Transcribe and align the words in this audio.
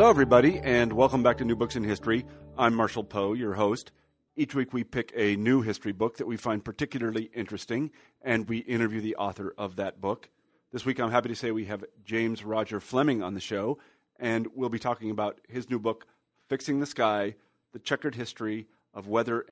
Hello, 0.00 0.08
everybody, 0.08 0.58
and 0.60 0.94
welcome 0.94 1.22
back 1.22 1.36
to 1.36 1.44
New 1.44 1.54
Books 1.54 1.76
in 1.76 1.84
History. 1.84 2.24
I'm 2.56 2.74
Marshall 2.74 3.04
Poe, 3.04 3.34
your 3.34 3.52
host. 3.52 3.92
Each 4.34 4.54
week 4.54 4.72
we 4.72 4.82
pick 4.82 5.12
a 5.14 5.36
new 5.36 5.60
history 5.60 5.92
book 5.92 6.16
that 6.16 6.26
we 6.26 6.38
find 6.38 6.64
particularly 6.64 7.24
interesting, 7.34 7.90
and 8.22 8.48
we 8.48 8.60
interview 8.60 9.02
the 9.02 9.14
author 9.16 9.54
of 9.58 9.76
that 9.76 10.00
book. 10.00 10.30
This 10.72 10.86
week 10.86 10.98
I'm 10.98 11.10
happy 11.10 11.28
to 11.28 11.36
say 11.36 11.50
we 11.50 11.66
have 11.66 11.84
James 12.02 12.42
Roger 12.42 12.80
Fleming 12.80 13.22
on 13.22 13.34
the 13.34 13.40
show, 13.40 13.76
and 14.18 14.46
we'll 14.54 14.70
be 14.70 14.78
talking 14.78 15.10
about 15.10 15.38
his 15.46 15.68
new 15.68 15.78
book, 15.78 16.06
Fixing 16.48 16.80
the 16.80 16.86
Sky 16.86 17.34
The 17.74 17.78
Checkered 17.78 18.14
History 18.14 18.68
of 18.94 19.06
Weather. 19.06 19.44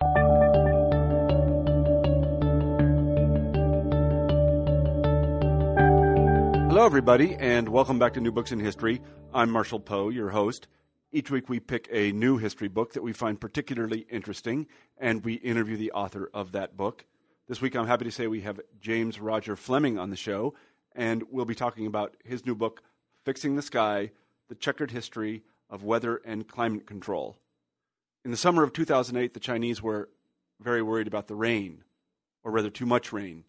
Hello, 6.78 6.86
everybody, 6.86 7.34
and 7.34 7.68
welcome 7.70 7.98
back 7.98 8.14
to 8.14 8.20
New 8.20 8.30
Books 8.30 8.52
in 8.52 8.60
History. 8.60 9.00
I'm 9.34 9.50
Marshall 9.50 9.80
Poe, 9.80 10.10
your 10.10 10.30
host. 10.30 10.68
Each 11.10 11.28
week 11.28 11.48
we 11.48 11.58
pick 11.58 11.88
a 11.90 12.12
new 12.12 12.36
history 12.36 12.68
book 12.68 12.92
that 12.92 13.02
we 13.02 13.12
find 13.12 13.40
particularly 13.40 14.06
interesting, 14.08 14.68
and 14.96 15.24
we 15.24 15.34
interview 15.34 15.76
the 15.76 15.90
author 15.90 16.30
of 16.32 16.52
that 16.52 16.76
book. 16.76 17.04
This 17.48 17.60
week 17.60 17.74
I'm 17.74 17.88
happy 17.88 18.04
to 18.04 18.12
say 18.12 18.28
we 18.28 18.42
have 18.42 18.60
James 18.80 19.18
Roger 19.18 19.56
Fleming 19.56 19.98
on 19.98 20.10
the 20.10 20.16
show, 20.16 20.54
and 20.94 21.24
we'll 21.32 21.44
be 21.44 21.56
talking 21.56 21.84
about 21.84 22.14
his 22.24 22.46
new 22.46 22.54
book, 22.54 22.80
Fixing 23.24 23.56
the 23.56 23.62
Sky 23.62 24.12
The 24.46 24.54
Checkered 24.54 24.92
History 24.92 25.42
of 25.68 25.82
Weather 25.82 26.22
and 26.24 26.46
Climate 26.46 26.86
Control. 26.86 27.38
In 28.24 28.30
the 28.30 28.36
summer 28.36 28.62
of 28.62 28.72
2008, 28.72 29.34
the 29.34 29.40
Chinese 29.40 29.82
were 29.82 30.10
very 30.60 30.82
worried 30.82 31.08
about 31.08 31.26
the 31.26 31.34
rain, 31.34 31.82
or 32.44 32.52
rather, 32.52 32.70
too 32.70 32.86
much 32.86 33.12
rain. 33.12 33.42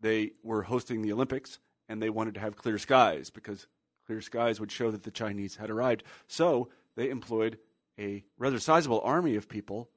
They 0.00 0.32
were 0.42 0.62
hosting 0.62 1.02
the 1.02 1.12
Olympics, 1.12 1.60
and 1.88 2.02
they 2.02 2.10
wanted 2.10 2.34
to 2.34 2.40
have 2.40 2.56
clear 2.56 2.78
skies 2.78 3.30
because 3.30 3.66
clear 4.06 4.20
skies 4.20 4.60
would 4.60 4.72
show 4.72 4.90
that 4.90 5.02
the 5.02 5.10
Chinese 5.10 5.56
had 5.56 5.70
arrived. 5.70 6.02
So 6.26 6.68
they 6.96 7.10
employed 7.10 7.58
a 7.98 8.24
rather 8.38 8.58
sizable 8.58 9.00
army 9.02 9.36
of 9.36 9.48
people 9.48 9.90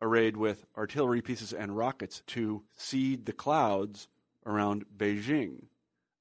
arrayed 0.00 0.36
with 0.36 0.64
artillery 0.76 1.22
pieces 1.22 1.52
and 1.52 1.76
rockets 1.76 2.22
to 2.28 2.62
seed 2.76 3.26
the 3.26 3.32
clouds 3.32 4.08
around 4.46 4.84
Beijing. 4.96 5.66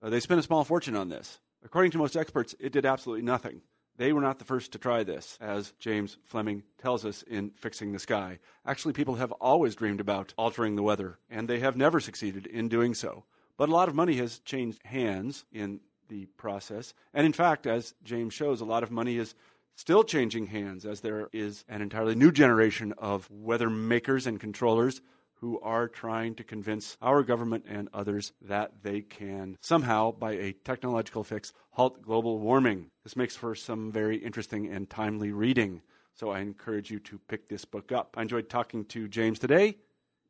Uh, 0.01 0.09
they 0.09 0.19
spent 0.19 0.39
a 0.39 0.43
small 0.43 0.63
fortune 0.63 0.95
on 0.95 1.09
this. 1.09 1.39
According 1.63 1.91
to 1.91 1.97
most 1.97 2.15
experts, 2.15 2.55
it 2.59 2.71
did 2.71 2.85
absolutely 2.85 3.23
nothing. 3.23 3.61
They 3.97 4.13
were 4.13 4.21
not 4.21 4.37
the 4.37 4.45
first 4.45 4.71
to 4.73 4.77
try 4.77 5.03
this, 5.03 5.39
as 5.41 5.73
James 5.79 6.17
Fleming 6.23 6.63
tells 6.77 7.03
us 7.03 7.23
in 7.23 7.49
Fixing 7.51 7.93
the 7.93 7.99
Sky. 7.99 8.37
Actually, 8.63 8.93
people 8.93 9.15
have 9.15 9.31
always 9.33 9.75
dreamed 9.75 9.99
about 9.99 10.35
altering 10.37 10.75
the 10.75 10.83
weather, 10.83 11.17
and 11.29 11.47
they 11.47 11.59
have 11.59 11.75
never 11.75 11.99
succeeded 11.99 12.45
in 12.45 12.69
doing 12.69 12.93
so. 12.93 13.25
But 13.57 13.69
a 13.69 13.73
lot 13.73 13.89
of 13.89 13.95
money 13.95 14.15
has 14.17 14.39
changed 14.39 14.85
hands 14.85 15.45
in 15.51 15.81
the 16.09 16.27
process. 16.37 16.93
And 17.13 17.25
in 17.25 17.33
fact, 17.33 17.67
as 17.67 17.93
James 18.03 18.33
shows, 18.33 18.61
a 18.61 18.65
lot 18.65 18.83
of 18.83 18.91
money 18.91 19.17
is 19.17 19.35
still 19.75 20.03
changing 20.03 20.47
hands 20.47 20.85
as 20.85 21.01
there 21.01 21.27
is 21.33 21.65
an 21.67 21.81
entirely 21.81 22.15
new 22.15 22.31
generation 22.31 22.93
of 22.97 23.29
weather 23.29 23.69
makers 23.69 24.25
and 24.25 24.39
controllers 24.39 25.01
who 25.39 25.59
are 25.61 25.87
trying 25.87 26.33
to 26.33 26.43
convince 26.43 26.97
our 27.01 27.21
government 27.21 27.63
and 27.67 27.89
others 27.93 28.33
that 28.41 28.71
they 28.81 29.01
can 29.01 29.55
somehow, 29.61 30.11
by 30.11 30.31
a 30.31 30.51
technological 30.51 31.23
fix, 31.23 31.53
halt 31.71 32.01
global 32.01 32.39
warming. 32.39 32.87
This 33.03 33.15
makes 33.15 33.35
for 33.35 33.53
some 33.53 33.91
very 33.91 34.17
interesting 34.17 34.67
and 34.67 34.89
timely 34.89 35.31
reading. 35.31 35.81
So 36.15 36.31
I 36.31 36.39
encourage 36.39 36.89
you 36.89 36.99
to 37.01 37.19
pick 37.27 37.47
this 37.47 37.65
book 37.65 37.91
up. 37.91 38.15
I 38.17 38.23
enjoyed 38.23 38.49
talking 38.49 38.85
to 38.85 39.07
James 39.07 39.37
today. 39.37 39.77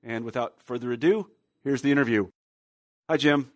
And 0.03 0.25
without 0.25 0.61
further 0.61 0.91
ado, 0.91 1.29
here's 1.63 1.81
the 1.81 1.91
interview. 1.91 2.27
Hi, 3.09 3.15
Jim. 3.15 3.49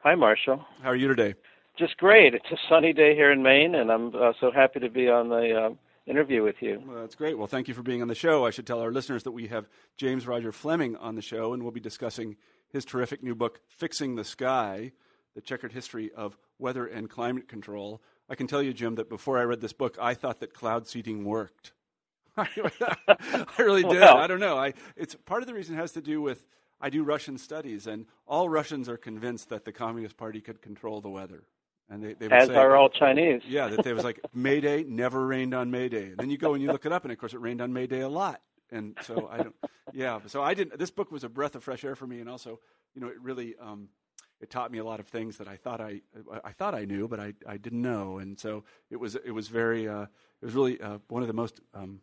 Hi, 0.00 0.16
Marshall. 0.16 0.66
How 0.82 0.88
are 0.88 0.96
you 0.96 1.06
today? 1.06 1.36
Just 1.78 1.96
great. 1.98 2.34
It's 2.34 2.50
a 2.50 2.56
sunny 2.68 2.92
day 2.92 3.14
here 3.14 3.30
in 3.30 3.44
Maine, 3.44 3.76
and 3.76 3.92
I'm 3.92 4.12
uh, 4.12 4.32
so 4.40 4.50
happy 4.50 4.80
to 4.80 4.90
be 4.90 5.08
on 5.08 5.28
the 5.28 5.54
uh, 5.54 5.70
interview 6.10 6.42
with 6.42 6.56
you. 6.58 6.82
Well, 6.84 7.02
that's 7.02 7.14
great. 7.14 7.38
Well, 7.38 7.46
thank 7.46 7.68
you 7.68 7.74
for 7.74 7.84
being 7.84 8.02
on 8.02 8.08
the 8.08 8.16
show. 8.16 8.44
I 8.44 8.50
should 8.50 8.66
tell 8.66 8.80
our 8.80 8.90
listeners 8.90 9.22
that 9.22 9.30
we 9.30 9.46
have 9.46 9.68
James 9.96 10.26
Roger 10.26 10.50
Fleming 10.50 10.96
on 10.96 11.14
the 11.14 11.22
show, 11.22 11.52
and 11.52 11.62
we'll 11.62 11.70
be 11.70 11.78
discussing 11.78 12.38
his 12.72 12.84
terrific 12.84 13.22
new 13.22 13.36
book, 13.36 13.60
Fixing 13.68 14.16
the 14.16 14.24
Sky 14.24 14.90
The 15.36 15.42
Checkered 15.42 15.74
History 15.74 16.10
of 16.16 16.36
Weather 16.58 16.84
and 16.84 17.08
Climate 17.08 17.46
Control. 17.46 18.02
I 18.28 18.34
can 18.34 18.48
tell 18.48 18.64
you, 18.64 18.72
Jim, 18.72 18.96
that 18.96 19.08
before 19.08 19.38
I 19.38 19.44
read 19.44 19.60
this 19.60 19.72
book, 19.72 19.96
I 20.00 20.14
thought 20.14 20.40
that 20.40 20.54
cloud 20.54 20.88
seeding 20.88 21.24
worked. 21.24 21.70
I 22.36 22.48
really 23.60 23.84
did. 23.84 24.00
Well, 24.00 24.16
I 24.16 24.26
don't 24.26 24.40
know. 24.40 24.58
I, 24.58 24.74
it's 24.96 25.14
part 25.14 25.42
of 25.42 25.46
the 25.46 25.54
reason 25.54 25.76
it 25.76 25.78
has 25.78 25.92
to 25.92 26.00
do 26.00 26.20
with 26.20 26.44
I 26.80 26.90
do 26.90 27.02
Russian 27.02 27.38
studies, 27.38 27.86
and 27.86 28.06
all 28.26 28.48
Russians 28.48 28.88
are 28.88 28.96
convinced 28.96 29.48
that 29.48 29.64
the 29.64 29.72
Communist 29.72 30.16
Party 30.16 30.40
could 30.40 30.62
control 30.62 31.00
the 31.00 31.10
weather. 31.10 31.44
And 31.90 32.04
they, 32.04 32.12
they 32.14 32.28
As 32.28 32.48
say, 32.48 32.54
are 32.54 32.76
all 32.76 32.90
Chinese. 32.90 33.42
Yeah, 33.46 33.68
that 33.68 33.82
they 33.82 33.92
was 33.92 34.04
like 34.04 34.20
May 34.34 34.60
Day 34.60 34.84
never 34.86 35.26
rained 35.26 35.54
on 35.54 35.70
May 35.70 35.88
Day. 35.88 36.08
And 36.08 36.18
then 36.18 36.30
you 36.30 36.36
go 36.36 36.54
and 36.54 36.62
you 36.62 36.70
look 36.70 36.86
it 36.86 36.92
up, 36.92 37.04
and 37.04 37.12
of 37.12 37.18
course 37.18 37.32
it 37.34 37.40
rained 37.40 37.60
on 37.60 37.72
May 37.72 37.86
Day 37.86 38.00
a 38.00 38.08
lot. 38.08 38.40
And 38.70 38.96
so 39.02 39.28
I 39.30 39.38
don't. 39.38 39.54
Yeah, 39.94 40.20
so 40.26 40.42
I 40.42 40.52
didn't. 40.54 40.78
This 40.78 40.90
book 40.90 41.10
was 41.10 41.24
a 41.24 41.28
breath 41.28 41.54
of 41.54 41.64
fresh 41.64 41.84
air 41.84 41.96
for 41.96 42.06
me, 42.06 42.20
and 42.20 42.28
also, 42.28 42.60
you 42.94 43.00
know, 43.00 43.08
it 43.08 43.20
really 43.22 43.54
um, 43.58 43.88
it 44.40 44.50
taught 44.50 44.70
me 44.70 44.78
a 44.78 44.84
lot 44.84 45.00
of 45.00 45.08
things 45.08 45.38
that 45.38 45.48
I 45.48 45.56
thought 45.56 45.80
I 45.80 46.02
I 46.44 46.52
thought 46.52 46.74
I 46.74 46.84
knew, 46.84 47.08
but 47.08 47.18
I 47.18 47.32
I 47.46 47.56
didn't 47.56 47.80
know. 47.80 48.18
And 48.18 48.38
so 48.38 48.64
it 48.90 48.96
was 48.96 49.14
it 49.16 49.30
was 49.30 49.48
very 49.48 49.88
uh, 49.88 50.02
it 50.02 50.44
was 50.44 50.54
really 50.54 50.80
uh, 50.80 50.98
one 51.08 51.22
of 51.22 51.28
the 51.28 51.34
most 51.34 51.60
um, 51.72 52.00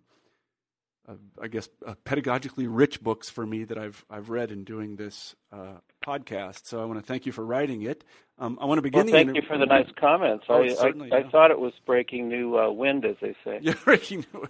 uh, 1.07 1.13
I 1.41 1.47
guess, 1.47 1.69
uh, 1.85 1.95
pedagogically 2.05 2.67
rich 2.69 3.01
books 3.01 3.29
for 3.29 3.45
me 3.45 3.63
that 3.66 3.77
I've 3.77 4.05
I've 4.09 4.29
read 4.29 4.51
in 4.51 4.63
doing 4.63 4.95
this 4.95 5.35
uh, 5.51 5.79
podcast. 6.05 6.66
So 6.66 6.81
I 6.81 6.85
want 6.85 6.99
to 6.99 7.05
thank 7.05 7.25
you 7.25 7.31
for 7.31 7.45
writing 7.45 7.83
it. 7.83 8.03
Um, 8.38 8.57
I 8.59 8.66
want 8.66 8.79
to 8.79 8.81
begin. 8.81 9.05
Well, 9.05 9.13
thank 9.13 9.29
inter- 9.29 9.41
you 9.41 9.47
for 9.47 9.57
the 9.57 9.65
nice 9.65 9.88
comments. 9.97 10.45
Oh, 10.49 10.55
I, 10.55 10.65
I, 10.65 10.91
yeah. 10.94 11.15
I, 11.15 11.29
thought 11.29 11.51
it 11.51 11.59
was 11.59 11.71
breaking 11.85 12.27
new 12.27 12.57
uh, 12.57 12.69
wind, 12.69 13.05
as 13.05 13.15
they 13.21 13.33
say. 13.45 13.59
Yeah, 13.61 13.75
breaking 13.85 14.25
new. 14.33 14.47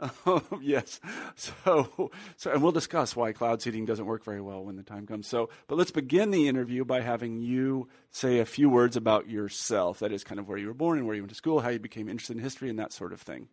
oh, 0.26 0.42
yes. 0.60 0.98
So, 1.36 2.10
so, 2.36 2.50
and 2.50 2.60
we'll 2.60 2.72
discuss 2.72 3.14
why 3.14 3.32
cloud 3.32 3.62
seeding 3.62 3.84
doesn't 3.84 4.06
work 4.06 4.24
very 4.24 4.40
well 4.40 4.64
when 4.64 4.74
the 4.74 4.82
time 4.82 5.06
comes. 5.06 5.28
So, 5.28 5.48
but 5.68 5.78
let's 5.78 5.92
begin 5.92 6.32
the 6.32 6.48
interview 6.48 6.84
by 6.84 7.02
having 7.02 7.38
you 7.38 7.88
say 8.10 8.40
a 8.40 8.46
few 8.46 8.68
words 8.68 8.96
about 8.96 9.28
yourself. 9.28 10.00
That 10.00 10.10
is 10.10 10.24
kind 10.24 10.40
of 10.40 10.48
where 10.48 10.58
you 10.58 10.66
were 10.66 10.74
born 10.74 10.98
and 10.98 11.06
where 11.06 11.14
you 11.14 11.22
went 11.22 11.30
to 11.30 11.36
school, 11.36 11.60
how 11.60 11.68
you 11.68 11.78
became 11.78 12.08
interested 12.08 12.36
in 12.36 12.42
history, 12.42 12.68
and 12.68 12.80
that 12.80 12.92
sort 12.92 13.12
of 13.12 13.20
thing. 13.20 13.48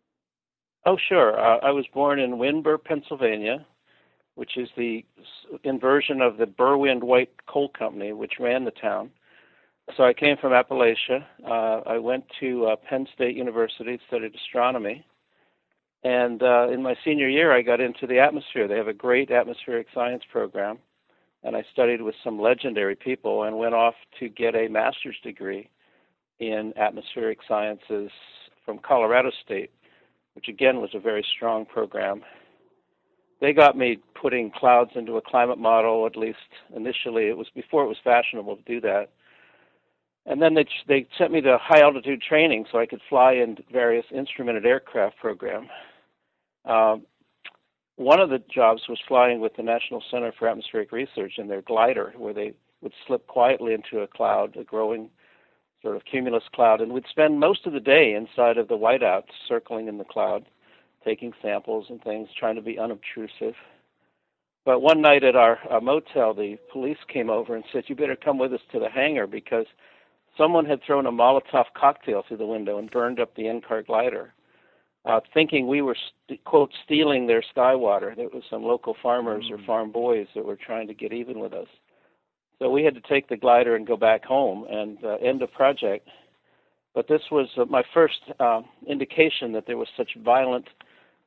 Oh, 0.87 0.95
sure. 1.09 1.37
Uh, 1.37 1.57
I 1.61 1.71
was 1.71 1.85
born 1.93 2.17
in 2.17 2.35
Windber, 2.35 2.81
Pennsylvania, 2.81 3.65
which 4.35 4.55
is 4.55 4.69
the 4.77 5.03
inversion 5.65 6.21
of 6.21 6.37
the 6.37 6.45
Berwind 6.45 7.03
White 7.03 7.45
Coal 7.45 7.67
Company, 7.77 8.13
which 8.13 8.35
ran 8.39 8.63
the 8.63 8.71
town. 8.71 9.11
So 9.97 10.03
I 10.03 10.13
came 10.13 10.37
from 10.37 10.53
Appalachia. 10.53 11.25
Uh, 11.45 11.81
I 11.85 11.97
went 11.97 12.23
to 12.39 12.67
uh, 12.67 12.75
Penn 12.77 13.05
State 13.13 13.35
University, 13.35 13.99
studied 14.07 14.33
astronomy. 14.33 15.05
And 16.05 16.41
uh, 16.41 16.69
in 16.69 16.81
my 16.81 16.95
senior 17.03 17.27
year, 17.27 17.51
I 17.51 17.63
got 17.63 17.81
into 17.81 18.07
the 18.07 18.19
atmosphere. 18.19 18.69
They 18.69 18.77
have 18.77 18.87
a 18.87 18.93
great 18.93 19.29
atmospheric 19.29 19.87
science 19.93 20.23
program. 20.31 20.77
And 21.43 21.57
I 21.57 21.65
studied 21.73 22.01
with 22.01 22.15
some 22.23 22.39
legendary 22.39 22.95
people 22.95 23.43
and 23.43 23.57
went 23.57 23.73
off 23.73 23.95
to 24.21 24.29
get 24.29 24.55
a 24.55 24.69
master's 24.69 25.17
degree 25.21 25.69
in 26.39 26.71
atmospheric 26.77 27.39
sciences 27.45 28.09
from 28.63 28.79
Colorado 28.79 29.31
State 29.43 29.71
which 30.37 30.47
again 30.47 30.79
was 30.81 30.91
a 30.93 30.99
very 30.99 31.25
strong 31.35 31.65
program. 31.65 32.21
They 33.41 33.53
got 33.53 33.75
me 33.75 33.97
putting 34.13 34.51
clouds 34.51 34.91
into 34.93 35.17
a 35.17 35.21
climate 35.21 35.57
model, 35.57 36.05
at 36.05 36.15
least 36.15 36.37
initially. 36.75 37.23
It 37.23 37.35
was 37.35 37.47
before 37.55 37.83
it 37.83 37.87
was 37.87 37.97
fashionable 38.03 38.55
to 38.55 38.61
do 38.61 38.79
that. 38.81 39.09
And 40.27 40.39
then 40.39 40.53
they 40.53 40.67
they 40.87 41.07
sent 41.17 41.31
me 41.31 41.41
to 41.41 41.57
high 41.59 41.81
altitude 41.81 42.21
training 42.21 42.65
so 42.71 42.77
I 42.77 42.85
could 42.85 43.01
fly 43.09 43.33
in 43.33 43.57
various 43.73 44.05
instrumented 44.11 44.67
aircraft 44.67 45.17
program. 45.17 45.69
Um, 46.65 47.07
one 47.95 48.19
of 48.19 48.29
the 48.29 48.43
jobs 48.53 48.83
was 48.87 48.99
flying 49.07 49.39
with 49.39 49.55
the 49.55 49.63
National 49.63 50.03
Center 50.11 50.31
for 50.37 50.47
Atmospheric 50.47 50.91
Research 50.91 51.33
in 51.39 51.47
their 51.47 51.63
glider, 51.63 52.13
where 52.15 52.33
they 52.33 52.53
would 52.81 52.93
slip 53.07 53.25
quietly 53.25 53.73
into 53.73 54.03
a 54.03 54.07
cloud, 54.07 54.55
a 54.55 54.63
growing 54.63 55.09
sort 55.81 55.95
of 55.95 56.05
cumulus 56.05 56.43
cloud, 56.53 56.81
and 56.81 56.91
we'd 56.91 57.05
spend 57.09 57.39
most 57.39 57.65
of 57.65 57.73
the 57.73 57.79
day 57.79 58.13
inside 58.13 58.57
of 58.57 58.67
the 58.67 58.77
whiteout, 58.77 59.23
circling 59.47 59.87
in 59.87 59.97
the 59.97 60.03
cloud, 60.03 60.45
taking 61.05 61.33
samples 61.41 61.87
and 61.89 62.03
things, 62.03 62.29
trying 62.37 62.55
to 62.55 62.61
be 62.61 62.79
unobtrusive. 62.79 63.55
But 64.65 64.81
one 64.81 65.01
night 65.01 65.23
at 65.23 65.35
our 65.35 65.59
uh, 65.71 65.79
motel, 65.79 66.33
the 66.33 66.57
police 66.71 66.97
came 67.07 67.29
over 67.29 67.55
and 67.55 67.63
said, 67.71 67.85
"You 67.87 67.95
better 67.95 68.17
come 68.17 68.37
with 68.37 68.53
us 68.53 68.61
to 68.73 68.79
the 68.79 68.89
hangar 68.89 69.25
because 69.25 69.65
someone 70.37 70.65
had 70.65 70.83
thrown 70.83 71.05
a 71.05 71.11
Molotov 71.11 71.65
cocktail 71.73 72.23
through 72.27 72.37
the 72.37 72.45
window 72.45 72.77
and 72.77 72.91
burned 72.91 73.19
up 73.19 73.33
the 73.35 73.43
NCAR 73.43 73.85
glider, 73.85 74.33
uh, 75.05 75.21
thinking 75.33 75.67
we 75.67 75.81
were 75.81 75.95
st- 76.27 76.43
quote 76.43 76.71
stealing 76.83 77.27
their 77.27 77.41
sky 77.41 77.75
water. 77.75 78.13
There 78.15 78.29
was 78.29 78.43
some 78.49 78.63
local 78.63 78.95
farmers 79.01 79.45
mm. 79.49 79.53
or 79.53 79.65
farm 79.65 79.91
boys 79.91 80.27
that 80.35 80.45
were 80.45 80.57
trying 80.57 80.87
to 80.87 80.93
get 80.93 81.13
even 81.13 81.39
with 81.39 81.53
us. 81.53 81.67
So 82.59 82.69
we 82.69 82.83
had 82.83 82.95
to 82.95 83.01
take 83.01 83.29
the 83.29 83.37
glider 83.37 83.75
and 83.75 83.85
go 83.85 83.97
back 83.97 84.25
home 84.25 84.65
and 84.69 84.97
uh, 85.03 85.15
end 85.15 85.41
the 85.41 85.47
project. 85.47 86.09
But 86.95 87.07
this 87.07 87.21
was 87.31 87.47
uh, 87.57 87.65
my 87.65 87.83
first 87.93 88.19
uh, 88.39 88.61
indication 88.87 89.51
that 89.51 89.67
there 89.67 89.77
was 89.77 89.87
such 89.95 90.15
violent 90.23 90.67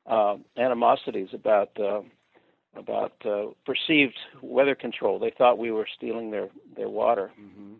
uh, 0.07 0.37
animosities 0.57 1.29
about 1.33 1.71
uh, 1.79 2.01
about 2.77 3.13
uh, 3.25 3.47
perceived 3.65 4.17
weather 4.43 4.75
control. 4.75 5.19
They 5.19 5.33
thought 5.37 5.59
we 5.59 5.71
were 5.71 5.87
stealing 5.97 6.31
their 6.31 6.49
their 6.77 6.89
water. 6.89 7.31
Mm-hmm. 7.41 7.73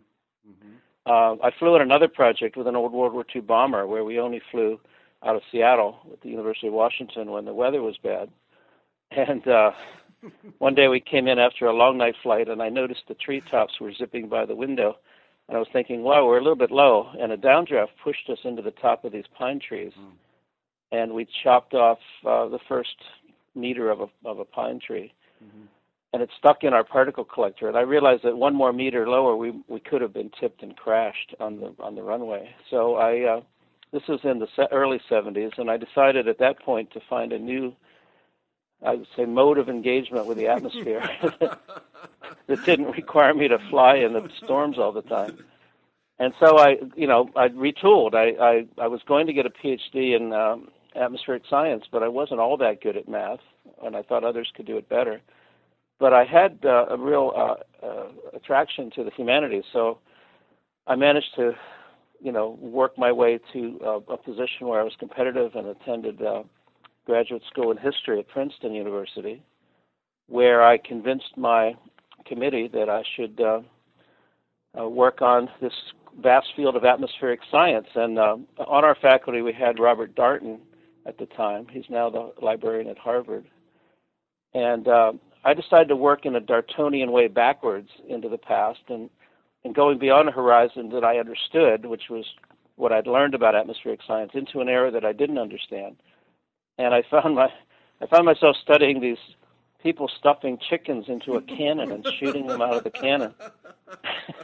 Mm-hmm. 0.49 0.75
Uh, 1.05 1.45
I 1.45 1.51
flew 1.57 1.75
on 1.75 1.81
another 1.81 2.07
project 2.07 2.55
with 2.55 2.67
an 2.67 2.75
old 2.75 2.93
World 2.93 3.13
War 3.13 3.25
II 3.33 3.41
bomber 3.41 3.87
where 3.87 4.03
we 4.03 4.19
only 4.19 4.41
flew 4.51 4.79
out 5.23 5.35
of 5.35 5.41
Seattle 5.51 5.99
with 6.09 6.21
the 6.21 6.29
University 6.29 6.67
of 6.67 6.73
Washington 6.73 7.31
when 7.31 7.45
the 7.45 7.53
weather 7.53 7.81
was 7.81 7.97
bad. 7.97 8.29
And 9.11 9.45
uh, 9.45 9.71
one 10.59 10.75
day 10.75 10.87
we 10.87 10.99
came 10.99 11.27
in 11.27 11.39
after 11.39 11.65
a 11.65 11.73
long 11.73 11.97
night 11.97 12.15
flight, 12.21 12.47
and 12.47 12.61
I 12.61 12.69
noticed 12.69 13.01
the 13.07 13.15
treetops 13.15 13.79
were 13.79 13.93
zipping 13.93 14.29
by 14.29 14.45
the 14.45 14.55
window. 14.55 14.97
And 15.47 15.57
I 15.57 15.59
was 15.59 15.67
thinking, 15.73 16.03
wow, 16.03 16.25
we're 16.25 16.37
a 16.37 16.41
little 16.41 16.55
bit 16.55 16.71
low. 16.71 17.09
And 17.19 17.31
a 17.31 17.37
downdraft 17.37 17.89
pushed 18.03 18.29
us 18.29 18.37
into 18.43 18.61
the 18.61 18.71
top 18.71 19.03
of 19.03 19.11
these 19.11 19.25
pine 19.37 19.59
trees. 19.59 19.91
Mm. 19.99 20.11
And 20.91 21.13
we 21.13 21.27
chopped 21.43 21.73
off 21.73 21.99
uh, 22.25 22.47
the 22.47 22.59
first 22.67 22.95
meter 23.55 23.89
of 23.89 24.01
a, 24.01 24.07
of 24.25 24.39
a 24.39 24.45
pine 24.45 24.79
tree. 24.85 25.13
Mm-hmm. 25.43 25.65
And 26.13 26.21
it 26.21 26.29
stuck 26.37 26.63
in 26.63 26.73
our 26.73 26.83
particle 26.83 27.23
collector. 27.23 27.67
And 27.67 27.77
I 27.77 27.81
realized 27.81 28.23
that 28.23 28.37
one 28.37 28.55
more 28.55 28.73
meter 28.73 29.07
lower, 29.07 29.35
we, 29.35 29.53
we 29.67 29.79
could 29.79 30.01
have 30.01 30.13
been 30.13 30.31
tipped 30.39 30.61
and 30.61 30.75
crashed 30.75 31.33
on 31.39 31.59
the, 31.59 31.73
on 31.79 31.95
the 31.95 32.03
runway. 32.03 32.53
So 32.69 32.95
I, 32.95 33.37
uh, 33.37 33.41
this 33.91 34.03
was 34.07 34.19
in 34.23 34.39
the 34.39 34.47
early 34.71 35.01
70s, 35.09 35.57
and 35.57 35.69
I 35.69 35.77
decided 35.77 36.27
at 36.27 36.39
that 36.39 36.59
point 36.61 36.91
to 36.91 37.01
find 37.09 37.33
a 37.33 37.39
new 37.39 37.73
I 38.83 38.95
would 38.95 39.07
say, 39.15 39.25
mode 39.25 39.57
of 39.57 39.69
engagement 39.69 40.25
with 40.25 40.37
the 40.37 40.47
atmosphere 40.47 41.07
that 42.47 42.65
didn't 42.65 42.91
require 42.91 43.33
me 43.33 43.47
to 43.47 43.59
fly 43.69 43.95
in 43.95 44.13
the 44.13 44.29
storms 44.43 44.79
all 44.79 44.91
the 44.91 45.03
time. 45.03 45.37
And 46.19 46.33
so 46.39 46.59
I, 46.59 46.77
you 46.95 47.07
know, 47.07 47.29
I 47.35 47.49
retooled. 47.49 48.13
I 48.13 48.43
I, 48.43 48.83
I 48.83 48.87
was 48.87 49.01
going 49.07 49.27
to 49.27 49.33
get 49.33 49.45
a 49.45 49.49
PhD 49.49 50.15
in 50.15 50.33
um, 50.33 50.69
atmospheric 50.95 51.43
science, 51.49 51.85
but 51.91 52.03
I 52.03 52.07
wasn't 52.07 52.39
all 52.39 52.57
that 52.57 52.81
good 52.81 52.97
at 52.97 53.07
math, 53.07 53.39
and 53.83 53.95
I 53.95 54.01
thought 54.03 54.23
others 54.23 54.51
could 54.55 54.65
do 54.65 54.77
it 54.77 54.89
better. 54.89 55.21
But 55.99 56.13
I 56.13 56.23
had 56.23 56.59
uh, 56.63 56.87
a 56.89 56.97
real 56.97 57.31
uh, 57.35 57.85
uh, 57.85 58.07
attraction 58.33 58.91
to 58.95 59.03
the 59.03 59.11
humanities, 59.11 59.63
so 59.71 59.99
I 60.87 60.95
managed 60.95 61.35
to, 61.35 61.53
you 62.19 62.31
know, 62.31 62.57
work 62.59 62.97
my 62.97 63.11
way 63.11 63.39
to 63.53 63.79
uh, 63.83 64.13
a 64.13 64.17
position 64.17 64.67
where 64.67 64.79
I 64.79 64.83
was 64.83 64.93
competitive 64.99 65.55
and 65.55 65.67
attended. 65.67 66.21
Graduate 67.05 67.43
school 67.49 67.71
in 67.71 67.77
history 67.77 68.19
at 68.19 68.27
Princeton 68.27 68.73
University, 68.73 69.43
where 70.27 70.63
I 70.63 70.77
convinced 70.77 71.35
my 71.35 71.73
committee 72.25 72.69
that 72.73 72.89
I 72.89 73.03
should 73.15 73.41
uh, 73.41 73.61
uh, 74.79 74.87
work 74.87 75.21
on 75.21 75.49
this 75.61 75.73
vast 76.21 76.47
field 76.55 76.75
of 76.75 76.85
atmospheric 76.85 77.39
science. 77.49 77.87
And 77.95 78.19
uh, 78.19 78.37
on 78.59 78.85
our 78.85 78.95
faculty, 79.01 79.41
we 79.41 79.53
had 79.53 79.79
Robert 79.79 80.15
Darnton 80.15 80.59
at 81.05 81.17
the 81.17 81.25
time. 81.25 81.67
He's 81.71 81.89
now 81.89 82.09
the 82.09 82.33
librarian 82.41 82.87
at 82.87 82.97
Harvard. 82.97 83.45
And 84.53 84.87
uh, 84.87 85.13
I 85.43 85.53
decided 85.53 85.89
to 85.89 85.95
work 85.95 86.25
in 86.25 86.35
a 86.35 86.41
Darntonian 86.41 87.11
way 87.11 87.27
backwards 87.27 87.89
into 88.07 88.29
the 88.29 88.37
past 88.37 88.81
and, 88.89 89.09
and 89.63 89.73
going 89.73 89.97
beyond 89.97 90.29
a 90.29 90.31
horizon 90.31 90.89
that 90.89 91.03
I 91.03 91.17
understood, 91.17 91.85
which 91.85 92.09
was 92.09 92.25
what 92.75 92.91
I'd 92.91 93.07
learned 93.07 93.33
about 93.33 93.55
atmospheric 93.55 94.01
science, 94.05 94.31
into 94.33 94.59
an 94.59 94.69
era 94.69 94.91
that 94.91 95.05
I 95.05 95.13
didn't 95.13 95.37
understand 95.37 95.95
and 96.81 96.93
I 96.93 97.03
found 97.09 97.35
my 97.35 97.49
I 98.01 98.07
found 98.07 98.25
myself 98.25 98.55
studying 98.61 98.99
these 98.99 99.17
people 99.83 100.09
stuffing 100.17 100.57
chickens 100.57 101.05
into 101.07 101.33
a 101.33 101.41
cannon 101.41 101.91
and 101.91 102.05
shooting 102.19 102.47
them 102.47 102.61
out 102.61 102.75
of 102.75 102.83
the 102.83 102.89
cannon 102.89 103.33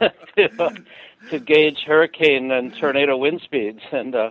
to, 0.36 0.74
to 1.30 1.38
gauge 1.38 1.78
hurricane 1.86 2.50
and 2.50 2.76
tornado 2.76 3.16
wind 3.16 3.40
speeds. 3.44 3.80
And 3.92 4.14
uh 4.14 4.30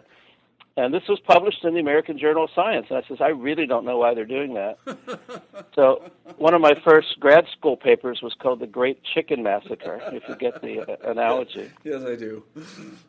and 0.78 0.94
this 0.94 1.08
was 1.10 1.20
published 1.20 1.66
in 1.66 1.74
the 1.74 1.80
American 1.80 2.20
Journal 2.20 2.44
of 2.44 2.52
Science. 2.54 2.86
And 2.90 3.00
I 3.00 3.08
says, 3.08 3.18
I 3.20 3.30
really 3.30 3.66
don't 3.66 3.84
know 3.84 3.98
why 3.98 4.14
they're 4.14 4.26
doing 4.26 4.54
that. 4.54 4.78
so 5.76 6.04
one 6.38 6.54
of 6.54 6.62
my 6.62 6.76
first 6.86 7.20
grad 7.20 7.46
school 7.52 7.76
papers 7.76 8.22
was 8.22 8.36
called 8.40 8.60
The 8.60 8.68
Great 8.68 9.02
Chicken 9.04 9.42
Massacre, 9.42 10.00
if 10.14 10.22
you 10.30 10.36
get 10.36 10.62
the 10.62 10.82
uh, 10.82 11.12
analogy. 11.12 11.72
Yes, 11.84 12.04
I 12.04 12.16
do. 12.16 12.44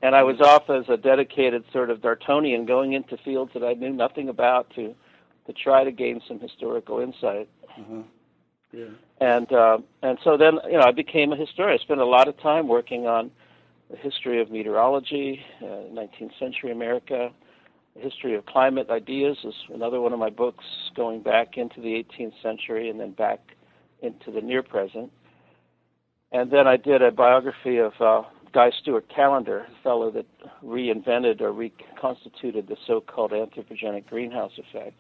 and 0.03 0.17
I 0.17 0.23
was 0.23 0.41
off 0.41 0.71
as 0.71 0.89
a 0.89 0.97
dedicated 0.97 1.63
sort 1.71 1.91
of 1.91 1.99
Darntonian 2.01 2.67
going 2.67 2.95
into 2.95 3.19
fields 3.19 3.53
that 3.53 3.63
I 3.63 3.75
knew 3.75 3.93
nothing 3.93 4.31
about 4.31 4.71
to 4.75 4.95
to 5.47 5.53
try 5.55 5.83
to 5.83 5.91
gain 5.91 6.21
some 6.29 6.39
historical 6.39 7.01
insight. 7.01 7.49
Uh-huh. 7.71 8.03
Yeah. 8.73 8.85
And 9.21 9.51
uh, 9.53 9.79
and 10.03 10.19
so 10.25 10.37
then 10.37 10.59
you 10.67 10.77
know 10.79 10.85
I 10.85 10.93
became 10.93 11.33
a 11.33 11.37
historian. 11.37 11.79
I 11.79 11.83
spent 11.83 12.01
a 12.01 12.07
lot 12.07 12.29
of 12.29 12.39
time 12.41 12.69
working 12.69 13.07
on 13.07 13.31
the 13.91 13.97
history 13.97 14.41
of 14.41 14.51
meteorology, 14.51 15.41
uh, 15.63 15.89
19th 15.93 16.39
century 16.39 16.71
America, 16.71 17.31
history 17.99 18.35
of 18.35 18.47
climate 18.47 18.89
ideas 18.91 19.37
is 19.45 19.55
another 19.73 20.01
one 20.01 20.13
of 20.13 20.19
my 20.19 20.31
books 20.31 20.65
going 20.97 21.23
back 21.23 21.57
into 21.57 21.81
the 21.81 22.05
18th 22.19 22.35
century 22.43 22.89
and 22.89 22.99
then 23.01 23.13
back 23.13 23.41
into 24.03 24.31
the 24.31 24.41
near 24.41 24.63
present. 24.63 25.11
And 26.33 26.51
then 26.51 26.67
I 26.67 26.77
did 26.77 27.03
a 27.03 27.11
biography 27.11 27.79
of 27.79 27.93
uh, 28.01 28.23
Guy 28.53 28.71
Stewart 28.83 29.07
Callendar, 29.15 29.65
a 29.65 29.83
fellow 29.83 30.11
that 30.11 30.27
reinvented 30.65 31.41
or 31.41 31.53
reconstituted 31.53 32.69
the 32.69 32.77
so-called 32.87 33.33
anthropogenic 33.33 34.07
greenhouse 34.07 34.53
effect. 34.59 34.95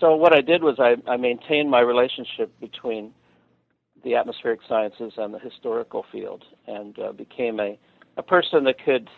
So 0.00 0.16
what 0.16 0.34
I 0.34 0.40
did 0.40 0.62
was 0.62 0.76
I, 0.78 0.96
I 1.10 1.16
maintained 1.16 1.70
my 1.70 1.80
relationship 1.80 2.50
between 2.60 3.12
the 4.04 4.14
atmospheric 4.16 4.60
sciences 4.68 5.12
and 5.16 5.32
the 5.32 5.38
historical 5.38 6.04
field, 6.10 6.44
and 6.66 6.98
uh, 6.98 7.12
became 7.12 7.60
a, 7.60 7.78
a 8.16 8.22
person 8.22 8.64
that 8.64 8.82
could 8.84 9.08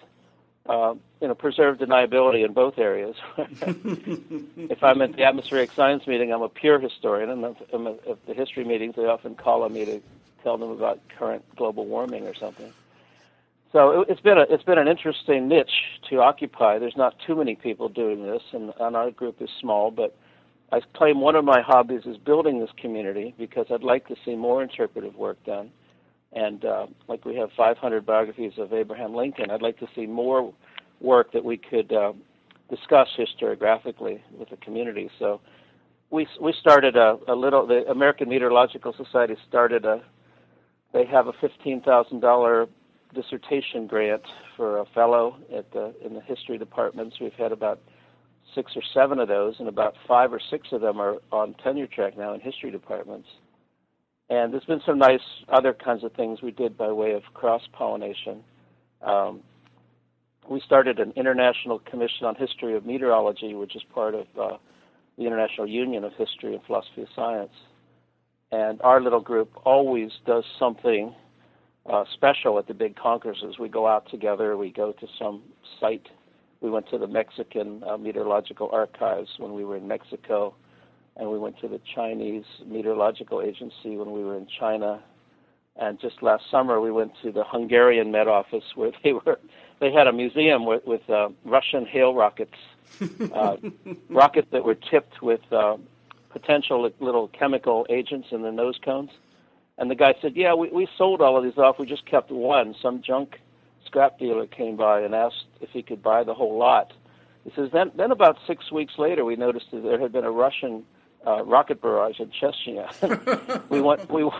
uh, 0.66 0.94
you 1.20 1.28
know, 1.28 1.34
preserve 1.34 1.78
deniability 1.78 2.44
in 2.44 2.52
both 2.52 2.78
areas. 2.78 3.16
if 3.37 4.82
I'm 4.82 5.02
at 5.02 5.16
the 5.16 5.25
atmospheric 5.25 5.72
science 5.72 6.06
meeting, 6.06 6.32
I'm 6.32 6.43
a 6.43 6.49
pure 6.49 6.78
historian, 6.78 7.31
and 7.31 7.44
if 7.44 7.75
I'm 7.75 7.87
at 7.87 8.26
the 8.26 8.34
history 8.34 8.64
meetings, 8.64 8.96
they 8.96 9.05
often 9.05 9.34
call 9.34 9.62
on 9.62 9.72
me 9.72 9.84
to 9.84 10.00
tell 10.43 10.56
them 10.56 10.70
about 10.70 11.00
current 11.19 11.44
global 11.56 11.87
warming 11.87 12.26
or 12.26 12.34
something. 12.34 12.72
So 13.72 14.02
it, 14.02 14.08
it's 14.11 14.20
been 14.20 14.38
a, 14.38 14.43
it's 14.49 14.62
been 14.62 14.78
an 14.78 14.88
interesting 14.88 15.49
niche 15.49 16.00
to 16.08 16.20
occupy. 16.20 16.78
There's 16.78 16.96
not 16.96 17.17
too 17.27 17.34
many 17.34 17.56
people 17.56 17.88
doing 17.88 18.22
this, 18.24 18.43
and, 18.53 18.72
and 18.81 18.96
our 18.96 19.10
group 19.10 19.43
is 19.43 19.50
small, 19.60 19.91
but 19.91 20.17
I 20.72 20.81
claim 20.94 21.20
one 21.20 21.36
of 21.36 21.44
my 21.44 21.60
hobbies 21.60 22.06
is 22.06 22.17
building 22.17 22.60
this 22.60 22.70
community 22.77 23.34
because 23.36 23.67
I'd 23.70 23.82
like 23.82 24.08
to 24.08 24.17
see 24.24 24.34
more 24.34 24.62
interpretive 24.62 25.17
work 25.17 25.43
done 25.44 25.70
and 26.34 26.64
uh, 26.64 26.86
like 27.08 27.24
we 27.24 27.36
have 27.36 27.50
500 27.56 28.05
biographies 28.05 28.53
of 28.58 28.72
Abraham 28.72 29.14
Lincoln, 29.14 29.50
I'd 29.50 29.62
like 29.62 29.79
to 29.79 29.86
see 29.94 30.06
more 30.06 30.53
work 31.00 31.32
that 31.32 31.44
we 31.44 31.56
could 31.56 31.93
uh, 31.93 32.12
discuss 32.69 33.08
historiographically 33.17 34.20
with 34.36 34.50
the 34.50 34.56
community. 34.56 35.10
So 35.19 35.41
we 36.10 36.26
we 36.41 36.53
started 36.60 36.96
a, 36.96 37.19
a 37.29 37.34
little. 37.34 37.67
The 37.67 37.84
American 37.91 38.29
Meteorological 38.29 38.94
Society 38.96 39.36
started 39.48 39.84
a. 39.84 40.03
They 40.93 41.05
have 41.06 41.26
a 41.29 41.32
fifteen 41.41 41.81
thousand 41.81 42.20
dollar 42.20 42.69
dissertation 43.14 43.86
grant 43.86 44.22
for 44.56 44.79
a 44.79 44.84
fellow 44.86 45.36
at 45.56 45.70
the 45.72 45.94
in 46.05 46.14
the 46.14 46.20
history 46.20 46.58
departments. 46.58 47.17
We've 47.20 47.32
had 47.32 47.53
about 47.53 47.81
six 48.55 48.72
or 48.76 48.82
seven 48.93 49.19
of 49.19 49.29
those, 49.29 49.56
and 49.58 49.69
about 49.69 49.94
five 50.06 50.32
or 50.32 50.41
six 50.50 50.69
of 50.72 50.81
them 50.81 51.00
are 51.00 51.17
on 51.32 51.55
tenure 51.62 51.86
track 51.86 52.17
now 52.17 52.34
in 52.34 52.41
history 52.41 52.70
departments. 52.70 53.29
And 54.31 54.52
there's 54.52 54.64
been 54.64 54.81
some 54.86 54.98
nice 54.98 55.20
other 55.48 55.74
kinds 55.74 56.02
of 56.02 56.12
things 56.12 56.40
we 56.43 56.50
did 56.50 56.76
by 56.76 56.90
way 56.93 57.12
of 57.12 57.22
cross 57.34 57.62
pollination. 57.72 58.43
Um, 59.02 59.40
we 60.48 60.60
started 60.60 60.98
an 60.98 61.12
international 61.16 61.78
commission 61.78 62.26
on 62.26 62.34
history 62.34 62.74
of 62.76 62.86
meteorology, 62.86 63.54
which 63.54 63.76
is 63.76 63.82
part 63.94 64.14
of 64.14 64.26
uh, 64.40 64.56
the 65.19 65.24
International 65.24 65.66
Union 65.66 66.04
of 66.04 66.12
History 66.14 66.54
and 66.54 66.64
Philosophy 66.64 67.02
of 67.02 67.08
Science. 67.14 67.52
And 68.50 68.81
our 68.82 69.00
little 69.00 69.20
group 69.20 69.50
always 69.64 70.10
does 70.26 70.44
something 70.58 71.14
uh, 71.90 72.04
special 72.14 72.58
at 72.58 72.66
the 72.66 72.74
big 72.74 72.96
congresses. 72.96 73.58
We 73.58 73.69
go 73.69 73.86
out 73.86 74.10
together, 74.10 74.56
we 74.56 74.70
go 74.70 74.93
to 74.93 75.06
some 75.19 75.43
site. 75.81 76.08
We 76.60 76.70
went 76.70 76.88
to 76.90 76.98
the 76.98 77.06
Mexican 77.06 77.82
uh, 77.84 77.98
Meteorological 77.98 78.70
Archives 78.72 79.28
when 79.38 79.52
we 79.52 79.64
were 79.64 79.76
in 79.76 79.86
Mexico 79.86 80.54
and 81.16 81.30
we 81.30 81.38
went 81.38 81.58
to 81.60 81.68
the 81.68 81.80
Chinese 81.94 82.44
Meteorological 82.66 83.40
Agency 83.40 83.96
when 83.96 84.12
we 84.12 84.24
were 84.24 84.36
in 84.36 84.46
China. 84.46 85.02
And 85.76 86.00
just 86.00 86.22
last 86.22 86.44
summer, 86.50 86.80
we 86.80 86.90
went 86.90 87.12
to 87.22 87.32
the 87.32 87.44
Hungarian 87.44 88.10
Met 88.12 88.28
Office 88.28 88.64
where 88.74 88.92
they 89.02 89.12
were 89.12 89.38
they 89.80 89.92
had 89.92 90.06
a 90.06 90.12
museum 90.12 90.66
with, 90.66 90.86
with 90.86 91.08
uh, 91.10 91.28
Russian 91.44 91.84
hail 91.84 92.14
rockets, 92.14 92.54
uh, 93.34 93.56
rockets 94.08 94.48
that 94.52 94.64
were 94.64 94.76
tipped 94.76 95.20
with 95.20 95.40
uh, 95.52 95.76
potential 96.30 96.90
little 97.00 97.28
chemical 97.28 97.86
agents 97.90 98.28
in 98.30 98.42
the 98.42 98.52
nose 98.52 98.78
cones. 98.84 99.10
And 99.76 99.90
the 99.90 99.96
guy 99.96 100.14
said, 100.22 100.36
"Yeah, 100.36 100.54
we, 100.54 100.68
we 100.68 100.86
sold 100.96 101.20
all 101.20 101.36
of 101.36 101.42
these 101.42 101.58
off. 101.58 101.78
We 101.78 101.86
just 101.86 102.06
kept 102.06 102.30
one, 102.30 102.74
some 102.80 103.02
junk 103.02 103.40
scrap 103.84 104.18
dealer 104.18 104.46
came 104.46 104.76
by 104.76 105.00
and 105.00 105.14
asked 105.14 105.46
if 105.60 105.70
he 105.70 105.82
could 105.82 106.02
buy 106.02 106.24
the 106.24 106.34
whole 106.34 106.58
lot. 106.58 106.92
He 107.44 107.52
says 107.54 107.70
then 107.72 107.92
then 107.96 108.10
about 108.10 108.38
six 108.46 108.72
weeks 108.72 108.94
later 108.98 109.24
we 109.24 109.36
noticed 109.36 109.66
that 109.72 109.82
there 109.82 110.00
had 110.00 110.12
been 110.12 110.24
a 110.24 110.30
Russian 110.30 110.84
uh, 111.26 111.44
rocket 111.44 111.81
barrage 111.81 112.20
in 112.20 112.31
Chechnya. 112.31 113.69
we 113.70 113.81
went 113.81 114.10
we 114.10 114.31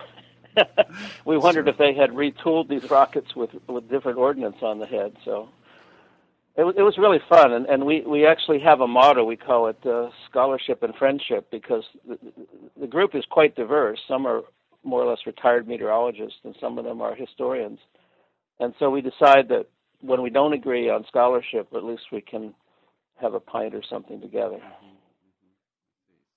we 1.25 1.37
wondered 1.37 1.67
if 1.67 1.77
they 1.77 1.93
had 1.93 2.11
retooled 2.11 2.69
these 2.69 2.89
rockets 2.89 3.35
with 3.35 3.51
with 3.67 3.89
different 3.89 4.17
ordnance 4.17 4.57
on 4.61 4.79
the 4.79 4.85
head. 4.85 5.15
So 5.23 5.49
it 6.55 6.63
was 6.63 6.75
it 6.77 6.81
was 6.81 6.97
really 6.97 7.19
fun, 7.27 7.51
and 7.51 7.65
and 7.65 7.85
we 7.85 8.01
we 8.01 8.25
actually 8.25 8.59
have 8.59 8.81
a 8.81 8.87
motto. 8.87 9.23
We 9.23 9.35
call 9.35 9.67
it 9.67 9.85
uh, 9.85 10.09
scholarship 10.29 10.83
and 10.83 10.95
friendship 10.95 11.49
because 11.51 11.83
the, 12.07 12.17
the 12.79 12.87
group 12.87 13.15
is 13.15 13.25
quite 13.29 13.55
diverse. 13.55 13.99
Some 14.07 14.25
are 14.25 14.41
more 14.83 15.01
or 15.01 15.09
less 15.09 15.25
retired 15.25 15.67
meteorologists, 15.67 16.39
and 16.43 16.55
some 16.59 16.77
of 16.77 16.85
them 16.85 17.01
are 17.01 17.15
historians. 17.15 17.79
And 18.59 18.73
so 18.79 18.89
we 18.89 19.01
decide 19.01 19.49
that 19.49 19.65
when 20.01 20.21
we 20.21 20.29
don't 20.29 20.53
agree 20.53 20.89
on 20.89 21.03
scholarship, 21.07 21.67
at 21.75 21.83
least 21.83 22.03
we 22.11 22.21
can 22.21 22.53
have 23.19 23.33
a 23.33 23.39
pint 23.39 23.73
or 23.73 23.81
something 23.89 24.21
together. 24.21 24.59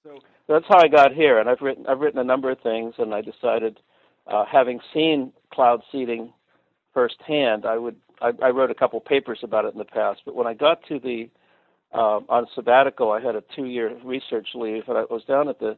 So 0.05 0.21
that's 0.49 0.67
how 0.69 0.79
I 0.79 0.89
got 0.89 1.13
here, 1.13 1.39
and 1.39 1.49
I've 1.49 1.61
written 1.61 1.87
I've 1.87 2.01
written 2.01 2.21
a 2.21 2.25
number 2.25 2.51
of 2.51 2.61
things, 2.61 2.95
and 2.99 3.15
I 3.15 3.21
decided, 3.21 3.81
uh, 4.27 4.45
having 4.51 4.81
seen 4.95 5.33
cloud 5.53 5.83
seeding 5.93 6.33
firsthand, 6.95 7.67
I 7.67 7.77
would 7.77 7.97
I, 8.21 8.33
I 8.43 8.51
wrote 8.51 8.71
a 8.71 8.75
couple 8.75 9.01
papers 9.01 9.41
about 9.43 9.65
it 9.65 9.73
in 9.73 9.79
the 9.79 9.85
past. 9.85 10.23
But 10.25 10.35
when 10.35 10.47
I 10.47 10.55
got 10.55 10.81
to 10.89 10.99
the 10.99 11.29
uh, 11.93 12.21
on 12.29 12.47
sabbatical, 12.55 13.13
I 13.13 13.21
had 13.21 13.37
a 13.37 13.43
two-year 13.55 13.99
research 14.05 14.49
leave, 14.55 14.85
and 14.89 14.99
I 14.99 15.03
was 15.11 15.23
down 15.27 15.49
at 15.49 15.59
the 15.59 15.77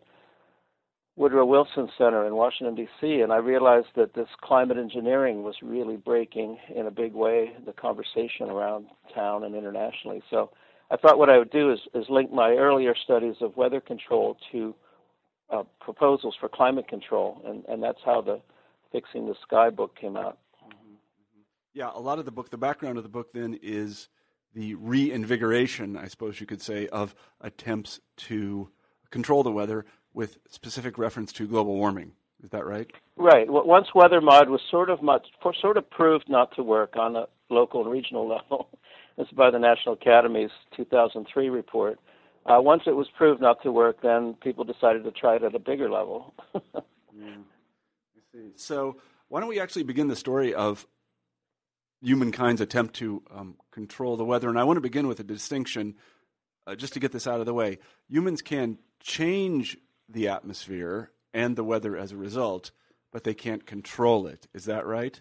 Woodrow 1.16 1.44
Wilson 1.44 1.88
Center 1.98 2.26
in 2.26 2.34
Washington 2.34 2.74
D.C., 2.74 3.20
and 3.20 3.32
I 3.32 3.36
realized 3.36 3.88
that 3.96 4.14
this 4.14 4.28
climate 4.40 4.78
engineering 4.78 5.42
was 5.42 5.54
really 5.62 5.96
breaking 5.96 6.58
in 6.74 6.86
a 6.86 6.90
big 6.90 7.12
way 7.12 7.52
the 7.66 7.72
conversation 7.72 8.48
around 8.48 8.86
town 9.14 9.44
and 9.44 9.54
internationally. 9.54 10.22
So 10.30 10.50
I 10.90 10.96
thought 10.96 11.18
what 11.18 11.30
I 11.30 11.38
would 11.38 11.50
do 11.50 11.72
is, 11.72 11.78
is 11.94 12.06
link 12.08 12.32
my 12.32 12.52
earlier 12.52 12.94
studies 12.96 13.36
of 13.40 13.56
weather 13.56 13.80
control 13.80 14.36
to 14.52 14.74
uh, 15.50 15.62
proposals 15.80 16.34
for 16.38 16.48
climate 16.48 16.88
control, 16.88 17.40
and, 17.46 17.64
and 17.68 17.82
that's 17.82 18.00
how 18.04 18.20
the 18.20 18.40
Fixing 18.92 19.26
the 19.26 19.36
Sky 19.42 19.70
book 19.70 19.96
came 19.96 20.16
out. 20.16 20.38
Mm-hmm. 20.64 20.94
Yeah, 21.74 21.90
a 21.94 22.00
lot 22.00 22.18
of 22.18 22.24
the 22.24 22.32
book, 22.32 22.50
the 22.50 22.58
background 22.58 22.98
of 22.98 23.04
the 23.04 23.08
book 23.08 23.32
then 23.32 23.58
is 23.62 24.08
the 24.54 24.74
reinvigoration, 24.74 25.96
I 25.96 26.08
suppose 26.08 26.40
you 26.40 26.46
could 26.46 26.62
say, 26.62 26.88
of 26.88 27.14
attempts 27.40 28.00
to 28.16 28.70
control 29.10 29.42
the 29.44 29.52
weather 29.52 29.84
with 30.12 30.38
specific 30.48 30.98
reference 30.98 31.32
to 31.34 31.46
global 31.46 31.76
warming. 31.76 32.12
Is 32.42 32.50
that 32.50 32.64
right? 32.64 32.90
Right. 33.16 33.46
Once 33.48 33.88
WeatherMod 33.94 34.48
was 34.48 34.60
sort 34.70 34.90
of 34.90 35.02
much, 35.02 35.28
sort 35.60 35.76
of 35.76 35.88
proved 35.90 36.28
not 36.28 36.54
to 36.56 36.62
work 36.62 36.96
on 36.96 37.14
a 37.14 37.26
local 37.48 37.82
and 37.82 37.90
regional 37.90 38.26
level, 38.50 38.68
this 39.20 39.28
is 39.28 39.36
by 39.36 39.50
the 39.50 39.58
National 39.58 39.96
Academy's 40.00 40.50
2003 40.74 41.50
report. 41.50 42.00
Uh, 42.46 42.58
once 42.58 42.84
it 42.86 42.96
was 42.96 43.06
proved 43.18 43.40
not 43.40 43.62
to 43.62 43.70
work, 43.70 44.00
then 44.02 44.34
people 44.42 44.64
decided 44.64 45.04
to 45.04 45.10
try 45.10 45.36
it 45.36 45.42
at 45.42 45.54
a 45.54 45.58
bigger 45.58 45.90
level. 45.90 46.32
yeah. 46.74 47.36
See. 48.32 48.52
So 48.56 48.96
why 49.28 49.40
don't 49.40 49.48
we 49.50 49.60
actually 49.60 49.82
begin 49.82 50.08
the 50.08 50.16
story 50.16 50.54
of 50.54 50.86
humankind's 52.00 52.62
attempt 52.62 52.94
to 52.94 53.22
um, 53.30 53.56
control 53.72 54.16
the 54.16 54.24
weather? 54.24 54.48
And 54.48 54.58
I 54.58 54.64
want 54.64 54.78
to 54.78 54.82
begin 54.82 55.06
with 55.06 55.20
a 55.20 55.24
distinction, 55.24 55.96
uh, 56.66 56.74
just 56.74 56.94
to 56.94 57.00
get 57.00 57.12
this 57.12 57.26
out 57.26 57.40
of 57.40 57.46
the 57.46 57.54
way. 57.54 57.78
Humans 58.08 58.40
can 58.40 58.78
change 59.02 59.76
the 60.08 60.28
atmosphere 60.28 61.10
and 61.34 61.56
the 61.56 61.64
weather 61.64 61.94
as 61.94 62.10
a 62.10 62.16
result, 62.16 62.70
but 63.12 63.24
they 63.24 63.34
can't 63.34 63.66
control 63.66 64.26
it. 64.26 64.46
Is 64.54 64.64
that 64.64 64.86
right? 64.86 65.20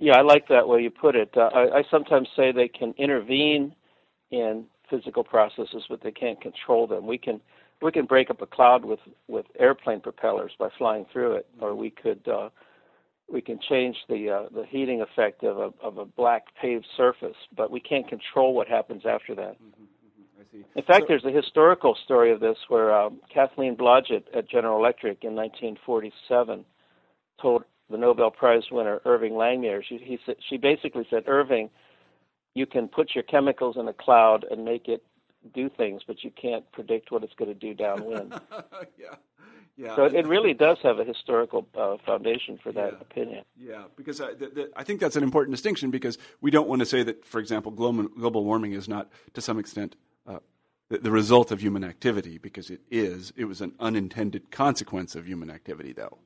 Yeah, 0.00 0.16
I 0.16 0.22
like 0.22 0.48
that 0.48 0.66
way 0.66 0.80
you 0.80 0.90
put 0.90 1.14
it. 1.14 1.30
Uh, 1.36 1.50
I, 1.54 1.78
I 1.78 1.82
sometimes 1.90 2.26
say 2.34 2.52
they 2.52 2.68
can 2.68 2.94
intervene 2.96 3.74
in 4.30 4.64
physical 4.88 5.22
processes, 5.22 5.84
but 5.90 6.02
they 6.02 6.10
can't 6.10 6.40
control 6.40 6.86
them. 6.86 7.06
We 7.06 7.18
can 7.18 7.40
we 7.82 7.92
can 7.92 8.06
break 8.06 8.30
up 8.30 8.40
a 8.40 8.46
cloud 8.46 8.84
with 8.84 9.00
with 9.28 9.44
airplane 9.58 10.00
propellers 10.00 10.52
by 10.58 10.70
flying 10.78 11.04
through 11.12 11.34
it, 11.34 11.46
or 11.60 11.74
we 11.74 11.90
could 11.90 12.26
uh, 12.26 12.48
we 13.30 13.42
can 13.42 13.60
change 13.68 13.96
the 14.08 14.30
uh, 14.30 14.48
the 14.54 14.64
heating 14.66 15.02
effect 15.02 15.44
of 15.44 15.58
a 15.58 15.70
of 15.82 15.98
a 15.98 16.06
black 16.06 16.44
paved 16.60 16.86
surface, 16.96 17.36
but 17.54 17.70
we 17.70 17.78
can't 17.78 18.08
control 18.08 18.54
what 18.54 18.68
happens 18.68 19.02
after 19.06 19.34
that. 19.34 19.56
Mm-hmm, 19.62 19.82
mm-hmm. 20.42 20.78
In 20.78 20.84
fact, 20.84 21.02
so, 21.02 21.06
there's 21.08 21.24
a 21.26 21.30
historical 21.30 21.94
story 22.04 22.32
of 22.32 22.40
this 22.40 22.56
where 22.68 22.94
um, 22.94 23.20
Kathleen 23.32 23.76
Blodgett 23.76 24.24
at 24.34 24.48
General 24.48 24.78
Electric 24.78 25.24
in 25.24 25.34
1947 25.34 26.64
told 27.40 27.64
the 27.90 27.98
Nobel 27.98 28.30
Prize 28.30 28.64
winner 28.70 29.00
Irving 29.04 29.32
Langmuir. 29.32 29.82
She 29.86 29.98
he 29.98 30.18
said 30.24 30.36
she 30.48 30.56
basically 30.56 31.06
said, 31.10 31.24
Irving, 31.26 31.70
you 32.54 32.66
can 32.66 32.88
put 32.88 33.14
your 33.14 33.24
chemicals 33.24 33.76
in 33.78 33.88
a 33.88 33.92
cloud 33.92 34.44
and 34.50 34.64
make 34.64 34.88
it 34.88 35.02
do 35.54 35.70
things, 35.70 36.02
but 36.06 36.22
you 36.22 36.30
can't 36.30 36.70
predict 36.72 37.10
what 37.10 37.24
it's 37.24 37.32
going 37.34 37.52
to 37.52 37.58
do 37.58 37.74
downwind. 37.74 38.38
yeah. 38.98 39.16
Yeah, 39.76 39.96
so 39.96 40.04
it 40.04 40.26
really 40.26 40.52
does 40.52 40.76
have 40.82 40.98
a 40.98 41.04
historical 41.04 41.66
uh, 41.74 41.96
foundation 42.04 42.58
for 42.62 42.70
that 42.72 42.92
yeah, 42.92 42.98
opinion. 43.00 43.44
Yeah, 43.56 43.84
because 43.96 44.20
I, 44.20 44.34
th- 44.34 44.54
th- 44.54 44.68
I 44.76 44.84
think 44.84 45.00
that's 45.00 45.16
an 45.16 45.22
important 45.22 45.54
distinction 45.54 45.90
because 45.90 46.18
we 46.42 46.50
don't 46.50 46.68
want 46.68 46.80
to 46.80 46.86
say 46.86 47.02
that, 47.02 47.24
for 47.24 47.40
example, 47.40 47.72
global, 47.72 48.08
global 48.08 48.44
warming 48.44 48.72
is 48.72 48.88
not, 48.88 49.08
to 49.32 49.40
some 49.40 49.58
extent, 49.58 49.96
uh, 50.26 50.40
the, 50.90 50.98
the, 50.98 51.10
result 51.10 51.50
of 51.50 51.62
human 51.62 51.82
activity 51.82 52.36
because 52.36 52.68
it 52.68 52.82
is. 52.90 53.32
It 53.36 53.46
was 53.46 53.62
an 53.62 53.72
unintended 53.80 54.50
consequence 54.50 55.14
of 55.14 55.26
human 55.26 55.50
activity, 55.50 55.94
though. 55.94 56.18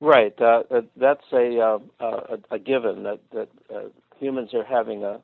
Right. 0.00 0.34
Uh, 0.40 0.62
uh, 0.70 0.80
that's 0.96 1.24
a, 1.32 1.58
uh, 1.58 1.78
a, 2.04 2.54
a 2.54 2.58
given 2.58 3.02
that 3.04 3.20
that 3.32 3.48
uh, 3.74 3.88
humans 4.18 4.50
are 4.52 4.64
having 4.64 5.04
a 5.04 5.20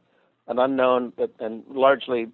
an 0.48 0.58
unknown 0.58 1.12
but, 1.16 1.30
and 1.40 1.62
largely 1.68 2.26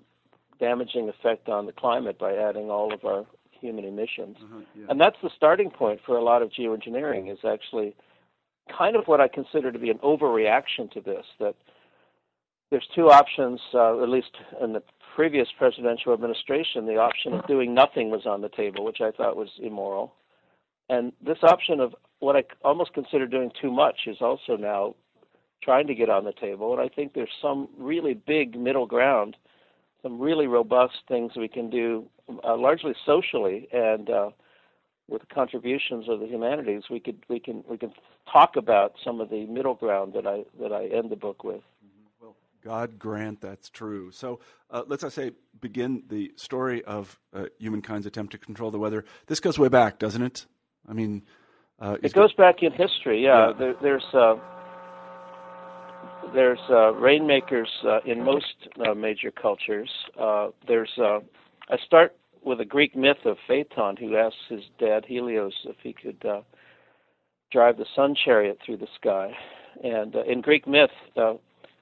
damaging 0.61 1.09
effect 1.09 1.49
on 1.49 1.67
the 1.67 1.73
climate 1.73 2.19
by 2.19 2.35
adding 2.35 2.71
all 2.71 2.93
of 2.93 3.05
our 3.05 3.27
human 3.61 3.85
emissions. 3.85 4.37
Uh-huh, 4.43 4.61
yeah. 4.75 4.87
And 4.89 5.01
that's 5.01 5.17
the 5.23 5.31
starting 5.37 5.71
point 5.71 6.01
for 6.07 6.17
a 6.17 6.23
lot 6.23 6.43
of 6.43 6.51
geoengineering 6.51 7.31
is 7.31 7.39
actually 7.49 7.95
kind 8.77 8.97
of 8.97 9.07
what 9.07 9.21
I 9.21 9.29
consider 9.29 9.73
to 9.73 9.79
be 9.79 9.91
an 9.91 9.99
overreaction 9.99 10.91
to 10.93 11.01
this 11.01 11.25
that 11.41 11.55
there's 12.71 12.87
two 12.95 13.11
options 13.11 13.61
uh, 13.75 14.03
at 14.03 14.09
least 14.09 14.37
in 14.63 14.75
the 14.75 14.83
previous 15.17 15.49
presidential 15.57 16.13
administration 16.13 16.87
the 16.87 16.99
option 16.99 17.33
of 17.33 17.47
doing 17.47 17.75
nothing 17.75 18.11
was 18.11 18.27
on 18.27 18.43
the 18.43 18.49
table 18.51 18.85
which 18.85 19.01
I 19.01 19.11
thought 19.11 19.37
was 19.37 19.49
immoral 19.59 20.13
and 20.89 21.13
this 21.25 21.39
option 21.43 21.81
of 21.81 21.95
what 22.21 22.37
I 22.37 22.45
almost 22.65 22.93
consider 22.95 23.27
doing 23.27 23.51
too 23.61 23.71
much 23.71 24.01
is 24.07 24.17
also 24.21 24.57
now 24.57 24.95
trying 25.63 25.87
to 25.87 25.95
get 25.95 26.09
on 26.09 26.25
the 26.25 26.33
table. 26.33 26.73
And 26.73 26.81
I 26.81 26.89
think 26.89 27.15
there's 27.15 27.31
some 27.41 27.69
really 27.79 28.15
big 28.15 28.59
middle 28.59 28.87
ground, 28.87 29.37
some 30.03 30.21
really 30.21 30.47
robust 30.47 30.95
things 31.07 31.33
we 31.37 31.49
can 31.49 31.71
do, 31.71 32.07
uh, 32.45 32.57
largely 32.57 32.95
socially 33.05 33.69
and 33.73 34.11
uh, 34.11 34.31
with 35.09 35.23
contributions 35.29 36.09
of 36.09 36.21
the 36.21 36.27
humanities. 36.27 36.85
We 36.91 37.01
could 37.01 37.25
we 37.29 37.41
can 37.41 37.65
we 37.69 37.79
can 37.79 37.93
talk 38.31 38.57
about 38.57 38.95
some 39.03 39.21
of 39.21 39.31
the 39.31 39.47
middle 39.47 39.75
ground 39.75 40.13
that 40.15 40.27
I 40.27 40.45
that 40.61 40.73
I 40.73 40.87
end 40.87 41.11
the 41.11 41.17
book 41.17 41.45
with. 41.45 41.63
Mm-hmm. 41.85 42.25
Well, 42.25 42.37
God 42.63 42.99
grant 42.99 43.41
that's 43.41 43.71
true. 43.71 44.11
So 44.13 44.41
uh, 44.71 44.83
let's 44.87 45.03
I 45.03 45.09
say 45.09 45.33
begin 45.61 46.05
the 46.09 46.33
story 46.37 46.85
of 46.85 47.19
uh, 47.33 47.47
humankind's 47.59 48.07
attempt 48.07 48.33
to 48.33 48.39
control 48.39 48.71
the 48.71 48.79
weather. 48.79 49.05
This 49.27 49.41
goes 49.41 49.59
way 49.59 49.69
back, 49.69 49.99
doesn't 49.99 50.23
it? 50.23 50.47
I 50.89 50.93
mean, 50.93 51.25
uh, 51.81 51.97
it 52.03 52.13
goes 52.13 52.33
back 52.35 52.63
in 52.63 52.73
history. 52.73 53.23
Yeah, 53.25 53.49
yeah. 53.49 53.53
There, 53.59 53.75
there's 53.83 54.05
uh, 54.15 54.37
there's 56.35 56.61
uh, 56.71 56.93
rainmakers 56.95 57.71
uh, 57.85 58.01
in 58.05 58.23
most 58.25 58.69
uh, 58.87 58.95
major 58.95 59.31
cultures. 59.31 59.91
Uh, 60.21 60.49
there's 60.67 60.91
uh, 60.99 61.21
I 61.71 61.77
start 61.87 62.17
with 62.45 62.61
a 62.61 62.65
Greek 62.65 62.97
myth 62.97 63.25
of 63.25 63.37
Phaeton, 63.47 63.97
who 63.97 64.17
asks 64.17 64.37
his 64.49 64.63
dad 64.79 65.05
Helios 65.07 65.55
if 65.65 65.77
he 65.83 65.93
could 65.93 66.25
uh, 66.25 66.41
drive 67.53 67.77
the 67.77 67.87
sun 67.95 68.15
chariot 68.15 68.59
through 68.65 68.79
the 68.79 68.89
sky. 69.01 69.33
And 69.83 70.17
uh, 70.17 70.23
in 70.25 70.41
Greek 70.41 70.67
myth, 70.67 70.91
uh, 71.17 71.35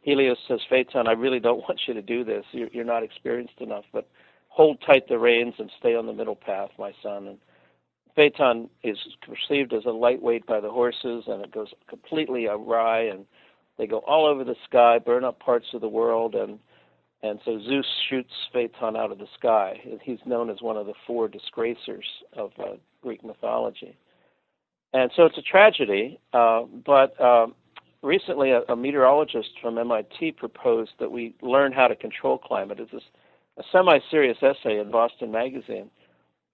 Helios 0.02 0.38
says, 0.48 0.60
Phaeton, 0.68 1.06
I 1.06 1.12
really 1.12 1.40
don't 1.40 1.58
want 1.68 1.80
you 1.86 1.94
to 1.94 2.02
do 2.02 2.24
this. 2.24 2.44
You're, 2.52 2.68
you're 2.72 2.84
not 2.84 3.02
experienced 3.02 3.60
enough, 3.60 3.84
but 3.92 4.08
hold 4.48 4.78
tight 4.86 5.08
the 5.08 5.18
reins 5.18 5.54
and 5.58 5.70
stay 5.78 5.94
on 5.94 6.06
the 6.06 6.12
middle 6.12 6.36
path, 6.36 6.70
my 6.78 6.92
son. 7.02 7.28
And 7.28 7.38
Phaeton 8.16 8.70
is 8.82 8.96
perceived 9.20 9.74
as 9.74 9.84
a 9.84 9.90
lightweight 9.90 10.46
by 10.46 10.58
the 10.58 10.70
horses, 10.70 11.24
and 11.28 11.44
it 11.44 11.52
goes 11.52 11.68
completely 11.88 12.46
awry, 12.46 13.02
and 13.02 13.26
they 13.78 13.86
go 13.86 13.98
all 13.98 14.26
over 14.26 14.42
the 14.42 14.56
sky, 14.68 14.98
burn 14.98 15.22
up 15.22 15.38
parts 15.38 15.66
of 15.74 15.82
the 15.82 15.88
world, 15.88 16.34
and 16.34 16.58
and 17.22 17.40
so 17.44 17.58
Zeus 17.60 17.86
shoots 18.08 18.32
Phaeton 18.52 18.94
out 18.94 19.10
of 19.10 19.18
the 19.18 19.26
sky. 19.38 19.80
He's 20.02 20.18
known 20.26 20.50
as 20.50 20.60
one 20.60 20.76
of 20.76 20.86
the 20.86 20.92
four 21.06 21.28
disgracers 21.28 22.04
of 22.34 22.52
uh, 22.58 22.76
Greek 23.02 23.24
mythology, 23.24 23.96
and 24.94 25.10
so 25.14 25.24
it's 25.24 25.38
a 25.38 25.42
tragedy. 25.42 26.18
Uh, 26.32 26.62
but 26.86 27.20
uh, 27.20 27.48
recently, 28.02 28.50
a, 28.50 28.62
a 28.68 28.76
meteorologist 28.76 29.50
from 29.60 29.76
MIT 29.76 30.32
proposed 30.32 30.92
that 31.00 31.12
we 31.12 31.34
learn 31.42 31.72
how 31.72 31.86
to 31.86 31.96
control 31.96 32.38
climate. 32.38 32.80
It's 32.80 32.92
a, 32.94 33.60
a 33.60 33.64
semi-serious 33.72 34.38
essay 34.42 34.78
in 34.78 34.90
Boston 34.90 35.30
Magazine 35.30 35.90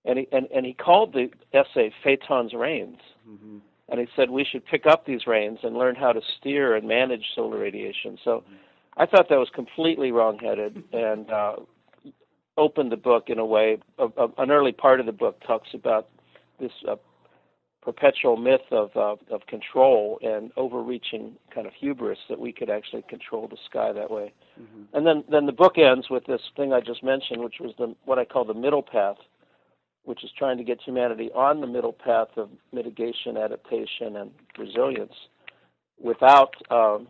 and 0.04 0.18
he 0.20 0.28
and, 0.32 0.48
and 0.54 0.66
he 0.66 0.74
called 0.74 1.12
the 1.12 1.30
essay 1.52 1.92
Phaeton's 2.04 2.54
Reins. 2.54 2.98
Mm-hmm. 3.28 3.58
and 3.88 4.00
he 4.00 4.06
said 4.16 4.30
we 4.30 4.44
should 4.44 4.66
pick 4.66 4.84
up 4.84 5.06
these 5.06 5.28
reins 5.28 5.60
and 5.62 5.76
learn 5.76 5.94
how 5.94 6.12
to 6.12 6.20
steer 6.38 6.74
and 6.74 6.88
manage 6.88 7.24
solar 7.36 7.58
radiation. 7.58 8.18
So 8.24 8.42
I 8.96 9.06
thought 9.06 9.28
that 9.28 9.38
was 9.38 9.48
completely 9.54 10.10
wrongheaded 10.10 10.82
and 10.92 11.30
uh, 11.30 11.56
opened 12.56 12.90
the 12.90 12.96
book 12.96 13.24
in 13.28 13.38
a 13.38 13.46
way. 13.46 13.78
A, 13.98 14.06
a, 14.16 14.28
an 14.38 14.50
early 14.50 14.72
part 14.72 15.00
of 15.00 15.06
the 15.06 15.12
book 15.12 15.40
talks 15.46 15.68
about 15.72 16.08
this 16.58 16.72
uh, 16.88 16.96
perpetual 17.82 18.36
myth 18.36 18.60
of 18.70 18.90
uh, 18.96 19.16
of 19.34 19.46
control 19.46 20.18
and 20.22 20.52
overreaching 20.56 21.36
kind 21.54 21.66
of 21.66 21.72
hubris 21.74 22.18
that 22.28 22.38
we 22.38 22.52
could 22.52 22.70
actually 22.70 23.02
control 23.08 23.48
the 23.48 23.56
sky 23.68 23.92
that 23.92 24.10
way. 24.10 24.32
Mm-hmm. 24.60 24.96
And 24.96 25.06
then 25.06 25.24
then 25.30 25.46
the 25.46 25.52
book 25.52 25.78
ends 25.78 26.08
with 26.08 26.24
this 26.26 26.40
thing 26.56 26.72
I 26.72 26.80
just 26.80 27.02
mentioned, 27.02 27.42
which 27.42 27.56
was 27.60 27.72
the 27.78 27.94
what 28.04 28.18
I 28.18 28.24
call 28.24 28.44
the 28.44 28.54
middle 28.54 28.82
path, 28.82 29.16
which 30.04 30.24
is 30.24 30.30
trying 30.36 30.58
to 30.58 30.64
get 30.64 30.80
humanity 30.80 31.30
on 31.34 31.60
the 31.60 31.66
middle 31.66 31.92
path 31.92 32.28
of 32.36 32.50
mitigation, 32.72 33.36
adaptation, 33.36 34.16
and 34.16 34.30
resilience, 34.58 35.14
without 36.00 36.54
um, 36.70 37.06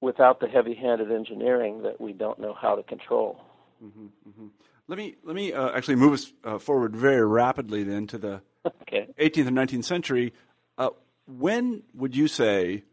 without 0.00 0.40
the 0.40 0.48
heavy-handed 0.48 1.10
engineering 1.10 1.82
that 1.82 2.00
we 2.00 2.12
don't 2.12 2.38
know 2.38 2.54
how 2.54 2.74
to 2.74 2.82
control. 2.82 3.40
Mm-hmm, 3.82 4.06
mm-hmm. 4.28 4.46
Let 4.86 4.98
me 4.98 5.16
let 5.22 5.36
me 5.36 5.52
uh, 5.52 5.70
actually 5.70 5.96
move 5.96 6.14
us 6.14 6.32
uh, 6.44 6.58
forward 6.58 6.96
very 6.96 7.24
rapidly 7.26 7.84
then 7.84 8.06
to 8.08 8.18
the 8.18 8.42
okay. 8.82 9.08
18th 9.20 9.48
and 9.48 9.56
19th 9.56 9.84
century. 9.84 10.32
Uh, 10.76 10.90
when 11.26 11.82
would 11.94 12.16
you 12.16 12.26
say, 12.26 12.84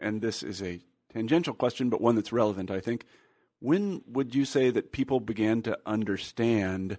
and 0.00 0.20
this 0.20 0.42
is 0.42 0.62
a 0.62 0.80
tangential 1.12 1.54
question, 1.54 1.88
but 1.88 2.00
one 2.00 2.16
that's 2.16 2.32
relevant, 2.32 2.70
I 2.70 2.80
think. 2.80 3.04
When 3.60 4.02
would 4.08 4.34
you 4.34 4.44
say 4.44 4.70
that 4.70 4.90
people 4.90 5.20
began 5.20 5.62
to 5.62 5.78
understand 5.86 6.98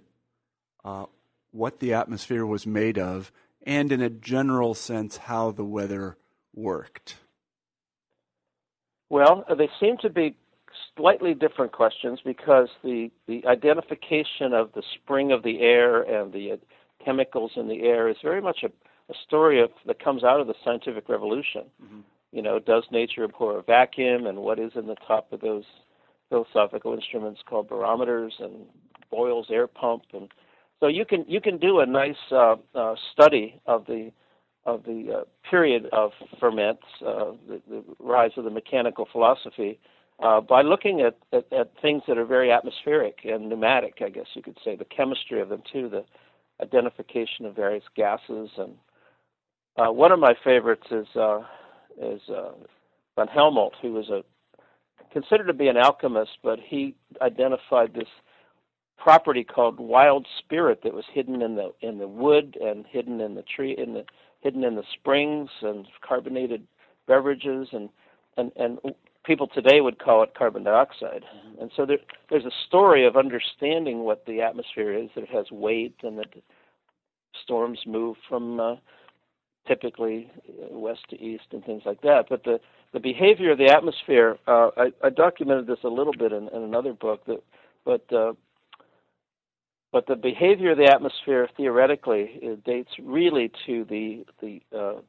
uh, 0.84 1.06
what 1.52 1.80
the 1.80 1.94
atmosphere 1.94 2.44
was 2.44 2.66
made 2.66 2.98
of, 2.98 3.32
and 3.66 3.92
in 3.92 4.00
a 4.00 4.10
general 4.10 4.74
sense, 4.74 5.16
how 5.16 5.50
the 5.50 5.64
weather 5.64 6.16
worked? 6.54 7.16
Well, 9.08 9.44
they 9.56 9.68
seem 9.80 9.96
to 9.98 10.10
be 10.10 10.36
slightly 10.96 11.34
different 11.34 11.72
questions 11.72 12.20
because 12.24 12.68
the, 12.82 13.10
the 13.26 13.46
identification 13.46 14.52
of 14.52 14.72
the 14.72 14.82
spring 14.94 15.32
of 15.32 15.42
the 15.42 15.60
air 15.60 16.02
and 16.02 16.32
the 16.32 16.52
uh, 16.52 16.56
chemicals 17.04 17.52
in 17.56 17.68
the 17.68 17.82
air 17.82 18.08
is 18.08 18.16
very 18.22 18.40
much 18.40 18.62
a, 18.62 18.68
a 19.10 19.14
story 19.26 19.60
of, 19.62 19.70
that 19.86 20.02
comes 20.02 20.24
out 20.24 20.40
of 20.40 20.46
the 20.46 20.54
scientific 20.64 21.08
revolution. 21.08 21.62
Mm-hmm. 21.82 22.00
You 22.32 22.42
know, 22.42 22.58
does 22.58 22.84
nature 22.90 23.24
abhor 23.24 23.58
a 23.58 23.62
vacuum, 23.62 24.26
and 24.26 24.38
what 24.38 24.58
is 24.58 24.72
in 24.74 24.86
the 24.86 24.96
top 25.06 25.32
of 25.32 25.40
those 25.40 25.64
philosophical 26.28 26.92
instruments 26.92 27.40
called 27.48 27.68
barometers 27.68 28.34
and 28.40 28.66
Boyle's 29.10 29.46
air 29.50 29.68
pump, 29.68 30.02
and 30.12 30.28
so 30.84 30.88
you 30.88 31.06
can 31.06 31.24
you 31.26 31.40
can 31.40 31.56
do 31.56 31.80
a 31.80 31.86
nice 31.86 32.14
uh, 32.30 32.56
uh, 32.74 32.94
study 33.10 33.58
of 33.64 33.86
the 33.86 34.12
of 34.66 34.82
the 34.84 35.20
uh, 35.20 35.48
period 35.50 35.86
of 35.92 36.10
ferments, 36.38 36.82
uh, 37.00 37.32
the, 37.48 37.62
the, 37.70 37.82
rise 37.98 38.32
of 38.36 38.44
the 38.44 38.50
mechanical 38.50 39.08
philosophy, 39.10 39.78
uh, 40.22 40.42
by 40.42 40.60
looking 40.60 41.00
at, 41.00 41.16
at, 41.32 41.50
at, 41.52 41.70
things 41.80 42.02
that 42.06 42.18
are 42.18 42.24
very 42.24 42.50
atmospheric 42.50 43.20
and 43.24 43.48
pneumatic, 43.48 43.98
I 44.04 44.10
guess 44.10 44.26
you 44.34 44.42
could 44.42 44.58
say, 44.62 44.74
the 44.74 44.86
chemistry 44.86 45.40
of 45.40 45.50
them 45.50 45.62
too, 45.70 45.88
the 45.88 46.04
identification 46.62 47.46
of 47.46 47.56
various 47.56 47.84
gases. 47.94 48.50
And 48.58 48.74
uh, 49.76 49.90
one 49.90 50.12
of 50.12 50.18
my 50.18 50.34
favorites 50.44 50.86
is 50.90 51.06
is 51.98 52.20
von 53.16 53.28
Helmont, 53.34 53.72
who 53.80 53.92
was 53.92 54.10
a 54.10 54.22
considered 55.14 55.46
to 55.46 55.54
be 55.54 55.68
an 55.68 55.78
alchemist, 55.78 56.32
but 56.42 56.58
he 56.58 56.94
identified 57.22 57.94
this 57.94 58.08
property 58.98 59.44
called 59.44 59.78
wild 59.78 60.26
spirit 60.38 60.80
that 60.82 60.94
was 60.94 61.04
hidden 61.12 61.42
in 61.42 61.56
the 61.56 61.72
in 61.80 61.98
the 61.98 62.08
wood 62.08 62.56
and 62.60 62.86
hidden 62.86 63.20
in 63.20 63.34
the 63.34 63.42
tree 63.42 63.74
in 63.76 63.94
the 63.94 64.04
hidden 64.40 64.64
in 64.64 64.76
the 64.76 64.84
springs 64.92 65.50
and 65.62 65.86
carbonated 66.06 66.66
beverages 67.06 67.68
and 67.72 67.88
and 68.36 68.52
and 68.56 68.78
people 69.24 69.46
today 69.46 69.80
would 69.80 69.98
call 69.98 70.22
it 70.22 70.34
carbon 70.36 70.64
dioxide. 70.64 71.24
Mm-hmm. 71.24 71.62
And 71.62 71.70
so 71.74 71.86
there, 71.86 71.98
there's 72.30 72.44
a 72.44 72.50
story 72.66 73.06
of 73.06 73.16
understanding 73.16 74.00
what 74.00 74.26
the 74.26 74.42
atmosphere 74.42 74.92
is. 74.92 75.10
That 75.14 75.24
it 75.24 75.30
has 75.30 75.50
weight 75.50 75.96
and 76.02 76.18
that 76.18 76.34
storms 77.42 77.80
move 77.86 78.16
from 78.28 78.60
uh, 78.60 78.76
typically 79.66 80.30
uh, 80.48 80.78
west 80.78 81.00
to 81.10 81.20
east 81.20 81.44
and 81.52 81.64
things 81.64 81.82
like 81.84 82.02
that. 82.02 82.26
But 82.28 82.44
the 82.44 82.60
the 82.92 83.00
behavior 83.00 83.50
of 83.50 83.58
the 83.58 83.72
atmosphere, 83.72 84.38
uh, 84.46 84.70
I, 84.76 84.92
I 85.02 85.10
documented 85.10 85.66
this 85.66 85.82
a 85.82 85.88
little 85.88 86.12
bit 86.12 86.32
in, 86.32 86.48
in 86.48 86.62
another 86.62 86.92
book. 86.92 87.24
That, 87.26 87.42
but 87.84 88.12
uh, 88.12 88.34
but 89.94 90.08
the 90.08 90.16
behavior 90.16 90.72
of 90.72 90.78
the 90.78 90.90
atmosphere 90.92 91.48
theoretically 91.56 92.58
dates 92.66 92.90
really 93.00 93.52
to 93.64 93.84
the 93.84 94.26
the 94.42 94.60
uh, 94.76 95.00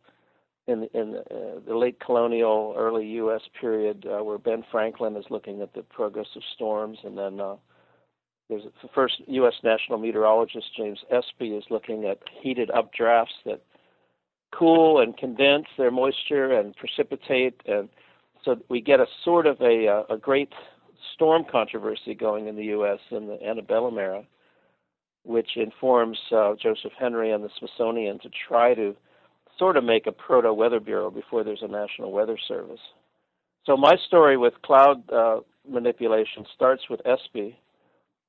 in 0.68 0.88
in 0.94 1.16
uh, 1.16 1.60
the 1.68 1.76
late 1.76 2.00
colonial, 2.00 2.76
early 2.78 3.08
U.S. 3.14 3.42
period, 3.60 4.06
uh, 4.06 4.24
where 4.24 4.38
Ben 4.38 4.64
Franklin 4.72 5.18
is 5.18 5.26
looking 5.32 5.64
at 5.64 5.74
the 5.74 5.82
progress 5.82 6.28
of 6.36 6.44
storms, 6.54 7.00
and 7.04 7.18
then 7.18 7.40
uh, 7.40 7.56
there's 8.48 8.62
the 8.84 8.90
first 8.94 9.16
U.S. 9.26 9.56
national 9.64 9.98
meteorologist 9.98 10.68
James 10.78 11.00
Espy 11.10 11.58
is 11.58 11.64
looking 11.72 12.06
at 12.06 12.20
heated 12.40 12.70
updrafts 12.70 13.42
that 13.44 13.62
cool 14.54 15.02
and 15.02 15.18
condense 15.18 15.66
their 15.80 15.90
moisture 15.90 16.54
and 16.54 16.76
precipitate, 16.76 17.60
and 17.66 17.90
so 18.44 18.56
we 18.70 18.82
get 18.82 19.00
a 19.00 19.08
sort 19.24 19.48
of 19.48 19.60
a 19.62 19.88
uh, 19.88 20.14
a 20.14 20.18
great 20.20 20.54
storm 21.16 21.44
controversy 21.52 22.14
going 22.14 22.48
in 22.48 22.56
the 22.56 22.66
U.S. 22.66 23.00
in 23.10 23.26
the 23.26 23.44
antebellum 23.44 23.98
era 23.98 24.24
which 25.26 25.58
informs 25.58 26.18
uh, 26.32 26.54
Joseph 26.62 26.94
Henry 26.98 27.32
and 27.32 27.44
the 27.44 27.50
Smithsonian 27.58 28.20
to 28.20 28.30
try 28.48 28.74
to 28.76 28.96
sort 29.58 29.78
of 29.78 29.84
make 29.84 30.08
a 30.08 30.12
proto 30.12 30.54
weather 30.54 30.80
bureau 30.80 31.10
before 31.10 31.44
there's 31.44 31.64
a 31.64 31.68
national 31.68 32.12
weather 32.12 32.38
service. 32.48 32.80
So 33.66 33.76
my 33.76 33.96
story 34.08 34.38
with 34.38 34.54
cloud 34.64 35.10
uh, 35.12 35.40
manipulation 35.68 36.46
starts 36.54 36.84
with 36.90 37.02
Espy 37.06 37.58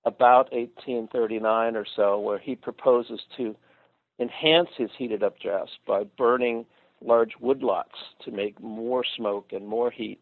about 0.04 0.52
1839 0.52 1.76
or 1.76 1.84
so, 1.96 2.18
where 2.18 2.38
he 2.38 2.54
proposes 2.54 3.20
to 3.36 3.54
enhance 4.18 4.68
his 4.78 4.88
heated 4.96 5.20
updrafts 5.20 5.76
by 5.86 6.04
burning 6.16 6.64
large 7.02 7.32
woodlots 7.42 7.84
to 8.24 8.30
make 8.30 8.60
more 8.62 9.04
smoke 9.16 9.52
and 9.52 9.66
more 9.66 9.90
heat. 9.90 10.20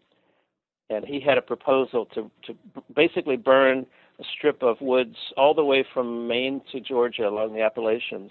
And 0.90 1.04
he 1.04 1.20
had 1.20 1.38
a 1.38 1.42
proposal 1.42 2.06
to, 2.14 2.30
to 2.46 2.56
basically 2.94 3.36
burn 3.36 3.86
a 4.20 4.24
strip 4.36 4.62
of 4.62 4.80
woods 4.80 5.16
all 5.36 5.54
the 5.54 5.64
way 5.64 5.84
from 5.92 6.28
Maine 6.28 6.60
to 6.72 6.80
Georgia 6.80 7.28
along 7.28 7.54
the 7.54 7.62
Appalachians. 7.62 8.30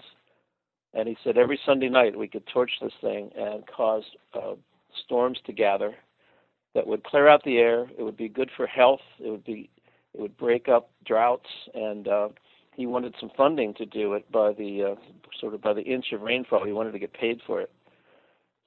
And 0.94 1.08
he 1.08 1.16
said 1.24 1.36
every 1.36 1.58
Sunday 1.66 1.88
night 1.88 2.16
we 2.16 2.28
could 2.28 2.46
torch 2.46 2.70
this 2.80 2.92
thing 3.00 3.30
and 3.36 3.64
cause 3.66 4.04
uh, 4.34 4.54
storms 5.04 5.38
to 5.46 5.52
gather 5.52 5.94
that 6.74 6.86
would 6.86 7.04
clear 7.04 7.28
out 7.28 7.42
the 7.44 7.58
air. 7.58 7.86
It 7.98 8.02
would 8.02 8.16
be 8.16 8.28
good 8.28 8.50
for 8.56 8.66
health. 8.66 9.00
It 9.18 9.30
would 9.30 9.44
be 9.44 9.70
it 10.14 10.20
would 10.20 10.36
break 10.36 10.68
up 10.68 10.90
droughts, 11.04 11.48
and 11.74 12.06
uh, 12.06 12.28
he 12.76 12.86
wanted 12.86 13.16
some 13.18 13.30
funding 13.36 13.74
to 13.74 13.84
do 13.84 14.12
it 14.14 14.30
by 14.30 14.52
the 14.52 14.92
uh, 14.92 15.00
sort 15.40 15.54
of 15.54 15.60
by 15.60 15.72
the 15.72 15.82
inch 15.82 16.12
of 16.12 16.22
rainfall. 16.22 16.64
He 16.64 16.72
wanted 16.72 16.92
to 16.92 17.00
get 17.00 17.12
paid 17.12 17.40
for 17.46 17.60
it. 17.60 17.70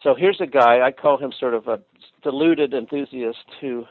So 0.04 0.14
here's 0.14 0.42
a 0.42 0.46
guy 0.46 0.82
I 0.86 0.92
call 0.92 1.18
him 1.18 1.32
sort 1.38 1.54
of 1.54 1.68
a 1.68 1.80
deluded 2.22 2.74
enthusiast 2.74 3.46
who 3.62 3.86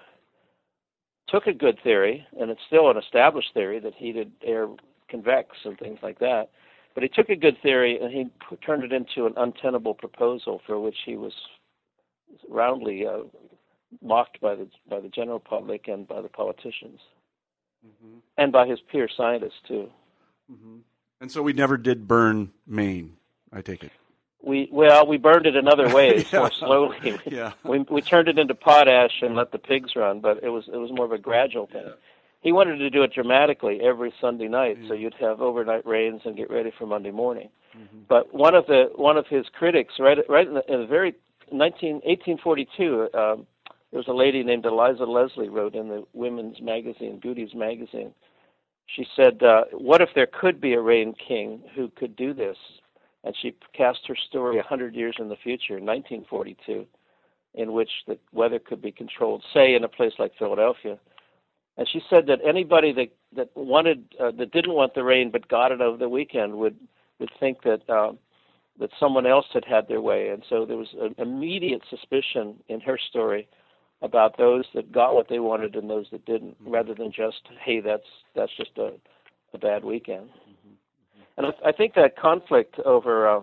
took 1.29 1.47
a 1.47 1.53
good 1.53 1.79
theory, 1.83 2.27
and 2.41 2.51
it's 2.51 2.61
still 2.67 2.91
an 2.91 2.97
established 2.97 3.53
theory 3.55 3.79
that 3.81 3.95
heated 3.95 4.33
air 4.45 4.69
convects 5.09 5.59
and 5.65 5.79
things 5.79 5.99
like 6.03 6.19
that. 6.19 6.51
But 6.95 7.03
he 7.03 7.09
took 7.09 7.29
a 7.29 7.37
good 7.37 7.57
theory 7.62 7.99
and 8.01 8.11
he 8.11 8.25
p- 8.49 8.57
turned 8.65 8.83
it 8.83 8.93
into 8.93 9.27
an 9.27 9.35
untenable 9.37 9.95
proposal 9.95 10.62
for 10.67 10.81
which 10.81 10.97
he 11.05 11.17
was 11.17 11.33
roundly 12.49 13.07
uh, 13.07 13.25
mocked 14.03 14.41
by 14.41 14.55
the 14.55 14.69
by 14.89 15.01
the 15.01 15.09
general 15.09 15.39
public 15.39 15.89
and 15.89 16.09
by 16.09 16.21
the 16.23 16.29
politicians, 16.29 17.01
mm-hmm. 17.87 18.19
and 18.39 18.51
by 18.51 18.67
his 18.67 18.79
peer 18.91 19.09
scientists 19.15 19.61
too. 19.69 19.89
Mm-hmm. 20.51 20.79
And 21.21 21.31
so 21.31 21.43
we 21.43 21.53
never 21.53 21.77
did 21.77 22.09
burn 22.09 22.53
Maine. 22.67 23.17
I 23.53 23.61
take 23.62 23.85
it. 23.85 23.93
We 24.47 24.69
well, 24.71 25.09
we 25.09 25.17
burned 25.19 25.47
it 25.47 25.57
in 25.57 25.67
other 25.67 25.93
ways 25.93 26.27
yeah. 26.33 26.39
more 26.39 26.53
slowly. 26.53 27.19
yeah. 27.27 27.53
We 27.65 27.81
we 27.81 28.01
turned 28.01 28.29
it 28.29 28.39
into 28.39 28.55
potash 28.55 29.21
and 29.21 29.35
let 29.35 29.51
the 29.51 29.59
pigs 29.59 29.97
run, 29.97 30.21
but 30.21 30.41
it 30.45 30.51
was 30.51 30.69
it 30.73 30.77
was 30.77 30.93
more 30.93 31.05
of 31.05 31.11
a 31.11 31.19
gradual 31.19 31.67
thing. 31.67 31.83
Yeah. 31.85 31.95
He 32.43 32.53
wanted 32.53 32.77
to 32.77 32.89
do 32.89 33.03
it 33.03 33.13
dramatically 33.13 33.81
every 33.83 34.15
Sunday 34.21 34.47
night, 34.47 34.79
so 34.87 34.95
you'd 34.95 35.15
have 35.15 35.41
overnight 35.41 35.85
rains 35.85 36.21
and 36.25 36.37
get 36.37 36.49
ready 36.49 36.71
for 36.79 36.87
Monday 36.87 37.11
morning. 37.11 37.49
Mm-hmm. 37.77 38.03
But 38.09 38.33
one 38.33 38.55
of 38.55 38.67
the 38.67 38.91
one 38.95 39.17
of 39.17 39.27
his 39.27 39.47
critics, 39.53 39.95
right 39.99 40.19
right 40.29 40.47
in 40.47 40.55
the, 40.55 40.73
in 40.73 40.81
the 40.81 40.87
very 40.87 41.17
19, 41.51 41.95
1842, 42.05 43.09
um, 43.15 43.47
there 43.91 43.99
was 43.99 44.07
a 44.07 44.13
lady 44.13 44.45
named 44.45 44.65
Eliza 44.65 45.07
Leslie 45.07 45.49
wrote 45.49 45.75
in 45.75 45.89
the 45.89 46.05
women's 46.13 46.61
magazine, 46.61 47.19
Godey's 47.21 47.55
magazine. 47.55 48.13
She 48.87 49.09
said, 49.17 49.43
uh, 49.43 49.65
"What 49.73 50.01
if 50.01 50.11
there 50.15 50.29
could 50.29 50.61
be 50.61 50.75
a 50.75 50.81
rain 50.81 51.15
king 51.15 51.63
who 51.75 51.89
could 51.89 52.15
do 52.15 52.33
this?" 52.33 52.57
And 53.27 53.35
she 53.43 53.57
cast 53.77 54.07
her 54.07 54.15
story 54.29 54.55
100 54.55 54.95
years 54.95 55.17
in 55.19 55.29
the 55.29 55.37
future, 55.37 55.75
1942, 55.75 56.87
in 57.55 57.73
which 57.73 57.91
the 58.07 58.17
weather 58.33 58.61
could 58.61 58.81
be 58.81 58.93
controlled, 58.93 59.43
say 59.53 59.75
in 59.75 59.83
a 59.83 59.89
place 59.89 60.12
like 60.21 60.33
Philadelphia. 60.39 60.97
And 61.77 61.89
she 61.93 62.01
said 62.09 62.27
that 62.29 62.39
anybody 62.47 62.93
that 62.93 63.09
that 63.35 63.51
wanted 63.57 64.15
uh, 64.19 64.31
that 64.39 64.53
didn't 64.53 64.75
want 64.75 64.95
the 64.95 65.03
rain 65.03 65.31
but 65.31 65.49
got 65.49 65.73
it 65.73 65.81
over 65.81 65.97
the 65.97 66.09
weekend 66.09 66.55
would 66.55 66.77
would 67.19 67.31
think 67.41 67.62
that 67.65 67.83
uh, 67.91 68.12
that 68.79 68.91
someone 69.01 69.27
else 69.27 69.47
had 69.53 69.65
had 69.65 69.89
their 69.89 70.01
way, 70.01 70.29
and 70.29 70.45
so 70.49 70.65
there 70.65 70.77
was 70.77 70.95
an 70.99 71.17
immediate 71.19 71.83
suspicion 71.91 72.55
in 72.69 72.81
her 72.81 72.97
story 72.97 73.49
about 74.03 74.39
those 74.39 74.65
that 74.75 74.93
got 74.93 75.15
what 75.15 75.29
they 75.29 75.41
wanted 75.41 75.75
and 75.75 75.91
those 75.91 76.07
that 76.12 76.25
didn't, 76.27 76.62
mm-hmm. 76.62 76.71
rather 76.71 76.95
than 76.95 77.11
just, 77.11 77.43
hey, 77.61 77.81
that's 77.81 78.07
that's 78.35 78.57
just 78.57 78.79
a, 78.79 78.93
a 79.53 79.59
bad 79.59 79.85
weekend. 79.85 80.29
And 81.37 81.46
I, 81.46 81.68
I 81.68 81.72
think 81.72 81.94
that 81.94 82.16
conflict 82.16 82.79
over 82.85 83.29
uh, 83.29 83.40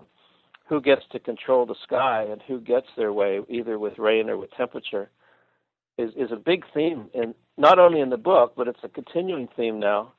who 0.67 0.82
gets 0.82 1.03
to 1.12 1.19
control 1.19 1.65
the 1.65 1.75
sky 1.84 2.25
and 2.29 2.41
who 2.47 2.60
gets 2.60 2.88
their 2.97 3.13
way, 3.13 3.39
either 3.49 3.77
with 3.77 3.97
rain 3.99 4.29
or 4.29 4.38
with 4.38 4.51
temperature, 4.51 5.10
is 5.97 6.12
is 6.15 6.32
a 6.32 6.36
big 6.36 6.63
theme 6.73 7.10
not 7.58 7.77
only 7.77 7.99
in 7.99 8.10
the 8.10 8.17
book, 8.17 8.53
but 8.58 8.67
it's 8.67 8.79
a 8.84 8.89
continuing 8.89 9.47
theme 9.56 9.79
now 9.79 10.13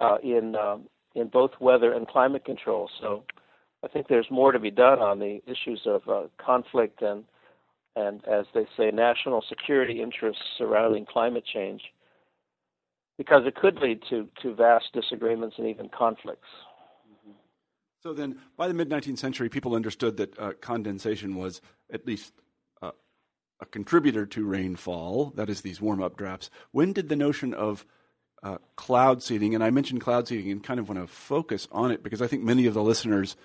uh, 0.00 0.16
in 0.22 0.56
um, 0.56 0.88
in 1.14 1.28
both 1.28 1.52
weather 1.60 1.92
and 1.92 2.08
climate 2.08 2.44
control. 2.44 2.90
So 3.00 3.22
I 3.84 3.88
think 3.88 4.08
there's 4.08 4.30
more 4.30 4.52
to 4.52 4.58
be 4.58 4.70
done 4.70 4.98
on 4.98 5.18
the 5.18 5.40
issues 5.46 5.82
of 5.86 6.02
uh, 6.08 6.22
conflict 6.44 7.02
and 7.02 7.24
and 7.94 8.26
as 8.26 8.46
they 8.54 8.66
say, 8.76 8.90
national 8.90 9.44
security 9.48 10.00
interests 10.02 10.42
surrounding 10.56 11.04
climate 11.04 11.44
change, 11.44 11.82
because 13.18 13.42
it 13.46 13.54
could 13.54 13.76
lead 13.76 14.02
to 14.10 14.26
to 14.42 14.54
vast 14.54 14.86
disagreements 14.94 15.56
and 15.58 15.68
even 15.68 15.88
conflicts. 15.96 16.48
So 18.02 18.12
then, 18.12 18.38
by 18.56 18.66
the 18.66 18.74
mid 18.74 18.88
19th 18.88 19.18
century, 19.18 19.48
people 19.48 19.76
understood 19.76 20.16
that 20.16 20.36
uh, 20.38 20.52
condensation 20.60 21.36
was 21.36 21.60
at 21.92 22.04
least 22.04 22.32
uh, 22.82 22.90
a 23.60 23.66
contributor 23.66 24.26
to 24.26 24.44
rainfall. 24.44 25.32
That 25.36 25.48
is, 25.48 25.60
these 25.60 25.80
warm 25.80 26.02
up 26.02 26.16
drafts. 26.16 26.50
When 26.72 26.92
did 26.92 27.08
the 27.08 27.16
notion 27.16 27.54
of 27.54 27.86
uh, 28.42 28.58
cloud 28.74 29.22
seeding, 29.22 29.54
and 29.54 29.62
I 29.62 29.70
mentioned 29.70 30.00
cloud 30.00 30.26
seeding 30.26 30.50
and 30.50 30.64
kind 30.64 30.80
of 30.80 30.88
want 30.88 31.00
to 31.00 31.06
focus 31.06 31.68
on 31.70 31.92
it 31.92 32.02
because 32.02 32.20
I 32.20 32.26
think 32.26 32.42
many 32.42 32.66
of 32.66 32.74
the 32.74 32.82
listeners 32.82 33.36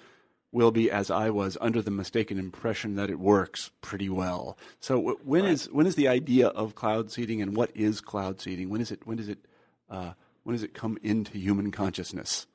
will 0.51 0.71
be, 0.71 0.89
as 0.89 1.11
I 1.11 1.29
was, 1.29 1.55
under 1.61 1.83
the 1.83 1.91
mistaken 1.91 2.39
impression 2.39 2.95
that 2.95 3.11
it 3.11 3.19
works 3.19 3.69
pretty 3.81 4.09
well. 4.09 4.57
So 4.79 5.19
when 5.23 5.43
right. 5.43 5.51
is 5.51 5.69
when 5.71 5.85
is 5.85 5.93
the 5.93 6.07
idea 6.07 6.47
of 6.47 6.73
cloud 6.73 7.11
seeding, 7.11 7.43
and 7.43 7.55
what 7.55 7.69
is 7.75 8.01
cloud 8.01 8.41
seeding? 8.41 8.69
When 8.69 8.81
is 8.81 8.91
it 8.91 9.05
when 9.05 9.17
does 9.17 9.29
it 9.29 9.45
uh, 9.87 10.13
when 10.41 10.55
does 10.55 10.63
it 10.63 10.73
come 10.73 10.97
into 11.03 11.37
human 11.37 11.69
consciousness? 11.69 12.47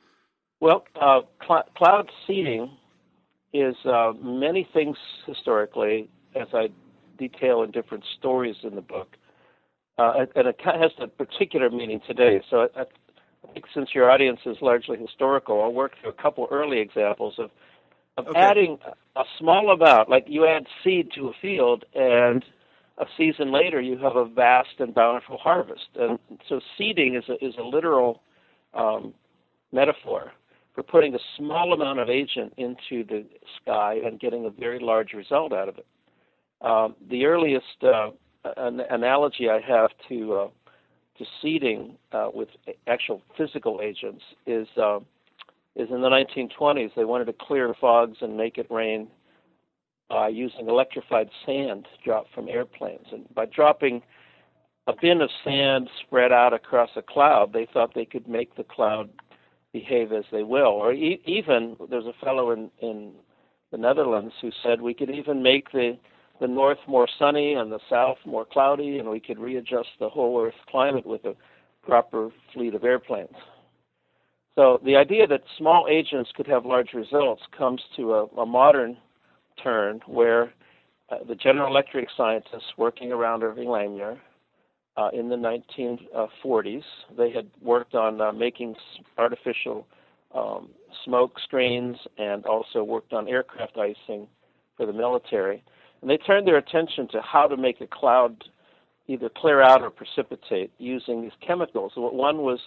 Well, 0.63 0.85
uh, 0.95 1.23
cl- 1.45 1.69
cloud 1.77 2.09
seeding 2.25 2.71
is 3.53 3.75
uh, 3.85 4.13
many 4.23 4.69
things 4.73 4.97
historically, 5.27 6.09
as 6.37 6.47
I 6.55 6.69
detail 7.19 7.65
in 7.65 7.73
different 7.73 8.05
stories 8.17 8.55
in 8.63 8.77
the 8.77 8.81
book, 8.81 9.17
uh, 9.99 10.25
and 10.37 10.47
it 10.47 10.61
has 10.65 10.93
a 11.01 11.09
particular 11.09 11.69
meaning 11.69 12.01
today. 12.07 12.41
So 12.49 12.69
I, 12.77 12.83
I 12.83 13.53
think 13.53 13.65
since 13.75 13.89
your 13.93 14.09
audience 14.09 14.39
is 14.47 14.57
largely 14.61 14.99
historical, 14.99 15.61
I'll 15.61 15.73
work 15.73 15.95
through 16.01 16.11
a 16.11 16.23
couple 16.23 16.47
early 16.53 16.79
examples 16.79 17.35
of 17.39 17.51
of 18.17 18.29
okay. 18.29 18.39
adding 18.39 18.79
a 19.17 19.25
small 19.41 19.73
amount, 19.73 20.11
like 20.11 20.27
you 20.29 20.47
add 20.47 20.67
seed 20.85 21.11
to 21.17 21.27
a 21.27 21.33
field, 21.43 21.85
and 21.93 22.45
a 22.99 23.07
season 23.17 23.51
later 23.51 23.81
you 23.81 23.99
have 23.99 24.15
a 24.15 24.27
vast 24.27 24.79
and 24.79 24.95
bountiful 24.95 25.39
harvest. 25.39 25.89
And 25.97 26.21
so 26.49 26.61
seeding 26.79 27.17
is 27.17 27.25
a, 27.29 27.45
is 27.45 27.55
a 27.59 27.63
literal 27.63 28.23
um, 28.75 29.13
metaphor 29.73 30.31
for 30.75 30.83
putting 30.83 31.15
a 31.15 31.19
small 31.37 31.73
amount 31.73 31.99
of 31.99 32.09
agent 32.09 32.53
into 32.57 33.05
the 33.05 33.25
sky 33.61 33.99
and 34.05 34.19
getting 34.19 34.47
a 34.47 34.51
very 34.51 34.79
large 34.79 35.13
result 35.13 35.53
out 35.53 35.69
of 35.69 35.79
it. 35.79 35.87
Um, 36.63 36.95
the 37.11 37.27
earliest 37.27 37.83
uh, 37.83 38.11
an 38.57 38.81
analogy 38.91 39.49
I 39.49 39.61
have 39.61 39.91
to 40.09 40.35
uh, 40.35 40.49
to 41.19 41.25
seeding 41.41 41.97
uh, 42.13 42.29
with 42.33 42.49
actual 42.87 43.23
physical 43.37 43.81
agents 43.83 44.23
is 44.47 44.69
uh, 44.77 44.99
is 45.77 45.89
in 45.91 46.01
the 46.01 46.09
1920s 46.09 46.91
they 46.95 47.05
wanted 47.05 47.27
to 47.27 47.35
clear 47.39 47.75
fogs 47.81 48.19
and 48.21 48.37
make 48.37 48.59
it 48.59 48.67
rain 48.71 49.09
by 50.09 50.29
using 50.29 50.69
electrified 50.69 51.31
sand 51.47 51.87
dropped 52.05 52.33
from 52.35 52.49
airplanes. 52.49 53.07
And 53.13 53.25
by 53.35 53.47
dropping 53.47 54.03
a 54.87 54.93
bin 55.01 55.23
of 55.23 55.31
sand 55.43 55.89
spread 56.05 56.33
out 56.33 56.53
across 56.53 56.91
a 56.97 57.03
cloud, 57.03 57.53
they 57.53 57.67
thought 57.73 57.95
they 57.95 58.05
could 58.05 58.29
make 58.29 58.55
the 58.57 58.65
cloud 58.65 59.09
behave 59.73 60.13
as 60.13 60.25
they 60.31 60.43
will. 60.43 60.67
Or 60.67 60.93
e- 60.93 61.23
even 61.25 61.77
there's 61.91 62.07
a 62.07 62.25
fellow 62.25 62.51
in 62.51 62.71
in 62.81 63.13
the 63.71 63.79
Netherlands 63.79 64.35
who 64.41 64.51
said 64.63 64.81
we 64.81 64.95
could 64.95 65.11
even 65.11 65.43
make 65.43 65.73
the 65.73 65.99
the 66.41 66.49
north 66.49 66.79
more 66.89 67.09
sunny 67.19 67.55
and 67.55 67.71
the 67.71 67.79
south 67.89 68.19
more 68.27 68.45
cloudy, 68.45 68.99
and 68.99 69.09
we 69.09 69.21
could 69.21 69.39
readjust 69.39 69.91
the 70.01 70.09
whole 70.09 70.41
Earth 70.45 70.55
climate 70.69 71.07
with 71.07 71.25
a 71.25 71.37
proper 71.83 72.31
fleet 72.53 72.75
of 72.75 72.85
airplanes. 72.85 73.37
So 74.55 74.81
the 74.85 74.97
idea 74.97 75.27
that 75.29 75.43
small 75.57 75.87
agents 75.89 76.31
could 76.35 76.47
have 76.47 76.67
large 76.67 76.93
results 76.93 77.43
comes 77.57 77.81
to 77.97 78.15
a, 78.15 78.25
a 78.39 78.47
modern 78.47 78.99
turn 79.63 80.01
where 80.07 80.53
uh, 81.11 81.19
the 81.27 81.35
General 81.35 81.69
Electric 81.69 82.09
scientists 82.17 82.73
working 82.77 83.13
around 83.13 83.43
Irving 83.43 83.69
Langmuir 83.69 84.19
uh, 84.97 85.09
in 85.13 85.29
the 85.29 85.37
1940s, 85.37 86.83
they 87.17 87.31
had 87.31 87.49
worked 87.63 87.95
on 87.95 88.21
uh, 88.21 88.33
making 88.33 88.75
artificial 89.19 89.87
um, 90.35 90.71
smoke 91.05 91.39
screens 91.43 91.97
and 92.19 92.45
also 92.47 92.83
worked 92.83 93.13
on 93.13 93.29
aircraft 93.29 93.77
icing 93.77 94.27
for 94.77 94.87
the 94.87 94.93
military. 94.93 95.63
And 96.01 96.11
they 96.11 96.17
turned 96.17 96.47
their 96.47 96.59
attention 96.59 97.09
to 97.13 97.21
how 97.23 97.47
to 97.47 97.57
make 97.57 97.81
a 97.81 97.87
cloud 97.87 98.45
either 99.07 99.31
clear 99.35 99.63
out 99.63 99.83
or 99.83 99.91
precipitate 99.91 100.71
using 100.79 101.23
these 101.23 101.33
chemicals. 101.47 101.93
One 101.97 102.39
was 102.39 102.61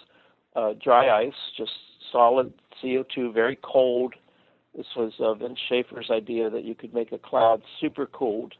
uh, 0.54 0.72
dry 0.82 1.24
ice, 1.24 1.34
just 1.56 1.72
solid 2.12 2.52
CO2, 2.82 3.32
very 3.32 3.58
cold. 3.62 4.14
This 4.76 4.86
was 4.96 5.12
uh, 5.20 5.34
Vince 5.34 5.58
Schaefer's 5.68 6.10
idea 6.10 6.50
that 6.50 6.64
you 6.64 6.74
could 6.74 6.92
make 6.92 7.12
a 7.12 7.18
cloud 7.18 7.62
super 7.80 8.06
cooled 8.06 8.54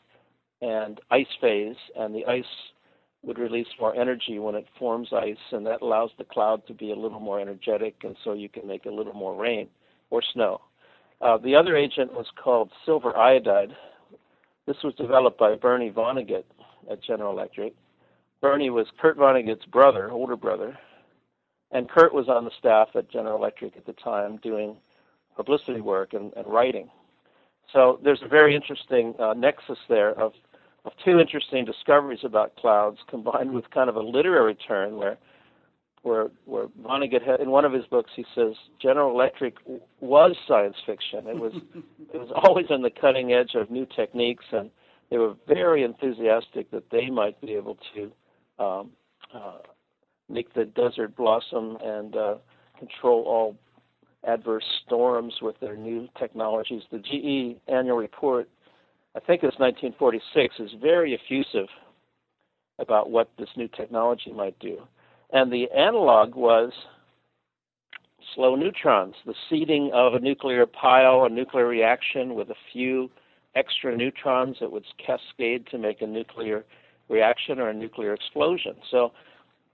and 0.62 1.00
ice 1.11 1.26
phase, 1.40 1.76
and 1.98 2.14
the 2.14 2.24
ice 2.24 2.44
would 3.26 3.38
release 3.38 3.66
more 3.80 3.94
energy 3.94 4.38
when 4.38 4.54
it 4.54 4.66
forms 4.78 5.08
ice, 5.12 5.36
and 5.50 5.66
that 5.66 5.82
allows 5.82 6.10
the 6.16 6.24
cloud 6.24 6.66
to 6.66 6.72
be 6.72 6.92
a 6.92 6.96
little 6.96 7.20
more 7.20 7.40
energetic, 7.40 7.96
and 8.04 8.16
so 8.22 8.32
you 8.32 8.48
can 8.48 8.66
make 8.66 8.86
a 8.86 8.90
little 8.90 9.12
more 9.12 9.34
rain 9.34 9.68
or 10.10 10.22
snow. 10.32 10.60
Uh, 11.20 11.36
the 11.36 11.54
other 11.54 11.76
agent 11.76 12.12
was 12.14 12.26
called 12.42 12.70
silver 12.84 13.16
iodide. 13.16 13.74
This 14.66 14.76
was 14.84 14.94
developed 14.94 15.38
by 15.38 15.56
Bernie 15.56 15.90
Vonnegut 15.90 16.44
at 16.90 17.02
General 17.02 17.32
Electric. 17.32 17.74
Bernie 18.40 18.70
was 18.70 18.86
Kurt 19.00 19.18
Vonnegut's 19.18 19.66
brother, 19.66 20.10
older 20.10 20.36
brother, 20.36 20.78
and 21.72 21.90
Kurt 21.90 22.14
was 22.14 22.28
on 22.28 22.44
the 22.44 22.50
staff 22.58 22.88
at 22.94 23.10
General 23.10 23.36
Electric 23.36 23.76
at 23.76 23.86
the 23.86 23.92
time 23.94 24.36
doing 24.36 24.76
publicity 25.34 25.80
work 25.80 26.12
and, 26.12 26.32
and 26.36 26.46
writing. 26.46 26.88
So 27.72 27.98
there's 28.04 28.22
a 28.22 28.28
very 28.28 28.54
interesting 28.54 29.14
uh, 29.18 29.34
nexus 29.34 29.78
there 29.88 30.10
of, 30.12 30.32
of 30.32 30.32
two 31.05 31.18
interesting 31.18 31.64
discoveries 31.64 32.20
about 32.25 32.57
clouds 32.57 32.99
combined 33.09 33.53
with 33.53 33.70
kind 33.70 33.88
of 33.88 33.96
a 33.96 34.01
literary 34.01 34.55
turn 34.55 34.96
where 34.96 35.18
where 36.03 36.29
where 36.44 36.66
Vonnegut 36.83 37.27
had, 37.27 37.40
in 37.40 37.51
one 37.51 37.64
of 37.64 37.72
his 37.72 37.85
books 37.87 38.11
he 38.14 38.25
says 38.35 38.55
General 38.81 39.11
Electric 39.11 39.57
was 40.01 40.37
science 40.46 40.77
fiction. 40.87 41.27
It 41.27 41.38
was 41.38 41.53
it 42.14 42.18
was 42.18 42.31
always 42.35 42.66
on 42.70 42.83
the 42.83 42.90
cutting 42.90 43.33
edge 43.33 43.55
of 43.55 43.70
new 43.70 43.87
techniques, 43.96 44.44
and 44.53 44.70
they 45.11 45.18
were 45.18 45.35
very 45.49 45.83
enthusiastic 45.83 46.70
that 46.70 46.90
they 46.90 47.11
might 47.11 47.40
be 47.40 47.55
able 47.55 47.77
to 47.94 48.64
um, 48.64 48.90
uh, 49.35 49.59
make 50.29 50.55
the 50.55 50.64
desert 50.64 51.16
blossom 51.16 51.79
and 51.83 52.16
uh, 52.16 52.35
control 52.79 53.25
all 53.27 53.57
adverse 54.27 54.64
storms 54.85 55.35
with 55.40 55.59
their 55.61 55.77
new 55.77 56.09
technologies. 56.18 56.83
The 56.90 56.99
GE 56.99 57.61
annual 57.68 57.96
report, 57.96 58.49
I 59.16 59.20
think 59.20 59.42
it's 59.42 59.59
1946, 59.59 60.57
is 60.61 60.70
very 60.81 61.14
effusive 61.14 61.68
about 62.79 63.11
what 63.11 63.31
this 63.38 63.48
new 63.57 63.68
technology 63.68 64.31
might 64.31 64.59
do. 64.59 64.83
And 65.33 65.50
the 65.50 65.70
analog 65.70 66.35
was 66.35 66.70
slow 68.35 68.55
neutrons, 68.57 69.14
the 69.24 69.35
seeding 69.48 69.90
of 69.94 70.12
a 70.12 70.20
nuclear 70.20 70.66
pile, 70.66 71.24
a 71.24 71.31
nuclear 71.31 71.66
reaction 71.66 72.35
with 72.35 72.50
a 72.50 72.55
few 72.72 73.11
extra 73.55 73.96
neutrons 73.96 74.59
that 74.61 74.70
would 74.70 74.85
cascade 75.05 75.66
to 75.68 75.79
make 75.79 76.02
a 76.02 76.07
nuclear 76.07 76.66
reaction 77.09 77.59
or 77.59 77.70
a 77.70 77.74
nuclear 77.74 78.12
explosion. 78.12 78.74
So 78.90 79.12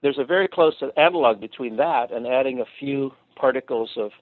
there's 0.02 0.18
a 0.18 0.24
very 0.24 0.46
close 0.46 0.80
analog 0.96 1.40
between 1.40 1.76
that 1.78 2.12
and 2.12 2.28
adding 2.28 2.60
a 2.60 2.64
few 2.78 3.10
particles 3.34 3.90
of, 3.96 4.12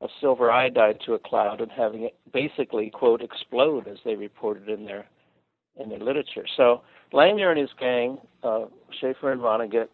of 0.00 0.10
silver 0.20 0.50
iodide 0.50 1.00
to 1.06 1.14
a 1.14 1.18
cloud 1.18 1.60
and 1.60 1.70
having 1.70 2.02
it 2.04 2.16
basically 2.32 2.90
quote 2.90 3.22
explode 3.22 3.88
as 3.88 3.98
they 4.04 4.14
reported 4.16 4.68
in 4.68 4.84
their 4.84 5.06
in 5.76 5.88
their 5.88 5.98
literature. 5.98 6.44
So 6.56 6.82
Langmuir 7.12 7.50
and 7.50 7.58
his 7.58 7.70
gang, 7.78 8.18
uh, 8.42 8.66
Schaefer 9.00 9.32
and 9.32 9.40
Vonnegut, 9.40 9.88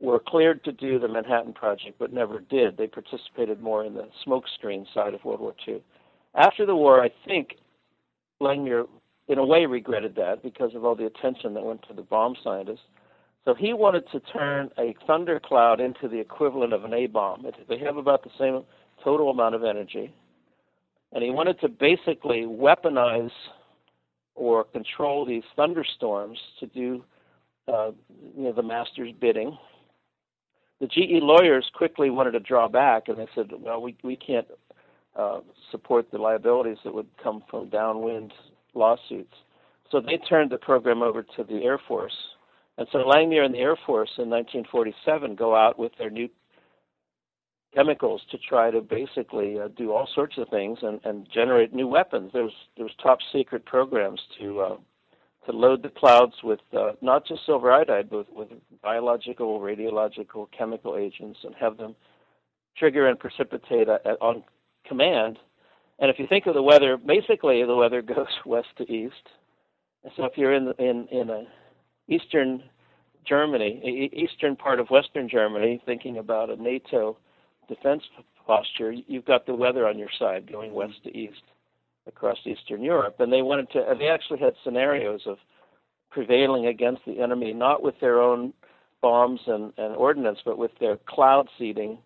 were 0.00 0.18
cleared 0.18 0.64
to 0.64 0.72
do 0.72 0.98
the 0.98 1.08
Manhattan 1.08 1.52
Project, 1.52 1.96
but 1.98 2.12
never 2.12 2.40
did. 2.40 2.76
They 2.76 2.88
participated 2.88 3.60
more 3.60 3.84
in 3.84 3.94
the 3.94 4.08
smokescreen 4.26 4.84
side 4.92 5.14
of 5.14 5.24
World 5.24 5.40
War 5.40 5.54
II. 5.66 5.82
After 6.34 6.66
the 6.66 6.74
war, 6.74 7.02
I 7.02 7.10
think 7.26 7.56
Langmuir, 8.40 8.86
in 9.28 9.38
a 9.38 9.46
way, 9.46 9.66
regretted 9.66 10.16
that 10.16 10.42
because 10.42 10.74
of 10.74 10.84
all 10.84 10.96
the 10.96 11.06
attention 11.06 11.54
that 11.54 11.64
went 11.64 11.82
to 11.88 11.94
the 11.94 12.02
bomb 12.02 12.34
scientists. 12.42 12.86
So 13.44 13.54
he 13.54 13.72
wanted 13.72 14.04
to 14.12 14.20
turn 14.20 14.70
a 14.78 14.94
thundercloud 15.06 15.80
into 15.80 16.08
the 16.08 16.18
equivalent 16.18 16.72
of 16.72 16.84
an 16.84 16.94
A 16.94 17.06
bomb. 17.06 17.44
They 17.68 17.78
have 17.78 17.96
about 17.96 18.24
the 18.24 18.30
same 18.38 18.62
total 19.04 19.30
amount 19.30 19.54
of 19.54 19.64
energy. 19.64 20.12
and 21.12 21.22
he 21.22 21.30
wanted 21.30 21.60
to 21.60 21.68
basically 21.68 22.42
weaponize 22.42 23.30
or 24.34 24.64
control 24.64 25.24
these 25.26 25.42
thunderstorms 25.56 26.38
to 26.58 26.66
do 26.66 27.04
uh, 27.68 27.90
you 28.36 28.44
know 28.44 28.52
the 28.52 28.62
master's 28.62 29.12
bidding. 29.20 29.56
The 30.80 30.88
GE 30.88 31.22
lawyers 31.22 31.70
quickly 31.74 32.10
wanted 32.10 32.32
to 32.32 32.40
draw 32.40 32.68
back, 32.68 33.08
and 33.08 33.18
they 33.18 33.28
said, 33.34 33.50
"Well, 33.56 33.80
we 33.80 33.96
we 34.02 34.16
can't 34.16 34.48
uh, 35.16 35.40
support 35.70 36.10
the 36.10 36.18
liabilities 36.18 36.78
that 36.84 36.94
would 36.94 37.08
come 37.22 37.42
from 37.48 37.68
downwind 37.68 38.32
lawsuits." 38.74 39.34
So 39.90 40.00
they 40.00 40.16
turned 40.28 40.50
the 40.50 40.58
program 40.58 41.02
over 41.02 41.22
to 41.22 41.44
the 41.44 41.62
Air 41.62 41.78
Force, 41.86 42.16
and 42.78 42.88
so 42.90 42.98
Langmuir 42.98 43.44
and 43.44 43.54
the 43.54 43.58
Air 43.58 43.76
Force 43.86 44.10
in 44.18 44.28
1947 44.28 45.36
go 45.36 45.54
out 45.54 45.78
with 45.78 45.92
their 45.98 46.10
new 46.10 46.28
chemicals 47.74 48.22
to 48.30 48.38
try 48.38 48.70
to 48.70 48.80
basically 48.80 49.58
uh, 49.58 49.68
do 49.76 49.92
all 49.92 50.08
sorts 50.14 50.36
of 50.38 50.48
things 50.48 50.78
and, 50.82 51.00
and 51.04 51.26
generate 51.32 51.72
new 51.72 51.88
weapons. 51.88 52.30
There 52.32 52.44
was 52.44 52.52
there 52.76 52.84
was 52.84 52.94
top 53.02 53.18
secret 53.32 53.64
programs 53.64 54.20
to 54.40 54.60
uh, 54.60 54.76
to 55.46 55.52
load 55.52 55.82
the 55.82 55.88
clouds 55.88 56.34
with 56.44 56.60
uh, 56.76 56.92
not 57.00 57.26
just 57.26 57.44
silver 57.46 57.72
iodide, 57.72 58.10
but 58.10 58.32
with 58.34 58.48
biological, 58.82 59.60
radiological, 59.60 60.46
chemical 60.56 60.96
agents, 60.96 61.40
and 61.44 61.54
have 61.54 61.76
them 61.76 61.96
trigger 62.76 63.08
and 63.08 63.18
precipitate 63.18 63.88
a, 63.88 63.98
a, 64.04 64.12
on 64.20 64.44
command. 64.86 65.38
And 65.98 66.10
if 66.10 66.18
you 66.18 66.26
think 66.26 66.46
of 66.46 66.54
the 66.54 66.62
weather, 66.62 66.96
basically 66.96 67.64
the 67.64 67.74
weather 67.74 68.02
goes 68.14 68.26
west 68.44 68.68
to 68.78 68.84
east. 68.84 69.28
And 70.04 70.12
so 70.16 70.24
if 70.24 70.32
you're 70.36 70.54
in 70.54 70.72
in 70.78 71.08
in 71.10 71.30
a 71.30 71.44
eastern 72.08 72.62
Germany, 73.26 74.10
eastern 74.12 74.56
part 74.56 74.80
of 74.80 74.90
Western 74.90 75.28
Germany, 75.28 75.80
thinking 75.86 76.18
about 76.18 76.50
a 76.50 76.60
NATO 76.60 77.16
defense 77.74 78.02
posture, 78.46 78.92
you've 78.92 79.24
got 79.24 79.46
the 79.46 79.54
weather 79.54 79.86
on 79.86 79.98
your 79.98 80.10
side 80.18 80.50
going 80.50 80.72
west 80.74 81.02
to 81.04 81.16
east 81.16 81.42
across 82.06 82.38
Eastern 82.44 82.82
Europe. 82.82 83.16
And 83.20 83.32
they 83.32 83.42
wanted 83.42 83.70
to, 83.70 83.94
they 83.98 84.08
actually 84.08 84.40
had 84.40 84.54
scenarios 84.64 85.22
of 85.26 85.38
prevailing 86.10 86.66
against 86.66 87.02
the 87.06 87.20
enemy, 87.20 87.52
not 87.52 87.82
with 87.82 87.94
their 88.00 88.20
own 88.20 88.52
bombs 89.00 89.40
and, 89.46 89.72
and 89.78 89.94
ordnance, 89.96 90.38
but 90.44 90.58
with 90.58 90.72
their 90.80 90.98
cloud 91.06 91.48
seeding, 91.58 91.98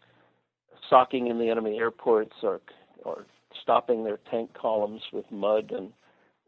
socking 0.89 1.27
in 1.27 1.39
the 1.39 1.49
enemy 1.49 1.79
airports 1.79 2.35
or, 2.43 2.61
or 3.05 3.27
stopping 3.63 4.05
their 4.05 4.19
tank 4.31 4.51
columns 4.55 5.03
with 5.13 5.25
mud 5.31 5.73
and, 5.77 5.93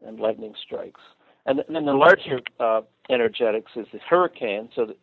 and 0.05 0.19
lightning 0.19 0.53
strikes. 0.65 1.01
And 1.45 1.63
then 1.67 1.85
the 1.85 1.93
larger 1.93 2.39
uh, 2.59 2.81
energetics 3.09 3.71
is 3.75 3.87
the 3.91 3.99
hurricane. 4.07 4.69
So 4.75 4.93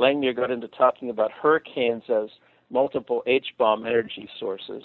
Langmuir 0.00 0.34
got 0.34 0.50
into 0.50 0.68
talking 0.68 1.10
about 1.10 1.30
hurricanes 1.32 2.04
as 2.08 2.28
multiple 2.70 3.22
H 3.26 3.46
bomb 3.58 3.86
energy 3.86 4.28
sources. 4.38 4.82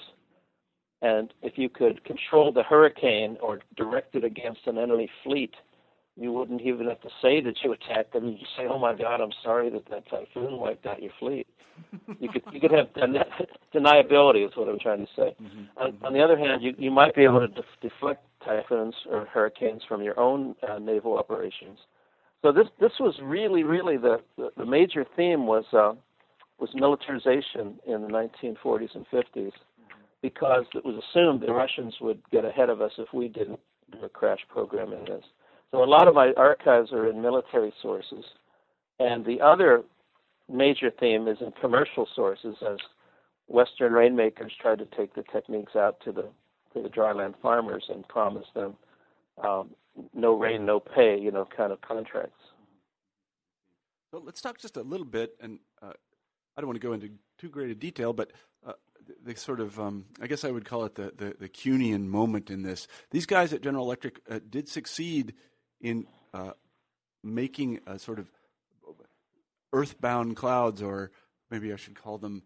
And 1.01 1.33
if 1.41 1.57
you 1.57 1.67
could 1.67 2.03
control 2.03 2.51
the 2.51 2.63
hurricane 2.63 3.37
or 3.41 3.59
direct 3.75 4.15
it 4.15 4.23
against 4.23 4.61
an 4.67 4.77
enemy 4.77 5.09
fleet, 5.23 5.53
you 6.15 6.31
wouldn't 6.31 6.61
even 6.61 6.87
have 6.87 7.01
to 7.01 7.09
say 7.21 7.41
that 7.41 7.55
you 7.63 7.73
attacked 7.73 8.13
them. 8.13 8.27
You 8.27 8.37
just 8.37 8.55
say, 8.55 8.67
"Oh 8.69 8.77
my 8.77 8.93
God, 8.93 9.21
I'm 9.21 9.31
sorry 9.43 9.69
that 9.71 9.89
that 9.89 10.07
typhoon 10.09 10.57
wiped 10.57 10.85
out 10.85 11.01
your 11.01 11.13
fleet." 11.19 11.47
you 12.19 12.29
could 12.29 12.43
you 12.51 12.59
could 12.59 12.71
have 12.71 12.93
den- 12.95 13.15
deniability 13.73 14.45
is 14.45 14.55
what 14.55 14.69
I'm 14.69 14.79
trying 14.79 15.05
to 15.05 15.11
say. 15.15 15.35
Mm-hmm. 15.41 15.63
On, 15.77 15.97
on, 16.03 16.13
the 16.13 16.21
other 16.21 16.37
hand, 16.37 16.61
you 16.61 16.73
you 16.77 16.91
might 16.91 17.15
be 17.15 17.23
able 17.23 17.39
to 17.39 17.47
def- 17.47 17.65
deflect 17.81 18.23
typhoons 18.43 18.95
or 19.09 19.25
hurricanes 19.25 19.81
from 19.87 20.01
your 20.01 20.19
own 20.19 20.55
uh, 20.67 20.79
naval 20.79 21.17
operations. 21.17 21.79
So 22.41 22.51
this 22.51 22.67
this 22.79 22.91
was 22.99 23.15
really 23.23 23.63
really 23.63 23.97
the 23.97 24.21
the, 24.37 24.49
the 24.57 24.65
major 24.65 25.05
theme 25.15 25.47
was 25.47 25.65
uh, 25.73 25.93
was 26.61 26.69
militarization 26.75 27.79
in 27.87 28.03
the 28.03 28.07
1940s 28.07 28.95
and 28.95 29.05
50s 29.11 29.51
because 30.21 30.65
it 30.75 30.85
was 30.85 31.03
assumed 31.03 31.41
the 31.41 31.51
Russians 31.51 31.95
would 31.99 32.21
get 32.31 32.45
ahead 32.45 32.69
of 32.69 32.81
us 32.81 32.91
if 32.99 33.11
we 33.13 33.27
didn't 33.27 33.59
do 33.91 34.05
a 34.05 34.09
crash 34.09 34.39
program 34.47 34.93
in 34.93 35.03
this. 35.05 35.23
So 35.71 35.83
a 35.83 35.85
lot 35.85 36.07
of 36.07 36.13
my 36.13 36.33
archives 36.37 36.91
are 36.93 37.09
in 37.09 37.21
military 37.21 37.73
sources, 37.81 38.23
and 38.99 39.25
the 39.25 39.41
other 39.41 39.83
major 40.47 40.91
theme 40.99 41.27
is 41.27 41.37
in 41.41 41.51
commercial 41.59 42.07
sources 42.15 42.55
as 42.61 42.77
Western 43.47 43.93
rainmakers 43.93 44.51
tried 44.61 44.79
to 44.79 44.87
take 44.97 45.15
the 45.15 45.23
techniques 45.33 45.75
out 45.75 45.99
to 46.05 46.11
the 46.11 46.29
to 46.73 46.81
the 46.81 46.89
dryland 46.89 47.33
farmers 47.41 47.83
and 47.89 48.07
promise 48.07 48.45
them 48.55 48.75
um, 49.43 49.71
no 50.13 50.37
rain, 50.37 50.65
no 50.65 50.79
pay, 50.79 51.19
you 51.19 51.31
know, 51.31 51.45
kind 51.57 51.73
of 51.73 51.81
contracts. 51.81 52.39
So 54.11 54.21
let's 54.23 54.41
talk 54.41 54.57
just 54.57 54.77
a 54.77 54.81
little 54.81 55.05
bit, 55.05 55.35
and 55.41 55.59
I 56.55 56.61
don't 56.61 56.67
want 56.67 56.81
to 56.81 56.87
go 56.87 56.93
into 56.93 57.11
too 57.37 57.49
great 57.49 57.71
a 57.71 57.75
detail, 57.75 58.13
but 58.13 58.31
uh, 58.65 58.73
the, 59.07 59.33
the, 59.33 59.39
sort 59.39 59.59
of, 59.59 59.79
um, 59.79 60.05
I 60.21 60.27
guess 60.27 60.43
I 60.43 60.51
would 60.51 60.65
call 60.65 60.85
it 60.85 60.95
the, 60.95 61.13
the, 61.15 61.35
the 61.39 61.49
Kuhnian 61.49 62.07
moment 62.07 62.49
in 62.49 62.63
this. 62.63 62.87
These 63.11 63.25
guys 63.25 63.53
at 63.53 63.61
General 63.61 63.85
Electric 63.85 64.21
uh, 64.29 64.39
did 64.49 64.67
succeed 64.67 65.33
in 65.79 66.07
uh, 66.33 66.51
making 67.23 67.79
a 67.87 67.97
sort 67.99 68.19
of 68.19 68.29
earthbound 69.73 70.35
clouds, 70.35 70.81
or 70.81 71.11
maybe 71.49 71.71
I 71.71 71.77
should 71.77 71.95
call 71.95 72.17
them, 72.17 72.43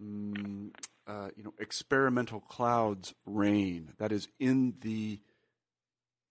mm, 0.00 0.70
uh, 1.06 1.28
you 1.36 1.42
know, 1.42 1.54
experimental 1.58 2.40
clouds 2.40 3.14
rain. 3.26 3.92
That 3.98 4.12
is, 4.12 4.28
in 4.38 4.74
the 4.80 5.20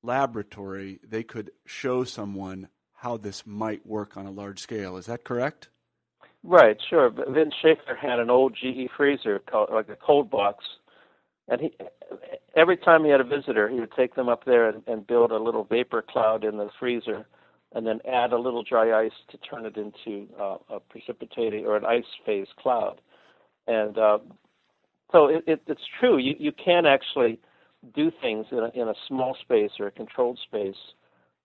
laboratory, 0.02 1.00
they 1.08 1.24
could 1.24 1.52
show 1.66 2.04
someone 2.04 2.70
how 2.96 3.18
this 3.18 3.46
might 3.46 3.86
work 3.86 4.16
on 4.16 4.26
a 4.26 4.32
large 4.32 4.60
scale. 4.60 4.98
Is 4.98 5.08
that 5.08 5.24
correct? 5.24 5.70
Right, 6.44 6.78
sure. 6.90 7.12
Vince 7.30 7.54
Schaefer 7.62 7.96
had 7.96 8.20
an 8.20 8.30
old 8.30 8.56
GE 8.56 8.90
freezer 8.98 9.40
called 9.40 9.70
like 9.72 9.90
a 9.90 9.96
cold 9.96 10.30
box, 10.32 10.64
and 11.48 11.62
he 11.62 11.72
every 12.56 12.78
time 12.78 13.04
he 13.04 13.12
had 13.12 13.22
a 13.22 13.26
visitor, 13.26 13.70
he 13.70 13.80
would 13.80 13.92
take 13.94 14.16
them 14.16 14.28
up 14.28 14.46
there 14.46 14.70
and, 14.70 14.82
and 14.88 15.06
build 15.06 15.32
a 15.32 15.38
little 15.38 15.64
vapor 15.66 16.02
cloud 16.02 16.44
in 16.44 16.58
the 16.58 16.70
freezer, 16.80 17.28
and 17.74 17.86
then 17.86 18.00
add 18.08 18.34
a 18.34 18.40
little 18.40 18.64
dry 18.64 19.06
ice 19.06 19.12
to 19.30 19.38
turn 19.38 19.66
it 19.66 19.78
into 19.78 20.28
uh, 20.40 20.58
a 20.70 20.80
precipitating 20.80 21.66
or 21.66 21.78
an 21.78 21.86
ice 21.86 22.06
phase 22.26 22.48
cloud. 22.58 23.02
And 23.68 23.98
uh, 24.00 24.20
so 25.12 25.28
it, 25.28 25.44
it, 25.46 25.62
it's 25.68 25.82
true. 26.00 26.18
You 26.18 26.36
you 26.40 26.52
can 26.54 26.88
actually 26.88 27.40
do 27.96 28.12
things 28.20 28.48
in 28.52 28.60
a, 28.60 28.70
in 28.74 28.88
a 28.88 28.96
small 29.08 29.38
space 29.42 29.72
or 29.80 29.88
a 29.88 29.92
controlled 29.92 30.40
space 30.44 30.76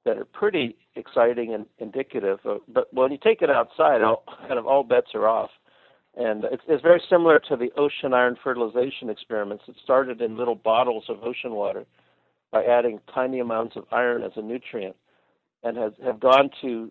that 0.07 0.17
are 0.17 0.25
pretty 0.25 0.77
exciting 0.95 1.53
and 1.53 1.67
indicative. 1.79 2.39
Of, 2.45 2.61
but 2.69 2.93
when 2.95 3.13
you 3.13 3.19
take 3.23 3.43
it 3.43 3.51
outside, 3.51 4.03
all, 4.03 4.25
kind 4.47 4.59
of 4.59 4.67
all 4.67 4.85
bets 4.85 5.09
are 5.15 5.29
off. 5.29 5.51
And 6.17 6.45
it's, 6.45 6.63
it's 6.67 6.83
very 6.83 7.03
similar 7.11 7.39
to 7.51 7.57
the 7.57 7.71
ocean 7.77 8.15
iron 8.15 8.37
fertilization 8.43 9.11
experiments. 9.11 9.65
It 9.69 9.75
started 9.85 10.23
in 10.23 10.39
little 10.39 10.55
bottles 10.55 11.05
of 11.11 11.23
ocean 11.23 11.53
water 11.53 11.85
by 12.51 12.65
adding 12.65 13.01
tiny 13.13 13.41
amounts 13.41 13.77
of 13.77 13.85
iron 13.93 14.23
as 14.23 14.33
a 14.37 14.43
nutrient, 14.43 14.97
and 15.63 15.77
has 15.77 15.93
have 16.03 16.21
gone 16.21 16.49
to 16.63 16.91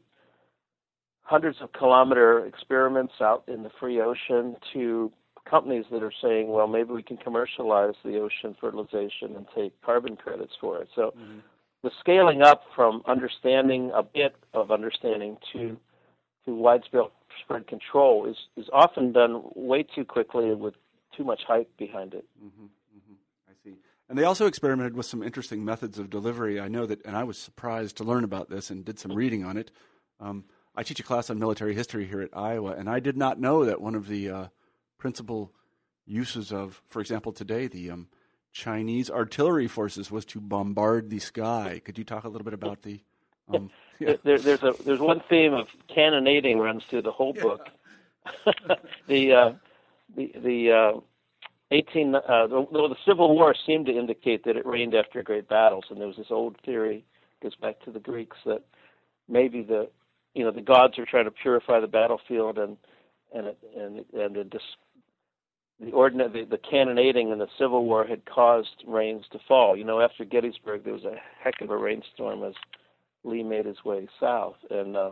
hundreds 1.21 1.58
of 1.62 1.71
kilometer 1.73 2.45
experiments 2.45 3.13
out 3.19 3.43
in 3.47 3.63
the 3.63 3.71
free 3.80 3.99
ocean 3.99 4.58
to 4.73 5.12
companies 5.49 5.86
that 5.91 6.04
are 6.04 6.13
saying, 6.21 6.49
well, 6.49 6.67
maybe 6.67 6.91
we 6.91 7.01
can 7.01 7.17
commercialize 7.17 7.95
the 8.04 8.19
ocean 8.19 8.56
fertilization 8.60 9.36
and 9.36 9.45
take 9.56 9.82
carbon 9.82 10.15
credits 10.17 10.54
for 10.60 10.82
it. 10.82 10.89
So 10.93 11.13
mm-hmm 11.17 11.39
the 11.86 11.91
scaling 12.00 12.41
up 12.41 12.63
from 12.76 13.04
understanding 13.06 13.91
a 13.93 14.02
bit 14.02 14.36
of 14.56 14.71
understanding 14.71 15.38
to 15.54 15.78
to 16.43 16.54
widespread 16.56 17.67
control 17.67 18.26
is 18.26 18.36
is 18.58 18.67
often 18.74 19.12
done 19.12 19.43
way 19.56 19.84
too 19.84 20.04
quickly 20.04 20.54
with 20.56 20.74
too 21.15 21.24
much 21.24 21.41
hype 21.48 21.69
behind 21.78 22.15
it. 22.15 22.26
Mm-hmm, 22.43 22.65
mm-hmm. 22.65 23.13
I 23.48 23.54
see. 23.63 23.76
And 24.10 24.17
they 24.17 24.24
also 24.24 24.48
experimented 24.48 24.98
with 24.98 25.06
some 25.06 25.21
interesting 25.21 25.63
methods 25.63 26.00
of 26.00 26.10
delivery. 26.10 26.60
I 26.60 26.67
know 26.67 26.88
that, 26.88 27.06
and 27.06 27.15
I 27.15 27.24
was 27.24 27.38
surprised 27.38 27.98
to 27.98 28.04
learn 28.04 28.24
about 28.24 28.50
this 28.50 28.71
and 28.71 28.84
did 28.84 28.98
some 28.98 29.13
reading 29.13 29.45
on 29.45 29.56
it. 29.56 29.69
Um, 30.19 30.45
I 30.76 30.82
teach 30.82 31.00
a 31.00 31.04
class 31.04 31.30
on 31.30 31.38
military 31.38 31.76
history 31.76 32.06
here 32.08 32.21
at 32.21 32.36
Iowa, 32.36 32.71
and 32.71 32.89
I 32.89 33.00
did 33.00 33.15
not 33.15 33.39
know 33.39 33.63
that 33.63 33.80
one 33.80 33.93
of 33.93 34.08
the 34.08 34.30
uh, 34.30 34.48
principal 34.98 35.54
uses 36.08 36.52
of, 36.52 36.82
for 36.88 37.00
example, 37.00 37.32
today 37.32 37.67
the 37.67 37.91
um, 37.91 38.08
Chinese 38.56 39.12
artillery 39.12 39.68
forces 39.68 40.10
was 40.10 40.24
to 40.24 40.39
bombard 40.39 41.10
the 41.10 41.20
sky. 41.20 41.82
Could 41.84 41.98
you 41.98 42.06
talk 42.06 42.24
a 42.24 42.30
little 42.30 42.46
bit 42.46 42.54
about 42.54 42.84
the? 42.84 43.02
Um, 43.54 43.70
yeah. 44.00 44.13
there, 44.24 44.39
there's 44.39 44.63
a 44.63 44.74
there's 44.86 45.02
one 45.02 45.22
theme 45.30 45.54
of 45.54 45.68
cannonading 45.94 46.58
runs 46.58 46.84
through 46.89 47.02
the 47.02 47.12
whole 47.12 47.34
book. 47.34 47.68
the 49.08 49.34
uh, 49.34 49.52
the 50.15 50.32
the 50.41 50.72
uh, 50.72 51.00
18 51.72 52.15
uh, 52.15 52.48
the, 52.48 52.65
the 52.72 52.96
Civil 53.06 53.36
War 53.36 53.54
seemed 53.65 53.88
to 53.88 53.91
indicate 53.91 54.46
that 54.46 54.56
it 54.56 54.65
rained 54.65 54.96
after 54.96 55.22
great 55.22 55.50
battles, 55.50 55.84
and 55.89 56.00
there 56.00 56.08
was 56.08 56.15
this 56.15 56.32
old 56.32 56.56
theory 56.65 57.04
goes 57.44 57.56
back 57.56 57.82
to 57.82 57.91
the 57.91 58.00
Greeks 58.00 58.38
that 58.46 58.63
maybe 59.28 59.63
the 59.63 59.89
you 60.34 60.46
know 60.46 60.52
the 60.52 60.62
gods 60.62 60.98
are 60.98 61.06
trying 61.06 61.26
to 61.26 61.32
purify 61.32 61.82
the 61.82 61.88
battlefield 61.88 62.58
and 62.58 62.78
and 63.34 63.48
and 63.78 64.06
and 64.13 64.38
it 64.38 64.50
dis- 64.50 64.78
the 65.80 65.92
ordinary 65.92 66.46
the, 66.46 66.58
the 66.58 66.58
cannonading 66.58 67.32
in 67.32 67.40
the 67.40 67.48
Civil 67.60 67.86
War 67.86 68.06
had 68.06 68.26
caused 68.26 68.84
rains 68.88 69.26
to 69.32 69.40
fall. 69.48 69.76
You 69.76 69.84
know, 69.84 70.02
after 70.02 70.26
Gettysburg, 70.26 70.84
there 70.84 70.94
was 70.94 71.04
a 71.04 71.16
heck 71.44 71.62
of 71.62 71.70
a 71.70 71.78
rainstorm 71.78 72.44
as 72.44 72.54
Lee 73.24 73.44
made 73.44 73.66
his 73.66 73.84
way 73.84 74.08
south, 74.20 74.56
and 74.70 74.96
uh, 74.96 75.12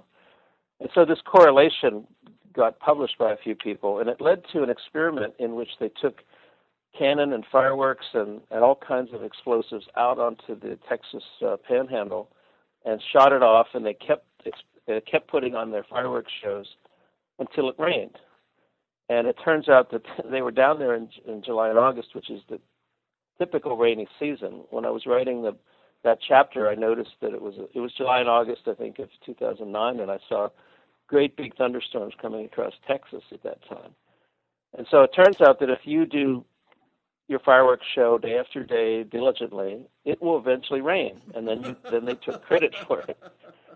and 0.79 0.89
so 0.93 1.05
this 1.05 1.19
correlation 1.25 2.05
got 2.53 2.79
published 2.79 3.17
by 3.17 3.31
a 3.31 3.37
few 3.37 3.55
people, 3.55 3.99
and 3.99 4.09
it 4.09 4.21
led 4.21 4.43
to 4.53 4.63
an 4.63 4.69
experiment 4.69 5.33
in 5.39 5.55
which 5.55 5.69
they 5.79 5.89
took 6.01 6.21
cannon 6.97 7.33
and 7.33 7.43
fireworks 7.51 8.05
and, 8.13 8.41
and 8.51 8.63
all 8.63 8.75
kinds 8.75 9.09
of 9.13 9.23
explosives 9.23 9.85
out 9.97 10.19
onto 10.19 10.59
the 10.59 10.77
Texas 10.87 11.23
uh, 11.45 11.57
Panhandle 11.67 12.29
and 12.85 13.01
shot 13.11 13.31
it 13.31 13.41
off, 13.41 13.67
and 13.73 13.85
they 13.85 13.95
kept 13.95 14.25
they 14.85 14.99
kept 15.01 15.29
putting 15.29 15.55
on 15.55 15.71
their 15.71 15.85
fireworks 15.89 16.31
shows 16.43 16.67
until 17.39 17.69
it 17.69 17.75
rained. 17.79 18.17
And 19.09 19.27
it 19.27 19.37
turns 19.43 19.69
out 19.69 19.91
that 19.91 20.03
they 20.31 20.41
were 20.41 20.51
down 20.51 20.79
there 20.79 20.95
in, 20.95 21.09
in 21.27 21.43
July 21.43 21.69
and 21.69 21.77
August, 21.77 22.09
which 22.13 22.29
is 22.29 22.41
the 22.49 22.59
typical 23.37 23.77
rainy 23.77 24.07
season. 24.19 24.63
When 24.69 24.85
I 24.85 24.89
was 24.89 25.05
writing 25.05 25.43
the 25.43 25.55
that 26.03 26.19
chapter, 26.25 26.67
I 26.67 26.75
noticed 26.75 27.11
that 27.21 27.33
it 27.33 27.41
was 27.41 27.55
it 27.73 27.79
was 27.79 27.93
July 27.93 28.19
and 28.19 28.29
August, 28.29 28.63
I 28.67 28.73
think, 28.73 28.99
of 28.99 29.09
2009, 29.25 29.99
and 29.99 30.11
I 30.11 30.19
saw 30.27 30.49
great 31.07 31.35
big 31.37 31.55
thunderstorms 31.55 32.13
coming 32.21 32.45
across 32.45 32.73
Texas 32.87 33.23
at 33.31 33.43
that 33.43 33.59
time. 33.67 33.91
And 34.77 34.87
so 34.89 35.01
it 35.03 35.11
turns 35.15 35.39
out 35.39 35.59
that 35.59 35.69
if 35.69 35.79
you 35.85 36.05
do 36.05 36.43
your 37.27 37.39
fireworks 37.39 37.85
show 37.95 38.17
day 38.17 38.37
after 38.37 38.63
day 38.63 39.03
diligently, 39.03 39.85
it 40.03 40.21
will 40.21 40.37
eventually 40.37 40.81
rain, 40.81 41.21
and 41.33 41.47
then 41.47 41.63
you, 41.63 41.75
then 41.89 42.05
they 42.05 42.15
took 42.15 42.43
credit 42.43 42.75
for 42.87 42.99
it. 43.01 43.17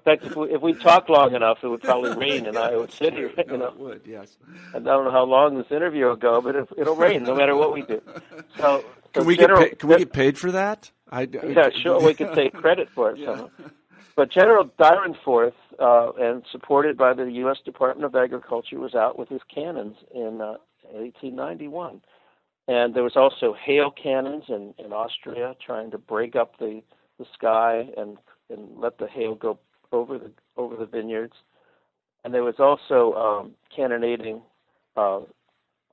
In 0.08 0.18
fact, 0.18 0.26
if 0.26 0.38
we, 0.38 0.54
if 0.54 0.62
we 0.62 0.74
talked 0.74 1.10
long 1.10 1.36
enough, 1.36 1.58
it 1.64 1.68
would 1.68 1.82
probably 1.82 2.16
rain, 2.30 2.46
and 2.46 2.58
I 2.58 2.78
would 2.78 2.94
sit 2.94 3.14
here. 3.14 3.30
You 3.38 3.58
know, 3.58 3.66
it 3.66 3.78
would, 3.78 4.02
yes. 4.06 4.38
And 4.74 4.88
I 4.88 4.94
don't 4.94 5.04
know 5.04 5.12
how 5.12 5.26
long 5.26 5.58
this 5.58 5.70
interview 5.70 6.06
will 6.06 6.16
go, 6.16 6.40
but 6.40 6.56
it, 6.56 6.70
it'll 6.78 6.96
rain 6.96 7.24
no 7.24 7.36
matter 7.36 7.56
what 7.56 7.74
we 7.74 7.82
do. 7.82 8.02
So, 8.58 8.84
can 9.14 9.26
we 9.26 9.36
general, 9.36 9.60
get 9.60 9.72
paid, 9.72 9.80
can 9.80 9.90
we 9.90 9.98
get 9.98 10.14
paid 10.14 10.38
for 10.38 10.52
that? 10.52 10.92
I, 11.12 11.28
yeah, 11.32 11.70
sure. 11.84 12.02
We 12.02 12.14
could 12.14 12.34
take 12.34 12.54
credit 12.54 12.90
for 12.96 13.12
it. 13.12 13.20
Yeah. 13.28 13.48
But 14.16 14.32
General 14.32 14.66
Dyrenforth, 14.80 15.54
uh, 15.80 16.12
and 16.20 16.44
supported 16.52 16.98
by 16.98 17.14
the 17.14 17.26
U.S. 17.26 17.58
Department 17.64 18.06
of 18.06 18.16
Agriculture, 18.16 18.80
was 18.80 18.96
out 18.96 19.20
with 19.20 19.30
his 19.30 19.42
cannons 19.54 19.98
in 20.16 20.42
uh, 20.42 20.58
1891. 20.92 22.02
And 22.68 22.96
there 22.96 23.04
was 23.04 23.16
also 23.16 23.54
hail 23.54 23.92
cannons 23.92 24.46
in, 24.48 24.74
in 24.80 24.92
Austria 24.92 25.56
trying 25.64 25.92
to 25.92 26.00
break 26.00 26.36
up 26.36 26.58
the, 26.58 26.82
the 27.20 27.26
sky 27.34 27.90
and, 27.96 28.18
and 28.50 28.80
let 28.80 28.98
the 28.98 29.08
hail 29.08 29.36
go 29.36 29.60
over 29.92 30.18
the 30.18 30.32
over 30.56 30.76
the 30.76 30.86
vineyards. 30.86 31.34
And 32.24 32.34
there 32.34 32.44
was 32.44 32.56
also 32.60 33.14
um, 33.14 33.52
cannonading 33.74 34.42
uh, 34.96 35.22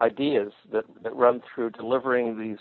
ideas 0.01 0.53
that, 0.73 0.85
that 1.03 1.15
run 1.15 1.43
through 1.55 1.71
delivering 1.71 2.39
these 2.39 2.59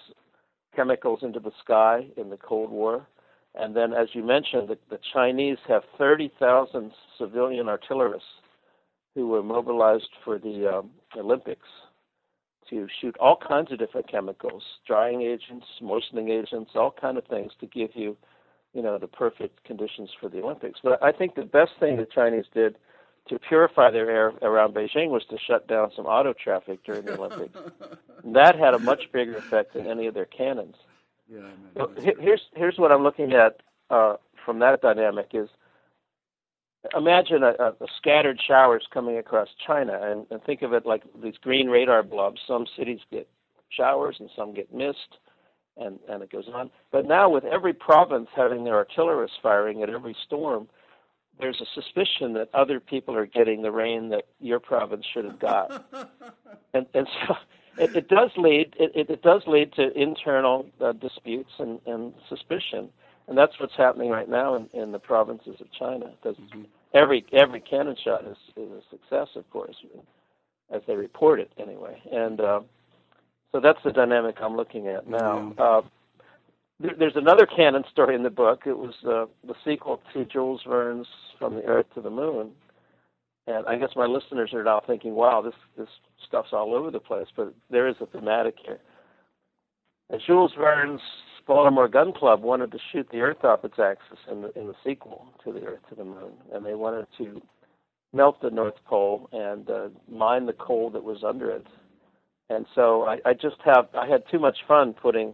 chemicals 0.75 1.19
into 1.23 1.39
the 1.39 1.51
sky 1.63 2.07
in 2.17 2.29
the 2.29 2.37
Cold 2.37 2.69
War. 2.69 3.07
And 3.55 3.75
then, 3.75 3.93
as 3.93 4.09
you 4.13 4.23
mentioned, 4.23 4.69
the, 4.69 4.77
the 4.89 4.99
Chinese 5.13 5.57
have 5.67 5.83
30,000 5.97 6.91
civilian 7.17 7.67
artillerists 7.67 8.21
who 9.15 9.27
were 9.27 9.43
mobilized 9.43 10.09
for 10.23 10.39
the 10.39 10.79
um, 10.79 10.89
Olympics 11.15 11.67
to 12.69 12.87
shoot 12.99 13.15
all 13.19 13.37
kinds 13.37 13.71
of 13.71 13.77
different 13.77 14.09
chemicals, 14.09 14.63
drying 14.87 15.21
agents, 15.21 15.65
moistening 15.81 16.29
agents, 16.29 16.71
all 16.75 16.93
kind 16.99 17.17
of 17.17 17.25
things 17.25 17.51
to 17.59 17.67
give 17.67 17.91
you, 17.93 18.17
you 18.73 18.81
know, 18.81 18.97
the 18.97 19.07
perfect 19.07 19.63
conditions 19.63 20.09
for 20.19 20.29
the 20.29 20.41
Olympics. 20.41 20.79
But 20.83 21.03
I 21.03 21.11
think 21.11 21.35
the 21.35 21.43
best 21.43 21.71
thing 21.79 21.97
the 21.97 22.05
Chinese 22.05 22.45
did 22.53 22.75
to 23.29 23.39
purify 23.39 23.89
their 23.89 24.09
air 24.09 24.33
around 24.41 24.73
Beijing 24.73 25.09
was 25.09 25.23
to 25.29 25.37
shut 25.37 25.67
down 25.67 25.91
some 25.95 26.05
auto 26.05 26.33
traffic 26.33 26.83
during 26.83 27.05
the 27.05 27.17
Olympics. 27.17 27.57
that 28.25 28.57
had 28.57 28.73
a 28.73 28.79
much 28.79 29.11
bigger 29.13 29.35
effect 29.35 29.73
than 29.73 29.87
any 29.87 30.07
of 30.07 30.13
their 30.13 30.25
cannons. 30.25 30.75
Yeah, 31.29 31.39
so 31.77 31.91
here's 32.19 32.41
here's 32.53 32.77
what 32.77 32.91
I'm 32.91 33.01
looking 33.01 33.31
at 33.31 33.61
uh, 33.89 34.17
from 34.45 34.59
that 34.59 34.81
dynamic 34.81 35.29
is 35.33 35.47
imagine 36.95 37.43
a, 37.43 37.53
a, 37.59 37.87
scattered 37.97 38.41
showers 38.45 38.85
coming 38.93 39.17
across 39.17 39.47
China, 39.65 39.97
and, 40.01 40.25
and 40.29 40.43
think 40.43 40.61
of 40.61 40.73
it 40.73 40.85
like 40.85 41.03
these 41.21 41.37
green 41.41 41.69
radar 41.69 42.03
blobs. 42.03 42.41
Some 42.45 42.65
cities 42.77 42.99
get 43.09 43.27
showers, 43.69 44.17
and 44.19 44.29
some 44.35 44.53
get 44.53 44.73
mist, 44.73 45.17
and 45.77 45.99
and 46.09 46.23
it 46.23 46.31
goes 46.31 46.45
on. 46.53 46.69
But 46.91 47.05
now, 47.05 47.29
with 47.29 47.45
every 47.45 47.73
province 47.73 48.27
having 48.35 48.63
their 48.63 48.83
artillerists 48.83 49.39
firing 49.41 49.83
at 49.83 49.89
every 49.89 50.15
storm, 50.25 50.67
there's 51.39 51.61
a 51.61 51.65
suspicion 51.73 52.33
that 52.33 52.49
other 52.53 52.79
people 52.79 53.15
are 53.15 53.25
getting 53.25 53.61
the 53.61 53.71
rain 53.71 54.09
that 54.09 54.25
your 54.39 54.59
province 54.59 55.05
should 55.13 55.25
have 55.25 55.39
got, 55.39 55.85
and 56.73 56.85
and 56.93 57.07
so. 57.27 57.35
It, 57.75 57.95
it 57.95 58.07
does 58.07 58.29
lead. 58.37 58.75
It, 58.79 59.09
it, 59.09 59.23
does 59.23 59.41
lead 59.47 59.73
to 59.77 59.99
internal 59.99 60.67
uh, 60.79 60.91
disputes 60.91 61.49
and, 61.57 61.79
and 61.87 62.13
suspicion 62.29 62.89
and 63.27 63.37
that's 63.37 63.59
what's 63.59 63.75
happening 63.75 64.09
right 64.09 64.29
now 64.29 64.55
in, 64.55 64.69
in 64.73 64.91
the 64.91 64.99
provinces 64.99 65.55
of 65.61 65.71
China. 65.71 66.11
Because 66.21 66.37
mm-hmm. 66.37 66.63
every 66.93 67.25
every 67.31 67.61
cannon 67.61 67.95
shot 68.03 68.25
is, 68.25 68.37
is 68.55 68.69
a 68.71 68.81
success, 68.89 69.29
of 69.35 69.49
course, 69.49 69.75
as 70.73 70.81
they 70.87 70.95
report 70.95 71.39
it 71.39 71.51
anyway. 71.57 72.01
And 72.11 72.41
uh, 72.41 72.61
so 73.53 73.61
that's 73.61 73.79
the 73.85 73.91
dynamic 73.91 74.37
I'm 74.41 74.57
looking 74.57 74.87
at 74.87 75.07
now. 75.07 75.53
Mm-hmm. 75.53 75.61
Uh, 75.61 75.81
there, 76.79 76.95
there's 76.97 77.15
another 77.15 77.45
cannon 77.45 77.83
story 77.91 78.15
in 78.15 78.23
the 78.23 78.29
book. 78.29 78.63
It 78.65 78.77
was 78.77 78.93
uh, 79.05 79.25
the 79.47 79.53
sequel 79.63 80.01
to 80.13 80.25
Jules 80.25 80.61
Verne's 80.67 81.07
From 81.39 81.55
the 81.55 81.63
Earth 81.63 81.85
to 81.95 82.01
the 82.01 82.09
Moon. 82.09 82.51
And 83.45 83.65
I 83.67 83.77
guess 83.77 83.89
my 83.95 84.05
listeners 84.05 84.53
are 84.53 84.63
now 84.63 84.81
thinking, 84.85 85.15
"Wow, 85.15 85.41
this 85.41 85.53
this 85.77 85.89
stuff's 86.25 86.53
all 86.53 86.73
over 86.73 86.89
the 86.89 86.99
place." 86.99 87.27
But 87.35 87.53
there 87.69 87.87
is 87.87 87.95
a 87.99 88.05
thematic 88.05 88.55
here. 88.65 88.79
And 90.09 90.21
Jules 90.25 90.53
Verne's 90.57 91.01
Baltimore 91.45 91.89
Gun 91.89 92.13
Club 92.13 92.41
wanted 92.41 92.71
to 92.71 92.79
shoot 92.91 93.07
the 93.11 93.19
Earth 93.19 93.43
off 93.43 93.65
its 93.65 93.77
axis 93.79 94.19
in 94.31 94.43
the 94.43 94.57
in 94.57 94.67
the 94.67 94.75
sequel 94.83 95.27
to 95.43 95.51
the 95.51 95.65
Earth 95.65 95.81
to 95.89 95.95
the 95.95 96.05
Moon, 96.05 96.31
and 96.53 96.65
they 96.65 96.73
wanted 96.73 97.05
to 97.17 97.41
melt 98.13 98.41
the 98.41 98.49
North 98.49 98.75
Pole 98.85 99.27
and 99.33 99.69
uh, 99.69 99.89
mine 100.09 100.45
the 100.45 100.53
coal 100.53 100.89
that 100.91 101.03
was 101.03 101.23
under 101.23 101.49
it. 101.49 101.67
And 102.49 102.65
so 102.75 103.03
I, 103.03 103.19
I 103.25 103.33
just 103.33 103.57
have 103.65 103.87
I 103.93 104.07
had 104.07 104.23
too 104.29 104.39
much 104.39 104.57
fun 104.67 104.93
putting 104.93 105.33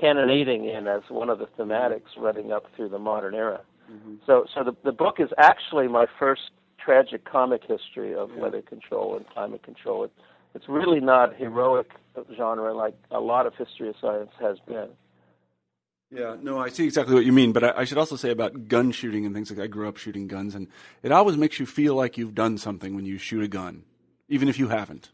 cannonading 0.00 0.64
in 0.64 0.86
as 0.86 1.02
one 1.08 1.28
of 1.28 1.38
the 1.38 1.46
thematics 1.58 2.16
running 2.16 2.52
up 2.52 2.64
through 2.74 2.88
the 2.88 2.98
modern 2.98 3.34
era. 3.34 3.60
Mm-hmm. 3.90 4.14
So 4.26 4.46
so 4.54 4.64
the 4.64 4.76
the 4.84 4.92
book 4.92 5.16
is 5.18 5.30
actually 5.38 5.88
my 5.88 6.06
first 6.18 6.50
tragic 6.82 7.24
comic 7.24 7.62
history 7.62 8.14
of 8.14 8.30
yeah. 8.30 8.42
weather 8.42 8.62
control 8.62 9.16
and 9.16 9.28
climate 9.28 9.62
control. 9.62 10.04
It, 10.04 10.12
it's 10.54 10.68
really 10.68 11.00
not 11.00 11.34
heroic 11.36 11.90
genre 12.36 12.74
like 12.74 12.94
a 13.10 13.20
lot 13.20 13.46
of 13.46 13.54
history 13.54 13.88
of 13.88 13.94
science 14.00 14.30
has 14.40 14.58
been. 14.66 14.88
Yeah, 16.10 16.36
no, 16.42 16.58
I 16.58 16.68
see 16.68 16.84
exactly 16.84 17.14
what 17.14 17.24
you 17.24 17.32
mean, 17.32 17.52
but 17.52 17.64
I, 17.64 17.72
I, 17.78 17.84
should 17.84 17.96
also 17.96 18.16
say 18.16 18.30
about 18.30 18.68
gun 18.68 18.92
shooting 18.92 19.24
and 19.24 19.34
things 19.34 19.50
like 19.50 19.56
that. 19.56 19.62
I 19.64 19.68
grew 19.68 19.88
up 19.88 19.96
shooting 19.96 20.28
guns, 20.28 20.54
and 20.54 20.68
it 21.02 21.10
always 21.10 21.38
makes 21.38 21.58
you 21.58 21.64
feel 21.64 21.94
like 21.94 22.18
you've 22.18 22.34
done 22.34 22.58
something 22.58 22.94
when 22.94 23.06
you 23.06 23.16
shoot 23.16 23.42
a 23.42 23.48
gun, 23.48 23.84
even 24.28 24.46
if 24.46 24.58
you 24.58 24.68
haven't. 24.68 25.10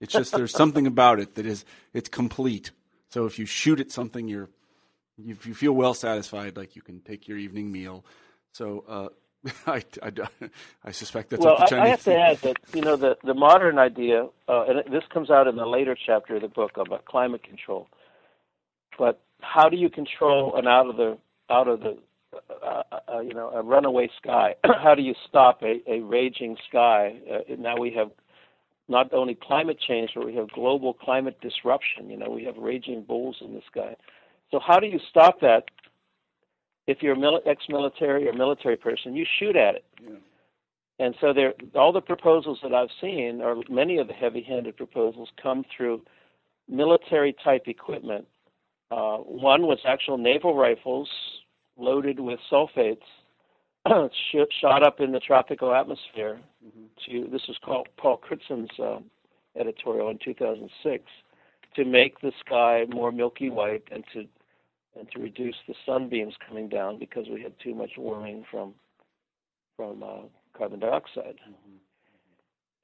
It's 0.00 0.12
just 0.12 0.32
there's 0.32 0.52
something 0.52 0.86
about 0.86 1.18
it 1.18 1.34
that 1.34 1.46
is 1.46 1.64
it's 1.92 2.08
complete. 2.08 2.70
So 3.10 3.26
if 3.26 3.38
you 3.38 3.46
shoot 3.46 3.80
at 3.80 3.90
something, 3.90 4.28
you're 4.28 4.48
you, 5.16 5.36
you 5.44 5.54
feel 5.54 5.72
well 5.72 5.94
satisfied, 5.94 6.56
like 6.56 6.76
you 6.76 6.82
can 6.82 7.00
take 7.00 7.26
your 7.26 7.38
evening 7.38 7.72
meal. 7.72 8.04
So 8.52 8.84
uh, 8.88 9.08
I, 9.66 9.82
I, 10.02 10.12
I, 10.84 10.90
suspect 10.92 11.30
that's 11.30 11.44
well. 11.44 11.54
What 11.54 11.70
the 11.70 11.76
Chinese 11.76 11.86
I 11.86 11.88
have 11.88 12.04
to 12.04 12.16
add 12.16 12.36
that 12.38 12.56
you 12.74 12.82
know 12.82 12.96
the 12.96 13.16
the 13.24 13.34
modern 13.34 13.78
idea, 13.78 14.28
uh, 14.48 14.64
and 14.64 14.92
this 14.92 15.04
comes 15.12 15.30
out 15.30 15.46
in 15.46 15.56
the 15.56 15.66
later 15.66 15.96
chapter 15.96 16.36
of 16.36 16.42
the 16.42 16.48
book 16.48 16.76
about 16.76 17.04
climate 17.04 17.42
control. 17.42 17.88
But 18.98 19.20
how 19.40 19.68
do 19.68 19.76
you 19.76 19.90
control 19.90 20.56
an 20.56 20.66
out 20.66 20.88
of 20.88 20.96
the 20.96 21.18
out 21.50 21.68
of 21.68 21.80
the 21.80 21.98
uh, 22.62 22.82
uh, 23.12 23.20
you 23.20 23.34
know 23.34 23.50
a 23.50 23.62
runaway 23.62 24.10
sky? 24.20 24.56
how 24.64 24.94
do 24.94 25.02
you 25.02 25.14
stop 25.28 25.62
a, 25.62 25.80
a 25.86 26.00
raging 26.00 26.56
sky? 26.68 27.16
Uh, 27.30 27.54
now 27.58 27.76
we 27.76 27.92
have 27.92 28.10
not 28.88 29.12
only 29.12 29.34
climate 29.34 29.78
change, 29.80 30.10
but 30.14 30.26
we 30.26 30.34
have 30.34 30.50
global 30.50 30.94
climate 30.94 31.40
disruption. 31.40 32.10
You 32.10 32.16
know, 32.16 32.30
we 32.30 32.44
have 32.44 32.56
raging 32.56 33.02
bulls 33.02 33.36
in 33.40 33.54
the 33.54 33.62
sky. 33.70 33.96
So 34.50 34.58
how 34.58 34.78
do 34.80 34.86
you 34.86 34.98
stop 35.10 35.40
that? 35.40 35.64
If 36.86 37.02
you're 37.02 37.14
an 37.14 37.40
ex-military 37.44 38.26
or 38.28 38.32
military 38.32 38.76
person, 38.76 39.14
you 39.14 39.26
shoot 39.38 39.56
at 39.56 39.74
it. 39.74 39.84
Yeah. 40.02 40.16
And 41.00 41.14
so 41.20 41.32
there, 41.32 41.52
all 41.74 41.92
the 41.92 42.00
proposals 42.00 42.58
that 42.62 42.72
I've 42.72 42.88
seen, 43.00 43.40
or 43.42 43.62
many 43.68 43.98
of 43.98 44.08
the 44.08 44.14
heavy-handed 44.14 44.76
proposals, 44.76 45.28
come 45.40 45.64
through 45.76 46.02
military-type 46.66 47.68
equipment 47.68 48.26
uh, 48.90 49.18
one 49.18 49.62
was 49.62 49.78
actual 49.86 50.16
naval 50.16 50.54
rifles 50.54 51.08
loaded 51.76 52.18
with 52.20 52.38
sulfates 52.50 53.02
shot 54.60 54.82
up 54.82 55.00
in 55.00 55.12
the 55.12 55.20
tropical 55.20 55.74
atmosphere. 55.74 56.40
Mm-hmm. 56.64 57.24
To 57.24 57.30
this 57.30 57.42
was 57.48 57.56
called 57.64 57.88
Paul 57.96 58.20
Crutzen's 58.20 58.78
uh, 58.78 58.98
editorial 59.58 60.10
in 60.10 60.18
2006 60.24 61.04
to 61.76 61.84
make 61.84 62.20
the 62.20 62.32
sky 62.44 62.84
more 62.88 63.12
milky 63.12 63.50
white 63.50 63.84
and 63.90 64.04
to 64.12 64.24
and 64.98 65.10
to 65.12 65.20
reduce 65.20 65.56
the 65.66 65.74
sunbeams 65.86 66.34
coming 66.46 66.68
down 66.68 66.98
because 66.98 67.26
we 67.28 67.42
had 67.42 67.52
too 67.62 67.74
much 67.74 67.92
warming 67.96 68.44
from 68.50 68.74
from 69.76 70.02
uh, 70.02 70.22
carbon 70.56 70.80
dioxide. 70.80 71.38
Mm-hmm 71.48 71.76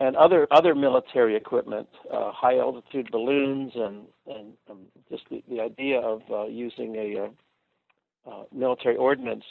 and 0.00 0.16
other 0.16 0.46
other 0.50 0.74
military 0.74 1.36
equipment, 1.36 1.88
uh, 2.12 2.32
high 2.32 2.58
altitude 2.58 3.08
balloons, 3.10 3.72
and 3.74 4.02
and 4.26 4.52
um, 4.70 4.80
just 5.10 5.22
the, 5.30 5.42
the 5.48 5.60
idea 5.60 6.00
of 6.00 6.22
uh, 6.30 6.46
using 6.46 6.96
a 6.96 7.24
uh, 7.24 8.30
uh, 8.30 8.44
military 8.52 8.96
ordnance 8.96 9.44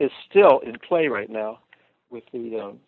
is 0.00 0.10
still 0.28 0.60
in 0.60 0.78
play 0.86 1.08
right 1.08 1.30
now 1.30 1.60
with 2.10 2.24
the 2.32 2.58
um, 2.58 2.80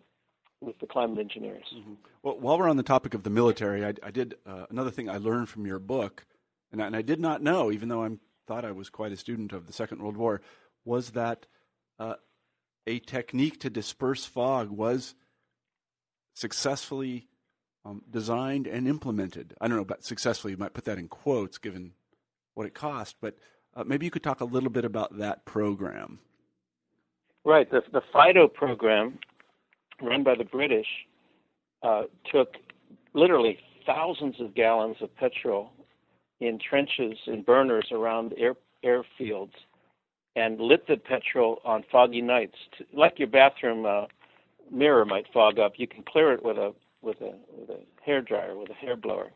with 0.60 0.78
the 0.78 0.86
climate 0.86 1.18
engineers. 1.18 1.64
Mm-hmm. 1.74 1.94
Well, 2.22 2.38
while 2.38 2.58
we're 2.58 2.68
on 2.68 2.76
the 2.76 2.82
topic 2.82 3.14
of 3.14 3.22
the 3.22 3.30
military, 3.30 3.84
I, 3.84 3.94
I 4.02 4.10
did 4.10 4.34
uh, 4.46 4.66
another 4.70 4.90
thing 4.90 5.08
I 5.08 5.18
learned 5.18 5.48
from 5.48 5.66
your 5.66 5.78
book 5.78 6.24
and 6.72 6.82
I, 6.82 6.86
and 6.86 6.96
I 6.96 7.02
did 7.02 7.20
not 7.20 7.42
know, 7.42 7.70
even 7.70 7.88
though 7.88 8.04
I 8.04 8.10
thought 8.46 8.64
I 8.64 8.72
was 8.72 8.90
quite 8.90 9.12
a 9.12 9.16
student 9.16 9.52
of 9.52 9.66
the 9.66 9.72
Second 9.72 10.02
World 10.02 10.16
War, 10.16 10.40
was 10.84 11.10
that 11.10 11.46
uh, 11.98 12.14
a 12.86 12.98
technique 13.00 13.60
to 13.60 13.70
disperse 13.70 14.24
fog 14.24 14.70
was 14.70 15.14
successfully 16.34 17.28
um, 17.84 18.02
designed 18.10 18.66
and 18.66 18.86
implemented. 18.86 19.54
I 19.60 19.68
don't 19.68 19.76
know 19.76 19.82
about 19.82 20.04
successfully, 20.04 20.52
you 20.52 20.58
might 20.58 20.74
put 20.74 20.84
that 20.84 20.98
in 20.98 21.08
quotes 21.08 21.58
given 21.58 21.92
what 22.54 22.66
it 22.66 22.74
cost, 22.74 23.16
but 23.20 23.36
uh, 23.74 23.84
maybe 23.84 24.06
you 24.06 24.10
could 24.10 24.22
talk 24.22 24.40
a 24.40 24.46
little 24.46 24.70
bit 24.70 24.84
about 24.84 25.18
that 25.18 25.44
program. 25.44 26.18
Right. 27.46 27.70
The, 27.70 27.80
the 27.92 28.02
FIDO 28.12 28.48
program, 28.48 29.20
run 30.02 30.24
by 30.24 30.34
the 30.34 30.44
British, 30.44 30.88
uh, 31.84 32.02
took 32.32 32.48
literally 33.14 33.56
thousands 33.86 34.34
of 34.40 34.52
gallons 34.56 34.96
of 35.00 35.14
petrol 35.16 35.70
in 36.40 36.58
trenches 36.58 37.16
and 37.28 37.46
burners 37.46 37.86
around 37.92 38.34
air, 38.36 38.56
airfields 38.84 39.52
and 40.34 40.60
lit 40.60 40.88
the 40.88 40.96
petrol 40.96 41.60
on 41.64 41.84
foggy 41.90 42.20
nights, 42.20 42.56
to, 42.76 42.84
like 42.92 43.16
your 43.16 43.28
bathroom 43.28 43.86
uh, 43.86 44.06
mirror 44.70 45.04
might 45.04 45.26
fog 45.32 45.60
up. 45.60 45.74
You 45.76 45.86
can 45.86 46.02
clear 46.02 46.32
it 46.32 46.44
with 46.44 46.58
a 46.58 46.74
with 47.00 47.20
a 47.20 47.32
with 47.56 47.70
a 47.70 47.78
hair 48.04 48.22
dryer, 48.22 48.56
with 48.56 48.70
a 48.70 48.74
hair 48.74 48.96
blower. 48.96 49.30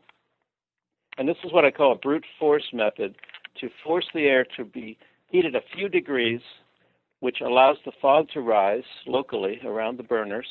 And 1.17 1.29
this 1.29 1.37
is 1.45 1.53
what 1.53 1.63
I 1.63 1.71
call 1.71 1.93
a 1.93 1.97
brute 1.97 2.25
force 2.37 2.67
method 2.73 3.15
to 3.61 3.69
force 3.85 4.05
the 4.13 4.25
air 4.25 4.45
to 4.57 4.65
be 4.65 4.97
heated 5.27 5.55
a 5.55 5.61
few 5.73 5.87
degrees, 5.87 6.41
which 7.21 7.39
allows 7.41 7.77
the 7.85 7.91
fog 8.01 8.27
to 8.33 8.41
rise 8.41 8.83
locally 9.07 9.61
around 9.63 9.97
the 9.97 10.03
burners. 10.03 10.47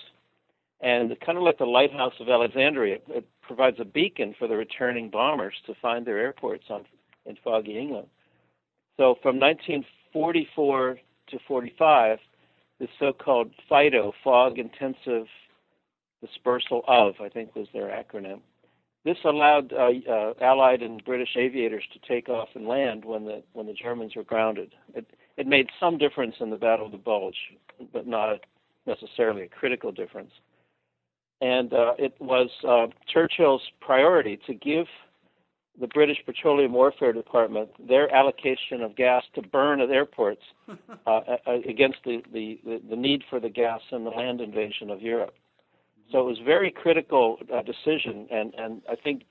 And 0.81 1.15
kind 1.21 1.37
of 1.37 1.45
like 1.45 1.59
the 1.59 1.67
lighthouse 1.67 2.15
of 2.21 2.29
Alexandria, 2.29 2.99
it 3.09 3.29
provides 3.43 3.77
a 3.81 3.85
beacon 3.85 4.35
for 4.39 4.49
the 4.49 4.57
returning 4.57 5.11
bombers 5.11 5.55
to 5.67 5.75
find 5.83 6.07
their 6.07 6.19
airports 6.19 6.65
on, 6.71 6.87
in 7.27 7.37
foggy 7.45 7.79
England. 7.79 8.07
So 8.97 9.17
from 9.21 9.39
1944 9.39 10.99
to 11.31 11.39
45, 11.47 12.19
the 12.79 12.89
so-called 12.99 13.51
FIDO, 13.69 14.13
Fog 14.25 14.59
Intensive 14.59 15.27
Dispersal 16.23 16.83
of, 16.87 17.15
I 17.21 17.29
think 17.29 17.55
was 17.55 17.67
their 17.73 17.89
acronym. 17.89 18.41
This 19.05 19.17
allowed 19.25 19.73
uh, 19.73 19.91
uh, 20.09 20.35
Allied 20.41 20.83
and 20.83 21.05
British 21.05 21.37
aviators 21.37 21.85
to 21.93 22.09
take 22.09 22.29
off 22.29 22.49
and 22.55 22.67
land 22.67 23.05
when 23.05 23.25
the 23.25 23.43
when 23.55 23.67
the 23.67 23.73
Germans 23.73 24.15
were 24.15 24.25
grounded. 24.25 24.75
It 24.95 25.07
it 25.37 25.47
made 25.47 25.69
some 25.79 25.99
difference 25.99 26.35
in 26.41 26.51
the 26.51 26.57
Battle 26.57 26.87
of 26.87 26.93
the 26.93 26.99
Bulge, 26.99 27.37
but 27.93 28.07
not 28.07 28.41
necessarily 28.87 29.43
a 29.43 29.49
critical 29.49 29.93
difference. 29.93 30.33
And 31.41 31.73
uh, 31.73 31.95
it 31.99 32.15
was 32.21 32.51
uh, 32.69 32.89
Churchill's 33.13 33.63
priority 33.81 34.39
to 34.47 34.55
give 34.55 34.87
the 35.81 35.87
British 35.87 36.19
Petroleum 36.27 36.73
Warfare 36.73 37.13
Department 37.13 37.71
their 37.89 38.15
allocation 38.15 38.83
of 38.83 38.95
gas 38.97 39.23
to 39.35 39.43
burn 39.43 39.81
at 39.81 39.91
airports 39.91 40.43
uh, 41.07 41.21
against 41.67 41.99
the, 42.05 42.23
the, 42.33 42.61
the 42.89 42.97
need 42.97 43.23
for 43.31 43.41
the 43.41 43.49
gas 43.49 43.81
in 43.91 44.05
the 44.05 44.11
land 44.11 44.41
invasion 44.41 44.91
of 44.91 45.01
Europe. 45.01 45.35
So 46.13 46.21
it 46.21 46.25
was 46.25 46.41
a 46.41 46.45
very 46.45 46.71
critical 46.71 47.39
uh, 47.55 47.63
decision, 47.63 48.27
and, 48.31 48.53
and 48.55 48.83
I 48.91 48.97
think 48.97 49.23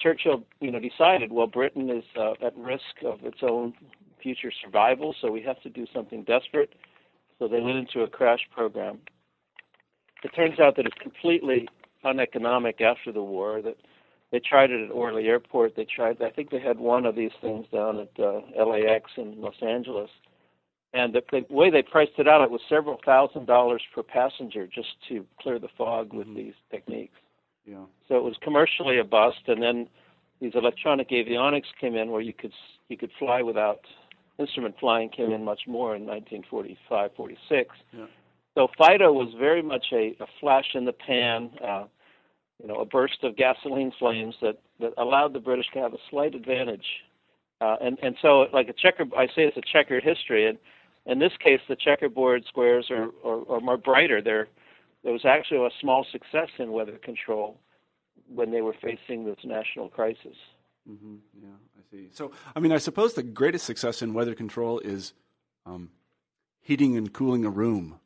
Churchill, 0.00 0.44
you 0.60 0.70
know, 0.70 0.78
decided, 0.78 1.32
well, 1.32 1.46
Britain 1.46 1.90
is 1.90 2.04
uh, 2.18 2.32
at 2.44 2.56
risk 2.56 3.02
of 3.04 3.24
its 3.24 3.38
own 3.42 3.74
future 4.22 4.52
survival, 4.62 5.14
so 5.20 5.30
we 5.30 5.42
have 5.42 5.60
to 5.62 5.70
do 5.70 5.86
something 5.94 6.24
desperate. 6.24 6.74
So 7.38 7.48
they 7.48 7.60
went 7.60 7.78
into 7.78 8.02
a 8.02 8.08
crash 8.08 8.40
program. 8.54 9.00
It 10.22 10.28
turns 10.28 10.60
out 10.60 10.76
that 10.76 10.86
it's 10.86 10.98
completely 11.02 11.68
uneconomic 12.04 12.80
after 12.80 13.10
the 13.12 13.22
war. 13.22 13.60
That 13.62 13.76
they 14.30 14.38
tried 14.38 14.70
it 14.70 14.84
at 14.84 14.90
Orly 14.92 15.26
Airport. 15.26 15.74
They 15.74 15.84
tried. 15.84 16.22
I 16.22 16.30
think 16.30 16.50
they 16.50 16.60
had 16.60 16.78
one 16.78 17.04
of 17.04 17.16
these 17.16 17.32
things 17.40 17.66
down 17.72 17.98
at 17.98 18.10
uh, 18.22 18.40
LAX 18.64 19.10
in 19.16 19.40
Los 19.40 19.60
Angeles 19.60 20.10
and 20.94 21.14
the, 21.14 21.22
the 21.30 21.54
way 21.54 21.70
they 21.70 21.82
priced 21.82 22.18
it 22.18 22.28
out, 22.28 22.42
it 22.42 22.50
was 22.50 22.60
several 22.68 22.98
thousand 23.04 23.46
dollars 23.46 23.82
per 23.94 24.02
passenger 24.02 24.66
just 24.66 24.88
to 25.08 25.24
clear 25.40 25.58
the 25.58 25.68
fog 25.76 26.12
with 26.12 26.26
mm-hmm. 26.26 26.36
these 26.36 26.54
techniques. 26.70 27.14
Yeah. 27.64 27.84
So 28.08 28.16
it 28.16 28.22
was 28.22 28.36
commercially 28.42 28.98
a 28.98 29.04
bust, 29.04 29.42
and 29.46 29.62
then 29.62 29.88
these 30.40 30.52
electronic 30.54 31.10
avionics 31.10 31.70
came 31.80 31.94
in 31.94 32.10
where 32.10 32.20
you 32.20 32.32
could 32.32 32.52
you 32.88 32.96
could 32.96 33.10
fly 33.18 33.42
without 33.42 33.80
instrument 34.42 34.74
flying 34.78 35.08
came 35.08 35.32
in 35.32 35.44
much 35.44 35.62
more 35.66 35.94
in 35.94 36.02
1945, 36.02 37.10
46. 37.16 37.70
Yeah. 37.92 38.06
So 38.54 38.68
FIDO 38.76 39.12
was 39.12 39.32
very 39.38 39.62
much 39.62 39.86
a, 39.92 40.14
a 40.20 40.26
flash 40.40 40.66
in 40.74 40.84
the 40.84 40.92
pan, 40.92 41.50
uh, 41.64 41.84
you 42.60 42.68
know, 42.68 42.76
a 42.76 42.84
burst 42.84 43.24
of 43.24 43.36
gasoline 43.36 43.92
flames 43.98 44.34
that, 44.42 44.58
that 44.80 44.92
allowed 44.98 45.32
the 45.32 45.40
British 45.40 45.66
to 45.72 45.78
have 45.80 45.94
a 45.94 45.98
slight 46.10 46.34
advantage. 46.34 46.86
Uh, 47.60 47.76
and 47.80 47.96
and 48.02 48.16
so 48.20 48.46
like 48.52 48.68
a 48.68 48.72
checker, 48.72 49.04
I 49.16 49.26
say 49.26 49.44
it's 49.44 49.56
a 49.56 49.62
checkered 49.72 50.02
history, 50.02 50.48
and 50.48 50.58
in 51.06 51.18
this 51.18 51.32
case, 51.42 51.60
the 51.68 51.76
checkerboard 51.76 52.44
squares 52.48 52.90
are, 52.90 53.08
are, 53.24 53.48
are 53.48 53.60
more 53.60 53.76
brighter. 53.76 54.20
There, 54.20 54.48
there 55.04 55.12
was 55.12 55.24
actually 55.24 55.64
a 55.64 55.70
small 55.80 56.04
success 56.10 56.48
in 56.58 56.72
weather 56.72 56.98
control 56.98 57.58
when 58.28 58.50
they 58.50 58.62
were 58.62 58.74
facing 58.82 59.24
this 59.24 59.38
national 59.44 59.88
crisis. 59.88 60.36
Mm-hmm. 60.90 61.16
Yeah, 61.40 61.48
I 61.78 61.82
see. 61.90 62.08
So, 62.12 62.32
I 62.54 62.60
mean, 62.60 62.72
I 62.72 62.78
suppose 62.78 63.14
the 63.14 63.22
greatest 63.22 63.64
success 63.64 64.02
in 64.02 64.14
weather 64.14 64.34
control 64.34 64.80
is 64.80 65.12
um, 65.64 65.90
heating 66.60 66.96
and 66.96 67.12
cooling 67.12 67.44
a 67.44 67.50
room. 67.50 68.00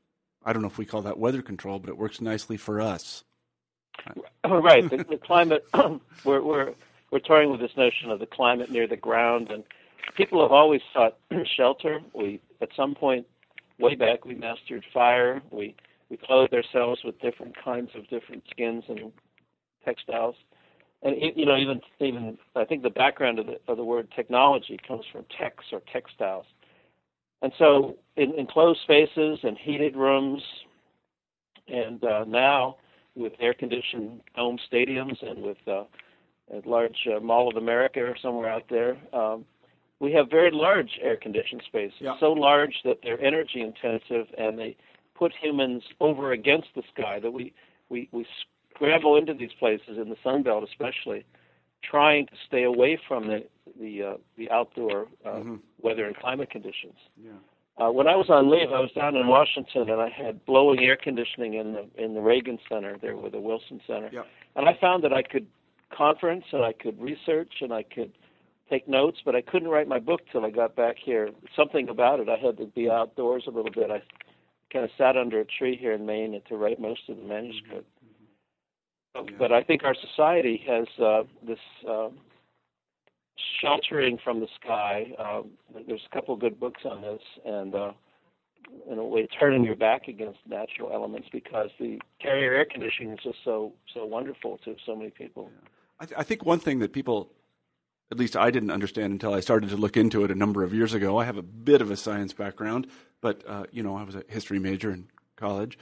I 0.44 0.52
don't 0.52 0.62
know 0.62 0.68
if 0.68 0.78
we 0.78 0.84
call 0.84 1.02
that 1.02 1.18
weather 1.18 1.42
control, 1.42 1.78
but 1.78 1.88
it 1.88 1.98
works 1.98 2.20
nicely 2.20 2.56
for 2.56 2.80
us. 2.80 3.24
Oh, 4.44 4.60
right. 4.60 4.88
the, 4.88 4.98
the 4.98 5.16
climate, 5.16 5.66
we're, 6.24 6.42
we're, 6.42 6.74
we're 7.10 7.18
toying 7.18 7.50
with 7.50 7.60
this 7.60 7.76
notion 7.76 8.10
of 8.10 8.20
the 8.20 8.26
climate 8.26 8.70
near 8.70 8.86
the 8.86 8.96
ground, 8.96 9.50
and 9.50 9.64
people 10.14 10.42
have 10.42 10.52
always 10.52 10.82
sought 10.92 11.16
shelter. 11.56 12.00
We, 12.12 12.40
at 12.60 12.68
some 12.76 12.94
point, 12.94 13.26
way 13.78 13.94
back, 13.94 14.24
we 14.24 14.34
mastered 14.34 14.84
fire. 14.92 15.42
We 15.50 15.74
we 16.08 16.16
clothed 16.16 16.54
ourselves 16.54 17.02
with 17.04 17.20
different 17.20 17.56
kinds 17.62 17.90
of 17.94 18.08
different 18.08 18.44
skins 18.50 18.84
and 18.88 19.12
textiles. 19.84 20.36
And 21.02 21.16
you 21.36 21.46
know, 21.46 21.56
even 21.56 21.80
even 22.00 22.38
I 22.54 22.64
think 22.64 22.82
the 22.82 22.90
background 22.90 23.38
of 23.38 23.46
the 23.46 23.56
of 23.68 23.76
the 23.76 23.84
word 23.84 24.08
technology 24.14 24.78
comes 24.86 25.04
from 25.12 25.24
tex 25.38 25.64
or 25.72 25.82
textiles. 25.92 26.46
And 27.42 27.52
so, 27.58 27.96
in 28.16 28.32
enclosed 28.38 28.80
spaces 28.82 29.38
and 29.42 29.58
heated 29.58 29.94
rooms, 29.94 30.42
and 31.68 32.02
uh, 32.02 32.24
now 32.26 32.76
with 33.14 33.32
air-conditioned 33.40 34.20
home 34.34 34.58
stadiums 34.70 35.22
and 35.22 35.42
with 35.42 35.56
uh, 35.66 35.84
a 36.52 36.62
large 36.64 36.96
uh, 37.14 37.20
Mall 37.20 37.48
of 37.48 37.56
America 37.56 38.00
or 38.00 38.16
somewhere 38.20 38.50
out 38.50 38.64
there, 38.70 38.96
um, 39.12 39.44
we 40.00 40.12
have 40.12 40.30
very 40.30 40.50
large 40.50 40.90
air 41.02 41.16
conditioned 41.16 41.62
spaces, 41.66 41.96
yeah. 42.00 42.14
so 42.20 42.32
large 42.32 42.74
that 42.84 42.98
they're 43.02 43.20
energy 43.20 43.62
intensive 43.62 44.26
and 44.38 44.58
they 44.58 44.76
put 45.14 45.32
humans 45.40 45.82
over 46.00 46.32
against 46.32 46.68
the 46.74 46.82
sky. 46.94 47.18
That 47.20 47.30
we 47.30 47.52
we 47.88 48.08
we 48.12 48.26
scramble 48.76 49.16
into 49.16 49.34
these 49.34 49.52
places 49.58 49.98
in 49.98 50.08
the 50.08 50.16
Sun 50.22 50.42
Belt, 50.44 50.64
especially, 50.64 51.24
trying 51.82 52.26
to 52.26 52.32
stay 52.46 52.64
away 52.64 52.98
from 53.08 53.26
the 53.26 53.44
the 53.80 54.02
uh, 54.02 54.16
the 54.36 54.50
outdoor 54.50 55.06
uh, 55.24 55.30
mm-hmm. 55.30 55.56
weather 55.80 56.06
and 56.06 56.16
climate 56.16 56.50
conditions. 56.50 56.94
Yeah. 57.22 57.32
Uh, 57.78 57.90
when 57.90 58.06
I 58.06 58.16
was 58.16 58.30
on 58.30 58.50
leave, 58.50 58.72
I 58.72 58.80
was 58.80 58.90
down 58.92 59.16
in 59.16 59.26
Washington, 59.26 59.90
and 59.90 60.00
I 60.00 60.08
had 60.08 60.44
blowing 60.46 60.82
air 60.82 60.96
conditioning 60.96 61.54
in 61.54 61.74
the 61.74 61.86
in 62.02 62.14
the 62.14 62.20
Reagan 62.20 62.58
Center 62.68 62.96
there 63.00 63.16
with 63.16 63.32
the 63.32 63.40
Wilson 63.40 63.80
Center, 63.86 64.10
yeah. 64.12 64.22
and 64.54 64.68
I 64.68 64.76
found 64.80 65.04
that 65.04 65.12
I 65.12 65.22
could 65.22 65.46
conference 65.96 66.44
and 66.52 66.64
I 66.64 66.72
could 66.72 67.00
research 67.00 67.52
and 67.60 67.72
I 67.72 67.82
could 67.82 68.12
take 68.68 68.88
notes, 68.88 69.18
but 69.24 69.36
I 69.36 69.40
couldn't 69.40 69.68
write 69.68 69.86
my 69.86 70.00
book 70.00 70.22
till 70.32 70.44
I 70.44 70.50
got 70.50 70.74
back 70.74 70.96
here. 71.02 71.30
Something 71.54 71.88
about 71.88 72.18
it, 72.18 72.28
I 72.28 72.36
had 72.36 72.56
to 72.58 72.66
be 72.66 72.90
outdoors 72.90 73.44
a 73.46 73.50
little 73.50 73.70
bit. 73.70 73.90
I 73.90 74.02
kind 74.72 74.84
of 74.84 74.90
sat 74.98 75.16
under 75.16 75.40
a 75.40 75.44
tree 75.44 75.76
here 75.76 75.92
in 75.92 76.04
Maine 76.04 76.40
to 76.48 76.56
write 76.56 76.80
most 76.80 77.02
of 77.08 77.16
the 77.16 77.22
manuscript. 77.22 77.86
Yeah. 79.24 79.36
But 79.38 79.52
I 79.52 79.62
think 79.62 79.84
our 79.84 79.94
society 79.94 80.62
has 80.66 80.86
uh, 81.02 81.22
this 81.46 81.58
uh, 81.88 82.08
sheltering 83.60 84.18
from 84.22 84.40
the 84.40 84.48
sky. 84.60 85.12
Uh, 85.18 85.42
there's 85.86 86.02
a 86.10 86.14
couple 86.14 86.34
of 86.34 86.40
good 86.40 86.58
books 86.58 86.82
on 86.84 87.02
this, 87.02 87.22
and 87.44 87.74
uh, 87.74 87.92
in 88.90 88.98
a 88.98 89.04
way, 89.04 89.26
turning 89.38 89.64
your 89.64 89.76
back 89.76 90.08
against 90.08 90.38
natural 90.46 90.92
elements 90.92 91.28
because 91.32 91.70
the 91.78 92.00
carrier 92.20 92.52
air 92.52 92.66
conditioning 92.70 93.12
is 93.12 93.18
just 93.22 93.38
so 93.44 93.72
so 93.92 94.04
wonderful 94.04 94.58
to 94.64 94.76
so 94.84 94.96
many 94.96 95.10
people. 95.10 95.50
Yeah. 95.52 95.68
I, 95.98 96.04
th- 96.04 96.18
I 96.20 96.22
think 96.22 96.44
one 96.44 96.58
thing 96.58 96.80
that 96.80 96.92
people 96.92 97.30
at 98.10 98.18
least 98.18 98.36
I 98.36 98.50
didn't 98.50 98.70
understand 98.70 99.12
until 99.12 99.34
I 99.34 99.40
started 99.40 99.70
to 99.70 99.76
look 99.76 99.96
into 99.96 100.24
it 100.24 100.30
a 100.30 100.34
number 100.34 100.62
of 100.62 100.72
years 100.72 100.94
ago. 100.94 101.18
I 101.18 101.24
have 101.24 101.36
a 101.36 101.42
bit 101.42 101.80
of 101.80 101.90
a 101.90 101.96
science 101.96 102.32
background, 102.32 102.86
but 103.20 103.42
uh, 103.46 103.64
you 103.72 103.82
know, 103.82 103.96
I 103.96 104.04
was 104.04 104.14
a 104.14 104.24
history 104.28 104.58
major 104.58 104.92
in 104.92 105.08
college. 105.36 105.78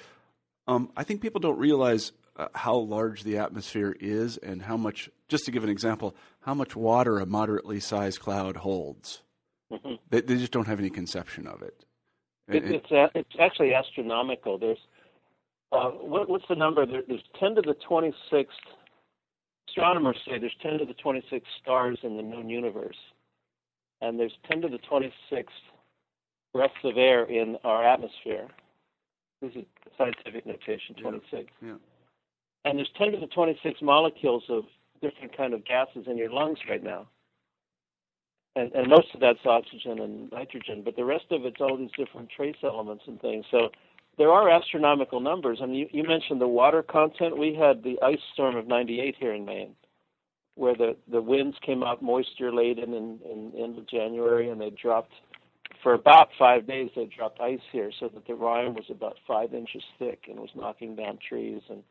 Um, 0.66 0.90
I 0.96 1.04
think 1.04 1.20
people 1.20 1.40
don't 1.40 1.58
realize 1.58 2.12
uh, 2.36 2.48
how 2.54 2.76
large 2.76 3.22
the 3.22 3.38
atmosphere 3.38 3.96
is 4.00 4.36
and 4.38 4.62
how 4.62 4.76
much. 4.76 5.10
Just 5.28 5.44
to 5.46 5.50
give 5.50 5.64
an 5.64 5.70
example, 5.70 6.14
how 6.40 6.54
much 6.54 6.76
water 6.76 7.18
a 7.18 7.26
moderately 7.26 7.80
sized 7.80 8.20
cloud 8.20 8.56
holds. 8.56 9.22
Mm-hmm. 9.72 9.94
They, 10.10 10.20
they, 10.20 10.36
just 10.36 10.52
don't 10.52 10.66
have 10.66 10.78
any 10.78 10.90
conception 10.90 11.46
of 11.46 11.62
it. 11.62 11.84
it 12.48 12.64
it's 12.64 12.90
a, 12.90 13.10
it's 13.14 13.34
actually 13.40 13.74
astronomical. 13.74 14.58
There's 14.58 14.78
uh, 15.72 15.90
what, 15.90 16.28
what's 16.28 16.44
the 16.48 16.54
number? 16.54 16.84
There, 16.86 17.02
there's 17.08 17.24
ten 17.40 17.54
to 17.54 17.62
the 17.62 17.74
twenty 17.86 18.14
sixth 18.30 18.58
astronomers 19.74 20.16
say 20.26 20.38
there's 20.38 20.54
10 20.62 20.78
to 20.78 20.84
the 20.84 20.94
26 20.94 21.46
stars 21.60 21.98
in 22.02 22.16
the 22.16 22.22
known 22.22 22.48
universe, 22.48 22.96
and 24.00 24.18
there's 24.18 24.36
10 24.48 24.62
to 24.62 24.68
the 24.68 24.78
26 24.78 25.52
breaths 26.52 26.74
of 26.84 26.96
air 26.96 27.24
in 27.24 27.56
our 27.64 27.84
atmosphere. 27.84 28.48
This 29.42 29.52
is 29.56 29.64
scientific 29.98 30.46
notation, 30.46 30.94
26. 31.00 31.50
Yeah. 31.60 31.68
yeah. 31.68 31.74
And 32.64 32.78
there's 32.78 32.90
10 32.98 33.12
to 33.12 33.20
the 33.20 33.26
26 33.26 33.82
molecules 33.82 34.44
of 34.48 34.64
different 35.02 35.36
kind 35.36 35.52
of 35.52 35.64
gases 35.64 36.06
in 36.06 36.16
your 36.16 36.30
lungs 36.30 36.58
right 36.68 36.82
now. 36.82 37.06
And, 38.56 38.72
and 38.72 38.88
most 38.88 39.08
of 39.14 39.20
that's 39.20 39.44
oxygen 39.44 39.98
and 40.00 40.30
nitrogen, 40.30 40.82
but 40.84 40.96
the 40.96 41.04
rest 41.04 41.24
of 41.32 41.44
it's 41.44 41.60
all 41.60 41.76
these 41.76 41.90
different 41.96 42.30
trace 42.34 42.56
elements 42.62 43.04
and 43.06 43.20
things. 43.20 43.44
So 43.50 43.70
there 44.16 44.30
are 44.30 44.48
astronomical 44.48 45.20
numbers. 45.20 45.58
I 45.60 45.66
mean, 45.66 45.74
you, 45.74 45.88
you 45.90 46.04
mentioned 46.04 46.40
the 46.40 46.48
water 46.48 46.82
content. 46.82 47.36
We 47.36 47.54
had 47.54 47.82
the 47.82 48.00
ice 48.00 48.20
storm 48.32 48.56
of 48.56 48.68
'98 48.68 49.16
here 49.18 49.34
in 49.34 49.44
Maine, 49.44 49.74
where 50.54 50.76
the 50.76 50.96
the 51.10 51.20
winds 51.20 51.56
came 51.66 51.82
up 51.82 52.00
moisture 52.00 52.54
laden 52.54 52.94
in, 52.94 53.18
in 53.58 53.76
of 53.76 53.88
January, 53.88 54.50
and 54.50 54.60
they 54.60 54.70
dropped 54.70 55.12
for 55.82 55.94
about 55.94 56.28
five 56.38 56.64
days. 56.64 56.90
They 56.94 57.06
dropped 57.06 57.40
ice 57.40 57.58
here, 57.72 57.90
so 57.98 58.08
that 58.14 58.24
the 58.24 58.34
rime 58.34 58.74
was 58.74 58.84
about 58.88 59.16
five 59.26 59.52
inches 59.52 59.82
thick 59.98 60.26
and 60.28 60.38
was 60.38 60.50
knocking 60.54 60.94
down 60.94 61.18
trees 61.28 61.62
and 61.68 61.82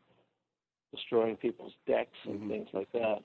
destroying 0.94 1.36
people's 1.36 1.72
decks 1.86 2.18
and 2.24 2.40
mm-hmm. 2.40 2.50
things 2.50 2.68
like 2.72 2.90
that. 2.92 3.22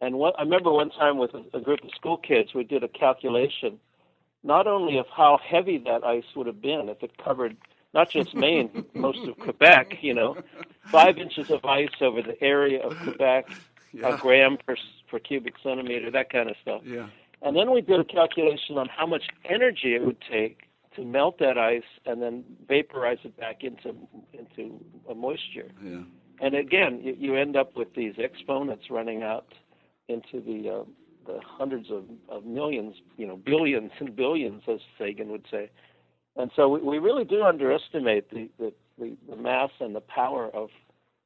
And 0.00 0.16
what 0.16 0.38
I 0.38 0.42
remember 0.42 0.70
one 0.70 0.90
time 0.90 1.18
with 1.18 1.32
a, 1.34 1.42
a 1.56 1.60
group 1.60 1.82
of 1.82 1.90
school 1.94 2.18
kids, 2.18 2.54
we 2.54 2.64
did 2.64 2.84
a 2.84 2.88
calculation, 2.88 3.78
not 4.42 4.66
only 4.66 4.98
of 4.98 5.06
how 5.14 5.38
heavy 5.42 5.78
that 5.78 6.04
ice 6.04 6.24
would 6.34 6.46
have 6.46 6.60
been 6.60 6.88
if 6.88 7.02
it 7.02 7.16
covered 7.16 7.56
not 7.94 8.10
just 8.10 8.34
Maine, 8.34 8.84
most 8.94 9.26
of 9.26 9.38
Quebec. 9.38 9.98
You 10.02 10.14
know, 10.14 10.36
five 10.84 11.18
inches 11.18 11.50
of 11.50 11.64
ice 11.64 11.88
over 12.00 12.22
the 12.22 12.40
area 12.42 12.80
of 12.86 12.96
Quebec, 12.98 13.50
yeah. 13.92 14.14
a 14.14 14.18
gram 14.18 14.58
per 14.64 14.76
per 15.10 15.18
cubic 15.18 15.54
centimeter, 15.62 16.10
that 16.10 16.30
kind 16.30 16.50
of 16.50 16.56
stuff. 16.60 16.82
Yeah. 16.84 17.06
And 17.42 17.56
then 17.56 17.72
we 17.72 17.80
did 17.80 18.00
a 18.00 18.04
calculation 18.04 18.76
on 18.78 18.88
how 18.88 19.06
much 19.06 19.24
energy 19.44 19.94
it 19.94 20.04
would 20.04 20.20
take 20.20 20.62
to 20.96 21.04
melt 21.04 21.38
that 21.38 21.58
ice 21.58 21.82
and 22.04 22.20
then 22.22 22.44
vaporize 22.68 23.18
it 23.24 23.36
back 23.38 23.62
into 23.62 23.94
into 24.32 24.84
a 25.08 25.14
moisture. 25.14 25.70
Yeah. 25.82 26.02
And 26.40 26.54
again, 26.54 27.00
you, 27.02 27.16
you 27.18 27.36
end 27.36 27.56
up 27.56 27.76
with 27.76 27.94
these 27.94 28.14
exponents 28.18 28.84
running 28.90 29.22
out 29.22 29.46
into 30.08 30.40
the 30.40 30.70
uh, 30.70 30.84
the 31.26 31.40
hundreds 31.44 31.90
of, 31.90 32.04
of 32.28 32.44
millions, 32.44 32.94
you 33.16 33.26
know, 33.26 33.36
billions 33.36 33.90
and 33.98 34.14
billions, 34.14 34.62
as 34.68 34.78
Sagan 34.98 35.28
would 35.30 35.44
say. 35.50 35.70
And 36.36 36.50
so 36.54 36.68
we, 36.68 36.80
we 36.80 36.98
really 36.98 37.24
do 37.24 37.42
underestimate 37.42 38.30
the, 38.30 38.48
the, 38.58 38.72
the, 38.98 39.36
mass 39.36 39.70
and 39.80 39.94
the 39.94 40.00
power 40.00 40.48
of 40.54 40.68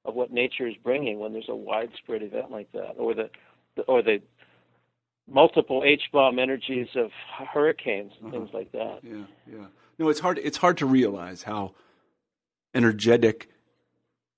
of 0.06 0.14
what 0.14 0.32
nature 0.32 0.66
is 0.66 0.74
bringing 0.82 1.18
when 1.18 1.34
there's 1.34 1.50
a 1.50 1.54
widespread 1.54 2.22
event 2.22 2.50
like 2.50 2.72
that, 2.72 2.94
or 2.96 3.14
the, 3.14 3.28
the 3.76 3.82
or 3.82 4.02
the 4.02 4.22
multiple 5.30 5.82
H 5.84 6.04
bomb 6.12 6.38
energies 6.38 6.88
of 6.96 7.10
hurricanes 7.52 8.12
and 8.20 8.28
uh-huh. 8.28 8.38
things 8.38 8.50
like 8.54 8.72
that. 8.72 9.00
Yeah, 9.02 9.24
yeah. 9.46 9.66
No, 9.98 10.08
it's 10.08 10.20
hard. 10.20 10.38
It's 10.38 10.56
hard 10.56 10.78
to 10.78 10.86
realize 10.86 11.42
how 11.42 11.74
energetic 12.74 13.50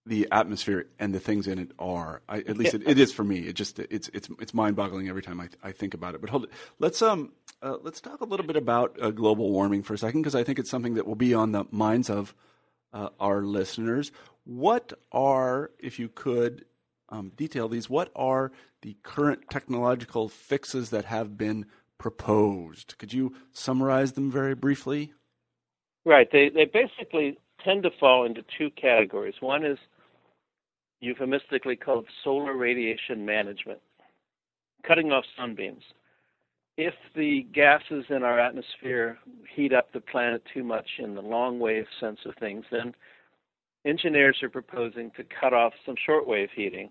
the 0.05 0.26
atmosphere 0.32 0.86
and 0.98 1.14
the 1.14 1.20
things 1.20 1.46
in 1.46 1.59
it 1.59 1.70
are. 1.78 2.22
I, 2.28 2.38
at 2.38 2.57
least 2.57 2.74
it, 2.74 2.82
it 2.86 2.98
is 2.98 3.12
for 3.12 3.24
me. 3.24 3.40
It 3.40 3.55
just 3.55 3.78
it's 3.78 4.09
it's 4.12 4.28
it's 4.40 4.53
mind 4.53 4.76
boggling 4.76 5.09
every 5.09 5.22
time 5.22 5.40
I, 5.40 5.48
I 5.62 5.72
think 5.72 5.94
about 5.94 6.14
it. 6.14 6.20
But 6.20 6.30
hold 6.30 6.44
it. 6.44 6.50
Let's 6.78 7.00
um 7.03 7.32
uh, 7.62 7.76
let's 7.82 8.00
talk 8.00 8.20
a 8.20 8.24
little 8.24 8.46
bit 8.46 8.57
about 8.57 9.00
uh, 9.00 9.11
global 9.11 9.50
warming 9.50 9.82
for 9.82 9.94
a 9.94 9.98
second 9.98 10.22
because 10.22 10.34
I 10.34 10.42
think 10.42 10.59
it's 10.59 10.70
something 10.70 10.94
that 10.94 11.07
will 11.07 11.14
be 11.14 11.32
on 11.32 11.53
the 11.53 11.64
minds 11.70 12.11
of 12.11 12.34
uh, 12.92 13.11
our 13.20 13.42
listeners. 13.42 14.11
What 14.44 14.92
are, 15.12 15.70
if 15.78 15.98
you 15.98 16.09
could 16.09 16.64
um, 17.09 17.30
detail 17.36 17.68
these, 17.68 17.88
what 17.88 18.11
are 18.16 18.50
the 18.82 18.96
current 19.05 19.48
technological 19.48 20.28
fixes 20.28 20.90
that 20.90 21.05
have 21.05 21.38
been 21.38 21.66
proposed? 21.98 22.98
Could 22.98 23.12
you 23.12 23.34
summarize 23.53 24.12
them 24.12 24.30
very 24.30 24.57
briefly? 24.57 25.12
Right. 26.05 26.28
They 26.32 26.48
they 26.48 26.64
basically 26.64 27.38
tend 27.64 27.84
to 27.84 27.90
fall 28.00 28.24
into 28.26 28.44
two 28.59 28.70
categories. 28.70 29.34
One 29.38 29.64
is 29.64 29.78
euphemistically 31.03 31.76
called 31.76 32.07
solar 32.22 32.57
radiation 32.57 33.26
management, 33.26 33.80
cutting 34.86 35.11
off 35.12 35.24
sunbeams. 35.36 35.82
If 36.78 36.94
the 37.14 37.46
gases 37.53 38.05
in 38.09 38.22
our 38.22 38.38
atmosphere 38.38 39.18
heat 39.55 39.74
up 39.74 39.92
the 39.92 40.00
planet 40.00 40.42
too 40.55 40.64
much 40.64 40.88
in 40.98 41.14
the 41.14 41.20
long 41.20 41.59
wave 41.59 41.84
sense 42.00 42.20
of 42.24 42.34
things, 42.40 42.64
then 42.70 42.94
engineers 43.84 44.38
are 44.42 44.48
proposing 44.48 45.11
to 45.16 45.24
cut 45.38 45.53
off 45.53 45.72
some 45.84 45.96
shortwave 46.09 46.48
heating 46.55 46.88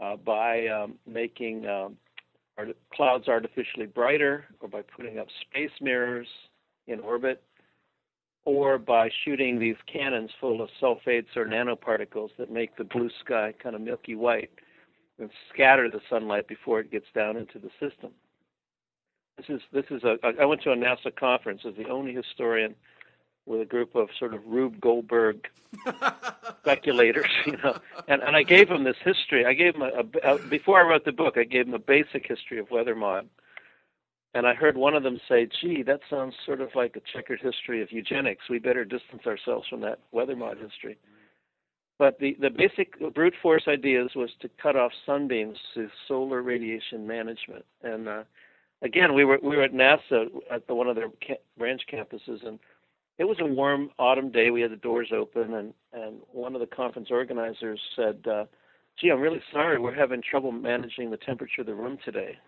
uh, 0.00 0.16
by 0.16 0.66
um, 0.68 0.94
making 1.06 1.66
um, 1.66 1.96
clouds 2.94 3.26
artificially 3.26 3.86
brighter 3.86 4.44
or 4.60 4.68
by 4.68 4.82
putting 4.82 5.18
up 5.18 5.26
space 5.40 5.70
mirrors 5.80 6.28
in 6.86 7.00
orbit 7.00 7.42
or 8.44 8.78
by 8.78 9.10
shooting 9.24 9.58
these 9.58 9.76
cannons 9.86 10.30
full 10.40 10.62
of 10.62 10.70
sulfates 10.80 11.36
or 11.36 11.44
nanoparticles 11.44 12.30
that 12.38 12.50
make 12.50 12.76
the 12.76 12.84
blue 12.84 13.10
sky 13.24 13.54
kind 13.62 13.74
of 13.74 13.80
milky 13.80 14.14
white 14.14 14.50
and 15.18 15.30
scatter 15.52 15.90
the 15.90 16.00
sunlight 16.08 16.48
before 16.48 16.80
it 16.80 16.90
gets 16.90 17.06
down 17.14 17.36
into 17.36 17.58
the 17.58 17.70
system. 17.78 18.10
This 19.36 19.56
is 19.56 19.60
this 19.72 19.84
is 19.90 20.04
a 20.04 20.16
I 20.38 20.44
went 20.44 20.62
to 20.62 20.72
a 20.72 20.76
NASA 20.76 21.14
conference 21.14 21.62
as 21.66 21.74
the 21.76 21.88
only 21.88 22.12
historian 22.12 22.74
with 23.46 23.60
a 23.60 23.64
group 23.64 23.94
of 23.94 24.08
sort 24.18 24.34
of 24.34 24.40
Rube 24.46 24.80
Goldberg 24.80 25.48
speculators, 26.60 27.30
you 27.46 27.56
know, 27.56 27.78
and 28.08 28.22
and 28.22 28.36
I 28.36 28.42
gave 28.42 28.68
them 28.68 28.84
this 28.84 28.96
history. 29.02 29.46
I 29.46 29.54
gave 29.54 29.74
them 29.74 29.82
a, 29.82 30.28
a, 30.28 30.34
a 30.34 30.38
before 30.38 30.80
I 30.80 30.88
wrote 30.88 31.04
the 31.04 31.12
book. 31.12 31.36
I 31.38 31.44
gave 31.44 31.66
them 31.66 31.74
a 31.74 31.78
basic 31.78 32.26
history 32.26 32.58
of 32.58 32.70
weather 32.70 32.94
mod, 32.94 33.28
and 34.34 34.46
I 34.46 34.54
heard 34.54 34.76
one 34.76 34.94
of 34.94 35.02
them 35.02 35.20
say, 35.28 35.48
gee, 35.60 35.82
that 35.82 36.00
sounds 36.08 36.34
sort 36.46 36.60
of 36.60 36.68
like 36.74 36.96
a 36.96 37.00
checkered 37.12 37.40
history 37.40 37.82
of 37.82 37.90
eugenics. 37.90 38.44
We 38.48 38.58
better 38.58 38.84
distance 38.84 39.22
ourselves 39.26 39.66
from 39.68 39.80
that 39.80 39.98
weather 40.12 40.36
mod 40.36 40.58
history. 40.58 40.98
But 41.98 42.18
the, 42.18 42.36
the 42.40 42.48
basic 42.48 42.98
brute 43.14 43.34
force 43.42 43.64
ideas 43.68 44.12
was 44.16 44.30
to 44.40 44.48
cut 44.62 44.76
off 44.76 44.92
sunbeams 45.04 45.58
to 45.74 45.88
solar 46.08 46.42
radiation 46.42 47.06
management. 47.06 47.64
And 47.82 48.08
uh, 48.08 48.22
again, 48.82 49.14
we 49.14 49.24
were 49.24 49.38
we 49.42 49.56
were 49.56 49.64
at 49.64 49.74
NASA 49.74 50.28
at 50.50 50.66
the, 50.66 50.74
one 50.74 50.86
of 50.86 50.96
their 50.96 51.10
ca- 51.26 51.42
branch 51.58 51.82
campuses, 51.92 52.46
and 52.46 52.58
it 53.18 53.24
was 53.24 53.36
a 53.40 53.44
warm 53.44 53.90
autumn 53.98 54.30
day. 54.30 54.50
We 54.50 54.62
had 54.62 54.70
the 54.72 54.76
doors 54.76 55.10
open, 55.14 55.52
and 55.52 55.74
and 55.92 56.20
one 56.32 56.54
of 56.54 56.60
the 56.60 56.66
conference 56.66 57.08
organizers 57.10 57.80
said, 57.94 58.24
uh, 58.26 58.44
"Gee, 58.98 59.10
I'm 59.10 59.20
really 59.20 59.42
sorry. 59.52 59.78
We're 59.78 59.94
having 59.94 60.22
trouble 60.22 60.52
managing 60.52 61.10
the 61.10 61.18
temperature 61.18 61.60
of 61.60 61.66
the 61.66 61.74
room 61.74 61.98
today." 62.02 62.38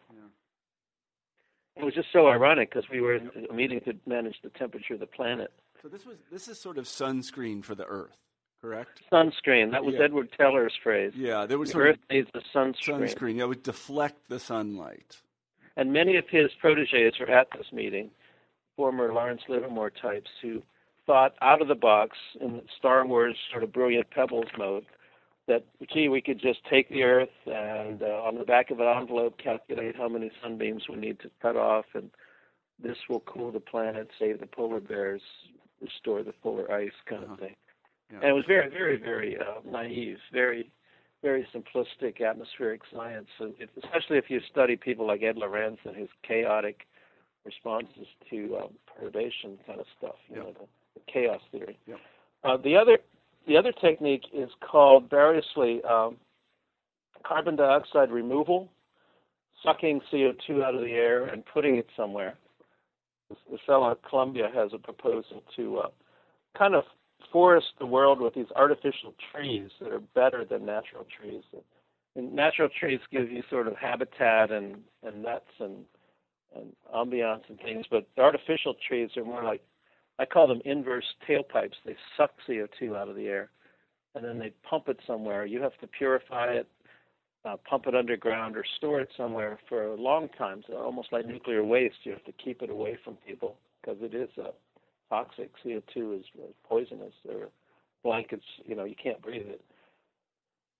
It 1.77 1.85
was 1.85 1.95
just 1.95 2.09
so 2.13 2.29
ironic 2.29 2.73
because 2.73 2.89
we 2.91 3.01
were 3.01 3.15
a 3.17 3.53
meeting 3.53 3.81
to 3.87 3.95
manage 4.07 4.37
the 4.43 4.51
temperature 4.51 4.95
of 4.95 5.01
the 5.01 5.07
planet. 5.07 5.51
So 5.81 5.89
this 5.89 6.05
was 6.07 6.17
this 6.31 6.49
is 6.49 6.61
sort 6.61 6.79
of 6.79 6.85
sunscreen 6.85 7.65
for 7.65 7.75
the 7.75 7.85
Earth, 7.85 8.17
correct? 8.61 9.01
Sunscreen. 9.11 9.73
That 9.73 9.85
was 9.85 9.95
yeah. 9.95 10.05
Edward 10.05 10.29
Teller's 10.39 10.75
phrase. 10.83 11.13
Yeah, 11.17 11.47
there 11.47 11.59
was 11.59 11.73
the 11.73 11.79
Earth 11.79 11.99
needs 12.11 12.29
a 12.35 12.41
sunscreen. 12.57 13.01
Sunscreen. 13.01 13.37
Yeah, 13.37 13.45
it 13.45 13.49
would 13.49 13.63
deflect 13.63 14.29
the 14.29 14.39
sunlight. 14.39 15.23
And 15.77 15.93
many 15.93 16.17
of 16.17 16.29
his 16.29 16.51
proteges 16.61 17.15
were 17.19 17.31
at 17.31 17.49
this 17.57 17.73
meeting, 17.73 18.11
former 18.77 19.13
Lawrence 19.13 19.43
Livermore 19.49 19.91
types 19.91 20.31
who 20.43 20.63
thought 21.07 21.35
out 21.41 21.63
of 21.63 21.69
the 21.69 21.75
box 21.75 22.17
in 22.41 22.63
Star 22.79 23.07
Wars 23.07 23.37
sort 23.51 23.65
of 23.65 23.73
brilliant 23.73 24.11
pebbles 24.11 24.47
mode 24.57 24.85
that 25.49 25.65
gee, 25.93 26.09
we 26.09 26.21
could 26.21 26.41
just 26.41 26.61
take 26.71 26.89
the 26.89 27.03
Earth 27.03 27.29
and 27.47 28.03
uh, 28.03 28.23
on 28.23 28.37
the 28.37 28.45
back 28.45 28.71
of 28.71 28.81
an 28.81 28.87
envelope 28.87 29.39
calculate 29.39 29.97
how 29.97 30.09
many 30.09 30.31
sunbeams 30.43 30.85
we 30.89 30.97
need 30.97 31.19
to 31.21 31.31
cut 31.41 31.57
off, 31.57 31.87
and 31.95 32.11
this 32.83 32.97
will 33.09 33.21
cool 33.21 33.51
the 33.51 33.61
planet, 33.61 34.09
save 34.19 34.41
the 34.41 34.47
polar 34.47 34.81
bears, 34.81 35.23
restore 35.81 36.23
the 36.23 36.33
polar 36.43 36.71
ice, 36.71 36.91
kind 37.07 37.25
uh-huh. 37.25 37.35
of 37.35 37.41
thing. 37.41 37.57
Yeah. 38.11 38.19
And 38.19 38.29
it 38.29 38.33
was 38.33 38.45
very, 38.47 38.69
very, 38.71 38.99
very 38.99 39.37
uh, 39.39 39.61
naive, 39.69 40.19
very, 40.33 40.71
very 41.23 41.47
simplistic 41.55 42.21
atmospheric 42.21 42.83
science, 42.95 43.29
and 43.41 43.55
especially 43.83 44.19
if 44.19 44.29
you 44.29 44.41
study 44.51 44.77
people 44.77 45.07
like 45.07 45.23
Ed 45.23 45.37
Lorenz 45.37 45.79
and 45.85 45.97
his 45.97 46.09
chaotic 46.27 46.87
responses 47.45 48.07
to 48.31 48.59
um, 48.63 48.69
perturbation 48.87 49.59
kind 49.67 49.81
of 49.81 49.87
stuff, 49.99 50.17
you 50.29 50.37
know, 50.37 50.53
the, 50.53 50.67
the 50.95 51.13
chaos 51.13 51.41
theory. 51.51 51.79
Uh, 52.45 52.57
the 52.57 52.77
other 52.77 52.99
the 53.47 53.57
other 53.57 53.73
technique 53.73 54.25
is 54.33 54.51
called 54.61 55.11
variously 55.11 55.83
um, 55.85 56.17
carbon 57.27 57.57
dioxide 57.57 58.11
removal, 58.11 58.69
sucking 59.65 60.01
CO2 60.13 60.63
out 60.63 60.75
of 60.75 60.81
the 60.81 60.93
air 60.93 61.27
and 61.27 61.45
putting 61.53 61.77
it 61.77 61.87
somewhere. 61.97 62.35
The 63.51 63.59
fellow 63.67 63.91
at 63.91 64.03
Columbia 64.09 64.51
has 64.55 64.73
a 64.75 64.79
proposal 64.79 65.43
to 65.57 65.79
uh, 65.79 65.89
kind 66.57 66.75
of 66.75 66.85
forest 67.33 67.69
the 67.79 67.87
world 67.87 68.21
with 68.21 68.35
these 68.35 68.51
artificial 68.57 69.15
trees 69.33 69.71
that 69.81 69.91
are 69.91 70.03
better 70.15 70.45
than 70.45 70.67
natural 70.67 71.07
trees. 71.19 71.43
And 72.15 72.35
natural 72.35 72.69
trees 72.79 73.01
give 73.11 73.31
you 73.31 73.43
sort 73.49 73.69
of 73.69 73.77
habitat 73.77 74.51
and, 74.51 74.77
and 75.03 75.23
nuts 75.23 75.47
and 75.59 75.85
and 76.55 76.73
ambiance 76.95 77.43
and 77.49 77.59
things, 77.61 77.87
but 77.91 78.07
artificial 78.19 78.75
trees 78.87 79.11
are 79.17 79.25
more 79.25 79.45
like 79.45 79.63
I 80.23 80.25
call 80.25 80.47
them 80.47 80.63
inverse 80.65 81.05
tailpipes. 81.29 81.75
They 81.85 81.97
suck 82.17 82.31
CO2 82.49 82.97
out 82.97 83.09
of 83.09 83.17
the 83.17 83.27
air, 83.27 83.51
and 84.15 84.25
then 84.25 84.39
they 84.39 84.53
pump 84.63 84.89
it 84.89 85.01
somewhere. 85.05 85.45
You 85.45 85.61
have 85.61 85.77
to 85.81 85.89
purify 85.89 86.53
it, 86.53 86.69
uh, 87.45 87.57
pump 87.69 87.89
it 87.89 87.97
underground 87.97 88.57
or 88.57 88.65
store 88.77 89.01
it 89.01 89.09
somewhere 89.17 89.59
for 89.69 89.87
a 89.87 89.97
long 89.97 90.29
time. 90.39 90.63
So 90.69 90.77
almost 90.77 91.13
like 91.13 91.27
nuclear 91.27 91.65
waste, 91.65 91.97
you 92.05 92.13
have 92.13 92.25
to 92.27 92.33
keep 92.33 92.63
it 92.63 92.71
away 92.71 92.97
from 93.05 93.17
people 93.27 93.57
because 93.81 93.99
it 94.01 94.15
is 94.15 94.29
uh, 94.39 94.53
toxic. 95.11 95.51
CO2 95.65 96.21
is, 96.21 96.25
is 96.39 96.55
poisonous. 96.69 97.15
Or 97.29 97.49
blankets, 98.05 98.45
you 98.65 98.77
know, 98.77 98.85
you 98.85 98.95
can't 99.01 99.21
breathe 99.23 99.49
it. 99.49 99.61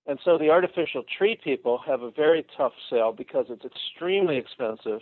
And 0.07 0.19
so 0.23 0.37
the 0.37 0.49
artificial 0.51 1.03
tree 1.17 1.37
people 1.43 1.81
have 1.85 2.01
a 2.01 2.11
very 2.11 2.45
tough 2.55 2.73
sell 2.89 3.11
because 3.11 3.47
it's 3.49 3.65
extremely 3.65 4.37
expensive. 4.37 5.01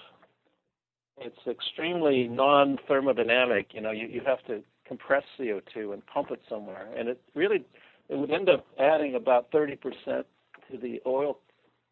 It's 1.18 1.38
extremely 1.48 2.28
non-thermodynamic. 2.28 3.68
You 3.74 3.82
know, 3.82 3.92
you, 3.92 4.08
you 4.08 4.22
have 4.26 4.44
to 4.48 4.62
compress 4.88 5.24
CO2 5.40 5.94
and 5.94 6.06
pump 6.08 6.32
it 6.32 6.42
somewhere, 6.50 6.88
and 6.98 7.10
it 7.10 7.22
really 7.36 7.64
it 8.10 8.18
would 8.18 8.32
end 8.32 8.50
up 8.50 8.66
adding 8.80 9.16
about 9.16 9.52
30% 9.52 9.78
to 10.06 10.78
the 10.78 11.02
oil 11.06 11.38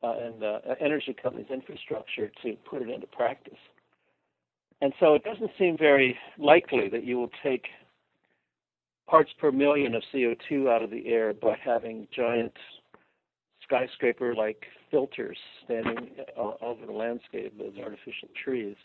uh, 0.04 0.16
and 0.22 0.44
uh, 0.44 0.60
energy 0.82 1.16
companies' 1.22 1.48
infrastructure 1.52 2.32
to 2.44 2.56
put 2.70 2.82
it 2.82 2.90
into 2.90 3.08
practice. 3.08 3.58
And 4.82 4.94
so 5.00 5.14
it 5.14 5.24
doesn't 5.24 5.52
seem 5.58 5.78
very 5.78 6.18
likely 6.38 6.90
that 6.90 7.04
you 7.04 7.18
will 7.18 7.32
take 7.44 7.68
parts 9.08 9.32
per 9.40 9.52
million 9.52 9.96
of 9.96 10.04
CO2 10.14 10.70
out 10.70 10.84
of 10.84 10.90
the 10.90 11.08
air 11.08 11.34
by 11.34 11.58
having 11.64 12.08
giant 12.16 12.54
skyscraper 13.64 14.36
like 14.36 14.66
filters 14.92 15.38
standing 15.66 16.10
uh, 16.38 16.52
over 16.62 16.86
the 16.86 16.92
landscape 16.92 17.54
as 17.60 17.78
artificial 17.82 18.30
trees. 18.44 18.76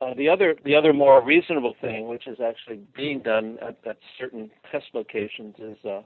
Uh, 0.00 0.14
the 0.14 0.28
other 0.28 0.54
the 0.64 0.76
other 0.76 0.92
more 0.92 1.22
reasonable 1.24 1.74
thing, 1.80 2.06
which 2.06 2.28
is 2.28 2.38
actually 2.40 2.80
being 2.96 3.20
done 3.20 3.58
at, 3.60 3.76
at 3.84 3.98
certain 4.18 4.48
test 4.70 4.86
locations, 4.94 5.56
is 5.58 5.76
uh, 5.84 6.02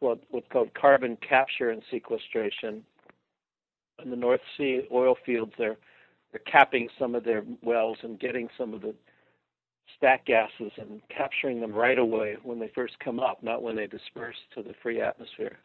what 0.00 0.18
what's 0.30 0.48
called 0.52 0.74
carbon 0.74 1.16
capture 1.26 1.70
and 1.70 1.82
sequestration. 1.90 2.82
In 4.02 4.10
the 4.10 4.16
North 4.16 4.40
Sea 4.56 4.82
oil 4.90 5.16
fields, 5.24 5.52
they're 5.56 5.76
they're 6.32 6.40
capping 6.50 6.88
some 6.98 7.14
of 7.14 7.22
their 7.22 7.44
wells 7.62 7.98
and 8.02 8.18
getting 8.18 8.48
some 8.58 8.74
of 8.74 8.80
the 8.80 8.94
stack 9.96 10.26
gases 10.26 10.72
and 10.76 11.00
capturing 11.08 11.60
them 11.60 11.72
right 11.72 11.98
away 11.98 12.36
when 12.42 12.58
they 12.58 12.72
first 12.74 12.98
come 12.98 13.20
up, 13.20 13.40
not 13.42 13.62
when 13.62 13.76
they 13.76 13.86
disperse 13.86 14.36
to 14.54 14.62
the 14.62 14.74
free 14.82 15.00
atmosphere. 15.00 15.58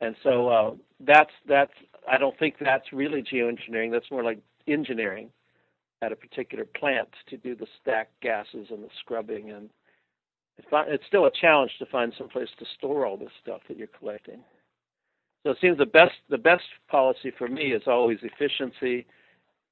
And 0.00 0.16
so 0.24 0.48
uh, 0.48 0.70
that's 0.98 1.30
that's 1.46 1.72
I 2.10 2.18
don't 2.18 2.36
think 2.36 2.56
that's 2.60 2.92
really 2.92 3.22
geoengineering. 3.22 3.92
That's 3.92 4.10
more 4.10 4.24
like 4.24 4.40
engineering 4.66 5.30
at 6.04 6.12
a 6.12 6.16
particular 6.16 6.64
plant 6.64 7.08
to 7.28 7.36
do 7.36 7.54
the 7.54 7.66
stack 7.80 8.10
gases 8.20 8.68
and 8.70 8.82
the 8.82 8.88
scrubbing 9.00 9.50
and 9.50 9.70
it's 10.56 11.06
still 11.08 11.26
a 11.26 11.30
challenge 11.40 11.72
to 11.80 11.86
find 11.86 12.12
some 12.16 12.28
place 12.28 12.48
to 12.60 12.64
store 12.78 13.06
all 13.06 13.16
this 13.16 13.32
stuff 13.42 13.60
that 13.66 13.76
you're 13.76 13.88
collecting. 13.88 14.38
So 15.42 15.50
it 15.50 15.58
seems 15.60 15.78
the 15.78 15.86
best 15.86 16.14
the 16.30 16.38
best 16.38 16.62
policy 16.88 17.32
for 17.36 17.48
me 17.48 17.72
is 17.72 17.82
always 17.88 18.18
efficiency, 18.22 19.04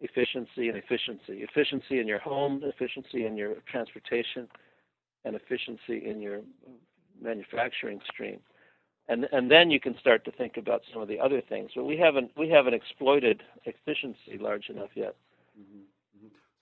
efficiency, 0.01 0.69
and 0.69 0.77
efficiency. 0.77 1.45
Efficiency 1.45 2.01
in 2.01 2.09
your 2.09 2.19
home, 2.19 2.63
efficiency 2.65 3.27
in 3.27 3.37
your 3.37 3.55
transportation, 3.71 4.49
and 5.25 5.37
efficiency 5.37 6.05
in 6.05 6.21
your 6.21 6.41
manufacturing 7.23 8.01
stream 8.13 8.41
and 9.09 9.27
and 9.33 9.51
then 9.51 9.71
you 9.71 9.81
can 9.81 9.97
start 9.99 10.25
to 10.25 10.33
think 10.33 10.57
about 10.57 10.83
some 10.93 11.03
of 11.03 11.09
the 11.09 11.19
other 11.19 11.41
things. 11.41 11.71
But 11.75 11.85
we 11.85 11.97
haven't 11.97 12.31
we 12.37 12.49
haven't 12.49 12.75
exploited 12.75 13.43
efficiency 13.65 14.39
large 14.39 14.69
enough 14.69 14.91
yet. 14.95 15.17
Mm-hmm. 15.59 15.83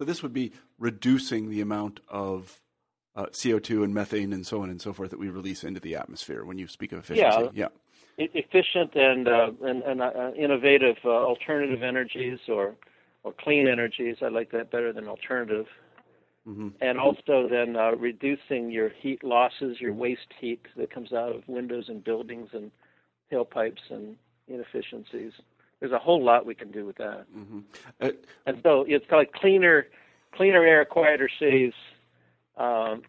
So 0.00 0.06
this 0.06 0.22
would 0.22 0.32
be 0.32 0.52
reducing 0.78 1.50
the 1.50 1.60
amount 1.60 2.00
of 2.08 2.62
uh, 3.14 3.26
CO2 3.26 3.84
and 3.84 3.92
methane 3.92 4.32
and 4.32 4.46
so 4.46 4.62
on 4.62 4.70
and 4.70 4.80
so 4.80 4.94
forth 4.94 5.10
that 5.10 5.18
we 5.18 5.28
release 5.28 5.62
into 5.62 5.78
the 5.78 5.94
atmosphere 5.94 6.42
when 6.42 6.56
you 6.56 6.68
speak 6.68 6.92
of 6.92 7.00
efficiency. 7.00 7.50
Yeah, 7.52 7.68
yeah. 8.16 8.26
efficient 8.32 8.94
and 8.94 9.28
uh, 9.28 9.50
and, 9.60 9.82
and 9.82 10.00
uh, 10.00 10.30
innovative 10.38 10.96
uh, 11.04 11.10
alternative 11.10 11.82
energies 11.82 12.38
or 12.48 12.76
or 13.24 13.34
clean 13.38 13.68
energies. 13.68 14.16
I 14.22 14.28
like 14.28 14.50
that 14.52 14.70
better 14.70 14.90
than 14.90 15.06
alternative. 15.06 15.66
Mm-hmm. 16.48 16.68
And 16.80 16.98
also 16.98 17.46
then 17.50 17.76
uh, 17.76 17.90
reducing 17.90 18.70
your 18.70 18.88
heat 18.88 19.22
losses, 19.22 19.82
your 19.82 19.92
waste 19.92 20.32
heat 20.40 20.64
that 20.78 20.90
comes 20.90 21.12
out 21.12 21.36
of 21.36 21.46
windows 21.46 21.90
and 21.90 22.02
buildings 22.02 22.48
and 22.54 22.70
tailpipes 23.30 23.90
and 23.90 24.16
inefficiencies. 24.48 25.32
There's 25.80 25.92
a 25.92 25.98
whole 25.98 26.22
lot 26.22 26.44
we 26.46 26.54
can 26.54 26.70
do 26.70 26.84
with 26.84 26.96
that. 26.98 27.26
Mm-hmm. 27.34 27.60
Uh, 28.00 28.10
and 28.46 28.60
so 28.62 28.84
it's 28.86 29.10
like 29.10 29.32
cleaner, 29.32 29.86
cleaner 30.32 30.64
air, 30.64 30.84
quieter 30.84 31.28
cities, 31.38 31.72
um, 32.56 33.02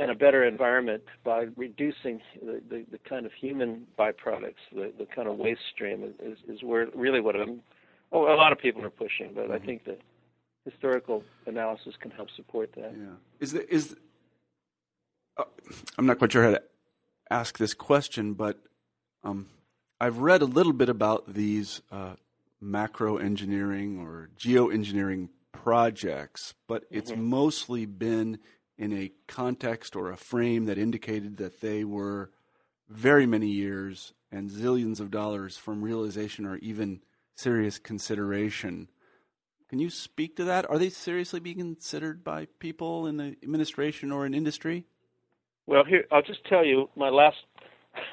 and 0.00 0.10
a 0.10 0.14
better 0.14 0.44
environment 0.44 1.02
by 1.22 1.46
reducing 1.56 2.20
the, 2.42 2.60
the, 2.68 2.84
the, 2.90 2.98
kind 2.98 3.26
of 3.26 3.32
human 3.32 3.86
byproducts, 3.98 4.54
the, 4.72 4.92
the 4.98 5.06
kind 5.06 5.28
of 5.28 5.36
waste 5.36 5.60
stream 5.72 6.14
is, 6.20 6.38
is 6.48 6.62
where 6.62 6.88
really 6.94 7.20
what 7.20 7.36
I'm, 7.36 7.60
oh, 8.10 8.22
a 8.22 8.34
lot 8.34 8.50
of 8.50 8.58
people 8.58 8.84
are 8.84 8.90
pushing, 8.90 9.32
but 9.34 9.44
mm-hmm. 9.44 9.52
I 9.52 9.58
think 9.60 9.84
that 9.84 10.00
historical 10.64 11.22
analysis 11.46 11.94
can 12.00 12.10
help 12.10 12.28
support 12.34 12.72
that. 12.74 12.92
Yeah. 12.96 13.14
Is 13.38 13.52
the, 13.52 13.72
is 13.72 13.94
uh, 15.36 15.44
I'm 15.98 16.06
not 16.06 16.18
quite 16.18 16.32
sure 16.32 16.42
how 16.42 16.50
to 16.52 16.62
ask 17.30 17.58
this 17.58 17.74
question, 17.74 18.32
but 18.32 18.58
um, 19.22 19.46
I've 20.04 20.18
read 20.18 20.42
a 20.42 20.44
little 20.46 20.74
bit 20.74 20.90
about 20.90 21.32
these 21.32 21.80
uh, 21.90 22.16
macro 22.60 23.16
engineering 23.16 23.98
or 23.98 24.28
geoengineering 24.38 25.30
projects, 25.50 26.52
but 26.66 26.84
it's 26.90 27.10
mm-hmm. 27.10 27.24
mostly 27.24 27.86
been 27.86 28.38
in 28.76 28.92
a 28.92 29.12
context 29.26 29.96
or 29.96 30.10
a 30.10 30.16
frame 30.18 30.66
that 30.66 30.76
indicated 30.76 31.38
that 31.38 31.62
they 31.62 31.84
were 31.84 32.30
very 32.86 33.24
many 33.24 33.48
years 33.48 34.12
and 34.30 34.50
zillions 34.50 35.00
of 35.00 35.10
dollars 35.10 35.56
from 35.56 35.80
realization 35.80 36.44
or 36.44 36.56
even 36.58 37.00
serious 37.34 37.78
consideration 37.78 38.88
can 39.70 39.80
you 39.80 39.90
speak 39.90 40.36
to 40.36 40.44
that? 40.44 40.70
Are 40.70 40.78
they 40.78 40.90
seriously 40.90 41.40
being 41.40 41.56
considered 41.56 42.22
by 42.22 42.46
people 42.60 43.08
in 43.08 43.16
the 43.16 43.34
administration 43.42 44.12
or 44.12 44.24
in 44.24 44.32
industry? 44.34 44.84
Well, 45.66 45.84
here 45.84 46.04
I'll 46.12 46.22
just 46.22 46.44
tell 46.44 46.64
you 46.64 46.90
my 46.94 47.08
last. 47.08 47.38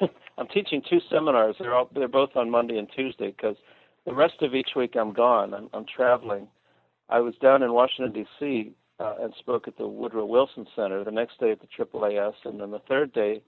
I'm 0.38 0.48
teaching 0.48 0.82
two 0.88 1.00
seminars. 1.10 1.56
They're 1.58 1.74
all 1.74 1.90
they're 1.94 2.08
both 2.08 2.36
on 2.36 2.50
Monday 2.50 2.78
and 2.78 2.88
Tuesday 2.94 3.34
because 3.36 3.56
the 4.06 4.14
rest 4.14 4.42
of 4.42 4.54
each 4.54 4.70
week 4.74 4.94
I'm 4.96 5.12
gone. 5.12 5.54
I'm, 5.54 5.68
I'm 5.72 5.84
traveling. 5.84 6.48
I 7.08 7.20
was 7.20 7.34
down 7.42 7.62
in 7.62 7.72
Washington 7.72 8.12
D.C. 8.12 8.72
Uh, 8.98 9.14
and 9.20 9.34
spoke 9.38 9.66
at 9.66 9.76
the 9.76 9.86
Woodrow 9.86 10.24
Wilson 10.24 10.66
Center. 10.76 11.04
The 11.04 11.10
next 11.10 11.40
day 11.40 11.50
at 11.50 11.58
the 11.60 11.66
AAAS, 11.66 12.34
and 12.44 12.60
then 12.60 12.70
the 12.70 12.82
third 12.88 13.12
day, 13.12 13.42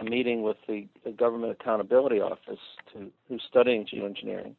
a 0.00 0.04
meeting 0.04 0.42
with 0.42 0.56
the, 0.66 0.86
the 1.04 1.12
Government 1.12 1.52
Accountability 1.52 2.20
Office 2.20 2.58
to 2.92 3.10
who's 3.28 3.42
studying 3.48 3.86
geoengineering. 3.86 4.54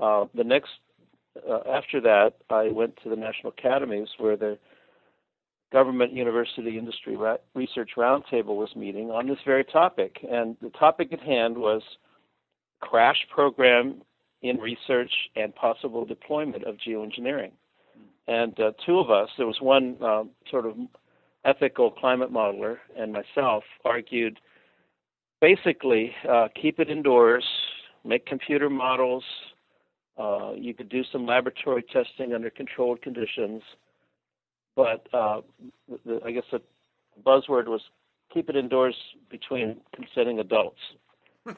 Uh, 0.00 0.26
the 0.34 0.44
next 0.44 0.70
uh, 1.48 1.60
after 1.70 2.00
that, 2.00 2.34
I 2.50 2.68
went 2.68 2.98
to 3.02 3.08
the 3.08 3.16
National 3.16 3.52
Academies 3.56 4.08
where 4.18 4.36
the 4.36 4.58
Government 5.74 6.12
University 6.12 6.78
Industry 6.78 7.16
Ra- 7.16 7.38
Research 7.54 7.90
Roundtable 7.96 8.54
was 8.56 8.70
meeting 8.76 9.10
on 9.10 9.26
this 9.26 9.40
very 9.44 9.64
topic. 9.64 10.24
And 10.30 10.56
the 10.62 10.70
topic 10.70 11.12
at 11.12 11.18
hand 11.18 11.58
was 11.58 11.82
crash 12.80 13.16
program 13.34 14.00
in 14.42 14.58
research 14.58 15.10
and 15.34 15.52
possible 15.56 16.04
deployment 16.04 16.62
of 16.62 16.76
geoengineering. 16.76 17.50
And 18.28 18.58
uh, 18.60 18.70
two 18.86 19.00
of 19.00 19.10
us, 19.10 19.28
there 19.36 19.48
was 19.48 19.60
one 19.60 19.96
uh, 20.00 20.22
sort 20.48 20.64
of 20.64 20.76
ethical 21.44 21.90
climate 21.90 22.32
modeler 22.32 22.76
and 22.96 23.12
myself, 23.12 23.64
argued 23.84 24.38
basically 25.40 26.12
uh, 26.30 26.46
keep 26.54 26.78
it 26.78 26.88
indoors, 26.88 27.44
make 28.04 28.24
computer 28.26 28.70
models, 28.70 29.24
uh, 30.16 30.52
you 30.56 30.72
could 30.72 30.88
do 30.88 31.02
some 31.10 31.26
laboratory 31.26 31.82
testing 31.92 32.32
under 32.32 32.48
controlled 32.48 33.02
conditions, 33.02 33.60
but 34.76 35.06
uh, 35.12 35.40
the, 36.04 36.20
I 36.24 36.32
guess 36.32 36.44
the 36.50 36.60
buzzword 37.24 37.66
was 37.66 37.80
keep 38.32 38.48
it 38.48 38.56
indoors 38.56 38.96
between 39.30 39.76
consenting 39.94 40.40
adults. 40.40 40.80
and, 41.46 41.56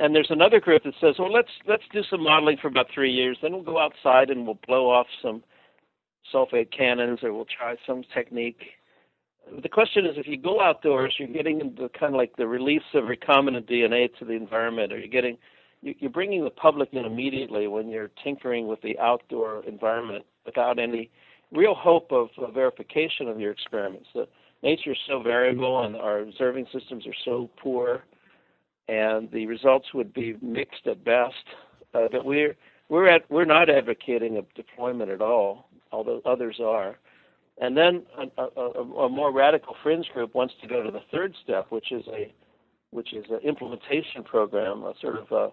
and 0.00 0.14
there's 0.14 0.30
another 0.30 0.60
group 0.60 0.84
that 0.84 0.94
says, 1.00 1.16
well, 1.18 1.32
let's 1.32 1.50
let's 1.66 1.82
do 1.92 2.02
some 2.10 2.22
modeling 2.22 2.56
for 2.60 2.68
about 2.68 2.86
three 2.92 3.12
years, 3.12 3.38
then 3.42 3.52
we'll 3.52 3.62
go 3.62 3.78
outside 3.78 4.30
and 4.30 4.46
we'll 4.46 4.58
blow 4.66 4.90
off 4.90 5.06
some 5.22 5.42
sulfate 6.32 6.76
cannons, 6.76 7.20
or 7.22 7.32
we'll 7.32 7.46
try 7.46 7.76
some 7.86 8.02
technique. 8.14 8.62
The 9.62 9.68
question 9.68 10.04
is, 10.04 10.12
if 10.16 10.26
you 10.26 10.36
go 10.36 10.60
outdoors, 10.60 11.14
you're 11.18 11.28
getting 11.28 11.60
into 11.60 11.88
kind 11.88 12.14
of 12.14 12.18
like 12.18 12.36
the 12.36 12.46
release 12.46 12.82
of 12.92 13.04
recombinant 13.04 13.70
DNA 13.70 14.10
to 14.18 14.26
the 14.26 14.32
environment, 14.32 14.92
or 14.92 14.98
you're 14.98 15.08
getting 15.08 15.38
you're 15.82 16.10
bringing 16.10 16.44
the 16.44 16.50
public 16.50 16.90
in 16.92 17.04
immediately 17.04 17.66
when 17.66 17.88
you're 17.88 18.10
tinkering 18.22 18.66
with 18.66 18.80
the 18.82 18.98
outdoor 18.98 19.64
environment 19.64 20.24
without 20.44 20.78
any 20.78 21.10
real 21.52 21.74
hope 21.74 22.10
of, 22.12 22.28
verification 22.52 23.28
of 23.28 23.40
your 23.40 23.52
experiments. 23.52 24.08
The 24.14 24.28
nature 24.62 24.92
is 24.92 24.98
so 25.06 25.22
variable 25.22 25.84
and 25.84 25.96
our 25.96 26.20
observing 26.20 26.66
systems 26.72 27.06
are 27.06 27.14
so 27.24 27.48
poor, 27.56 28.04
and 28.88 29.30
the 29.30 29.46
results 29.46 29.94
would 29.94 30.12
be 30.12 30.36
mixed 30.42 30.86
at 30.86 31.04
best. 31.04 31.34
Uh, 31.94 32.08
that 32.12 32.24
we're 32.24 32.54
we're 32.90 33.08
at 33.08 33.22
we're 33.30 33.44
not 33.44 33.70
advocating 33.70 34.36
a 34.36 34.42
deployment 34.54 35.10
at 35.10 35.22
all, 35.22 35.68
although 35.90 36.20
others 36.26 36.60
are. 36.62 36.98
And 37.60 37.76
then 37.76 38.04
a, 38.36 38.42
a, 38.42 38.62
a 38.62 39.08
more 39.08 39.32
radical 39.32 39.74
fringe 39.82 40.06
group 40.12 40.34
wants 40.34 40.54
to 40.60 40.68
go 40.68 40.82
to 40.82 40.90
the 40.90 41.00
third 41.10 41.34
step, 41.42 41.66
which 41.70 41.92
is 41.92 42.04
a 42.08 42.32
which 42.90 43.12
is 43.14 43.24
an 43.30 43.40
implementation 43.42 44.22
program, 44.24 44.82
a 44.82 44.92
sort 45.00 45.16
of 45.16 45.30
a 45.32 45.50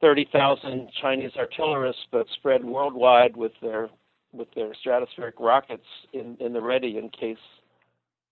30,000 0.00 0.90
Chinese 1.00 1.32
artillerists, 1.32 2.06
but 2.10 2.26
spread 2.34 2.64
worldwide 2.64 3.36
with 3.36 3.52
their 3.62 3.88
with 4.32 4.48
their 4.54 4.72
stratospheric 4.84 5.34
rockets 5.38 5.86
in, 6.12 6.36
in 6.40 6.52
the 6.52 6.60
ready 6.60 6.98
in 6.98 7.08
case 7.08 7.38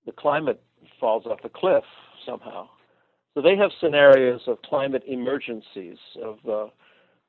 the 0.05 0.11
climate 0.11 0.61
falls 0.99 1.25
off 1.27 1.39
a 1.45 1.49
cliff 1.49 1.85
somehow. 2.27 2.69
So 3.35 3.41
they 3.41 3.57
have 3.57 3.71
scenarios 3.81 4.41
of 4.47 4.61
climate 4.63 5.05
emergencies. 5.07 5.97
Of 6.23 6.39
uh, 6.49 6.67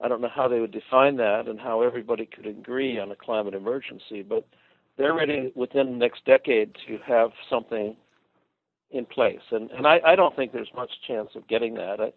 I 0.04 0.08
don't 0.08 0.22
know 0.22 0.30
how 0.34 0.48
they 0.48 0.60
would 0.60 0.72
define 0.72 1.16
that 1.18 1.48
and 1.48 1.60
how 1.60 1.82
everybody 1.82 2.26
could 2.26 2.46
agree 2.46 3.00
on 3.00 3.12
a 3.12 3.16
climate 3.16 3.54
emergency, 3.54 4.22
but 4.22 4.46
they're 4.98 5.14
ready 5.14 5.52
within 5.56 5.92
the 5.92 5.98
next 5.98 6.26
decade 6.26 6.76
to 6.88 6.98
have 7.06 7.32
something 7.50 7.96
in 8.92 9.06
place. 9.06 9.42
And 9.52 9.72
and 9.72 9.88
I, 9.88 10.02
I 10.06 10.16
don't 10.16 10.36
think 10.36 10.52
there's 10.52 10.72
much 10.76 10.92
chance 11.08 11.30
of 11.36 11.48
getting 11.48 11.76
that. 11.76 12.02
I, 12.02 12.12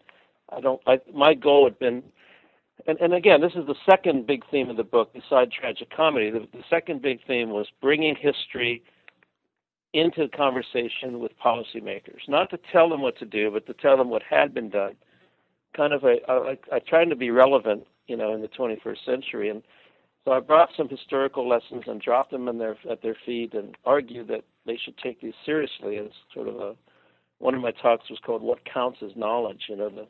I 0.55 0.61
don't. 0.61 0.81
I, 0.87 0.99
my 1.13 1.33
goal 1.33 1.65
had 1.65 1.77
been, 1.79 2.03
and, 2.87 2.97
and 2.99 3.13
again, 3.13 3.41
this 3.41 3.53
is 3.55 3.65
the 3.67 3.75
second 3.85 4.27
big 4.27 4.43
theme 4.49 4.69
of 4.69 4.77
the 4.77 4.83
book 4.83 5.13
besides 5.13 5.51
tragic 5.53 5.89
comedy. 5.95 6.29
The, 6.29 6.47
the 6.53 6.63
second 6.69 7.01
big 7.01 7.19
theme 7.27 7.49
was 7.49 7.67
bringing 7.81 8.15
history 8.15 8.83
into 9.93 10.27
conversation 10.29 11.19
with 11.19 11.31
policymakers, 11.43 12.27
not 12.27 12.49
to 12.51 12.59
tell 12.71 12.89
them 12.89 13.01
what 13.01 13.17
to 13.19 13.25
do, 13.25 13.51
but 13.51 13.65
to 13.65 13.73
tell 13.73 13.97
them 13.97 14.09
what 14.09 14.21
had 14.21 14.53
been 14.53 14.69
done. 14.69 14.95
Kind 15.75 15.93
of 15.93 16.03
a, 16.03 16.17
I, 16.29 16.57
I 16.71 16.79
trying 16.79 17.09
to 17.09 17.15
be 17.15 17.29
relevant, 17.29 17.85
you 18.07 18.15
know, 18.15 18.33
in 18.33 18.41
the 18.41 18.47
21st 18.47 19.05
century, 19.05 19.49
and 19.49 19.63
so 20.23 20.33
I 20.33 20.39
brought 20.39 20.69
some 20.75 20.89
historical 20.89 21.47
lessons 21.47 21.83
and 21.87 22.01
dropped 22.01 22.31
them 22.31 22.47
in 22.47 22.57
their 22.57 22.75
at 22.89 23.01
their 23.01 23.15
feet 23.25 23.53
and 23.53 23.77
argued 23.85 24.27
that 24.27 24.43
they 24.65 24.77
should 24.83 24.97
take 24.97 25.21
these 25.21 25.33
seriously 25.45 25.97
as 25.97 26.11
sort 26.33 26.47
of 26.47 26.55
a. 26.55 26.75
One 27.39 27.53
of 27.53 27.61
my 27.61 27.71
talks 27.71 28.09
was 28.09 28.19
called 28.25 28.41
"What 28.41 28.59
Counts 28.65 28.99
as 29.01 29.15
Knowledge," 29.15 29.63
you 29.69 29.75
know, 29.75 30.07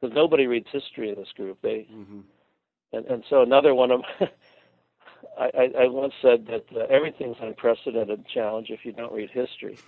because 0.00 0.14
nobody 0.14 0.46
reads 0.46 0.68
history 0.72 1.10
in 1.10 1.16
this 1.16 1.32
group. 1.36 1.58
They, 1.62 1.86
mm-hmm. 1.92 2.20
and 2.92 3.06
and 3.06 3.24
so 3.28 3.42
another 3.42 3.74
one 3.74 3.90
of. 3.90 4.02
I, 5.38 5.50
I, 5.56 5.82
I 5.82 5.86
once 5.86 6.14
said 6.20 6.46
that 6.46 6.64
uh, 6.74 6.86
everything's 6.90 7.36
an 7.40 7.48
unprecedented 7.48 8.26
challenge 8.26 8.70
if 8.70 8.84
you 8.84 8.92
don't 8.92 9.12
read 9.12 9.30
history. 9.30 9.78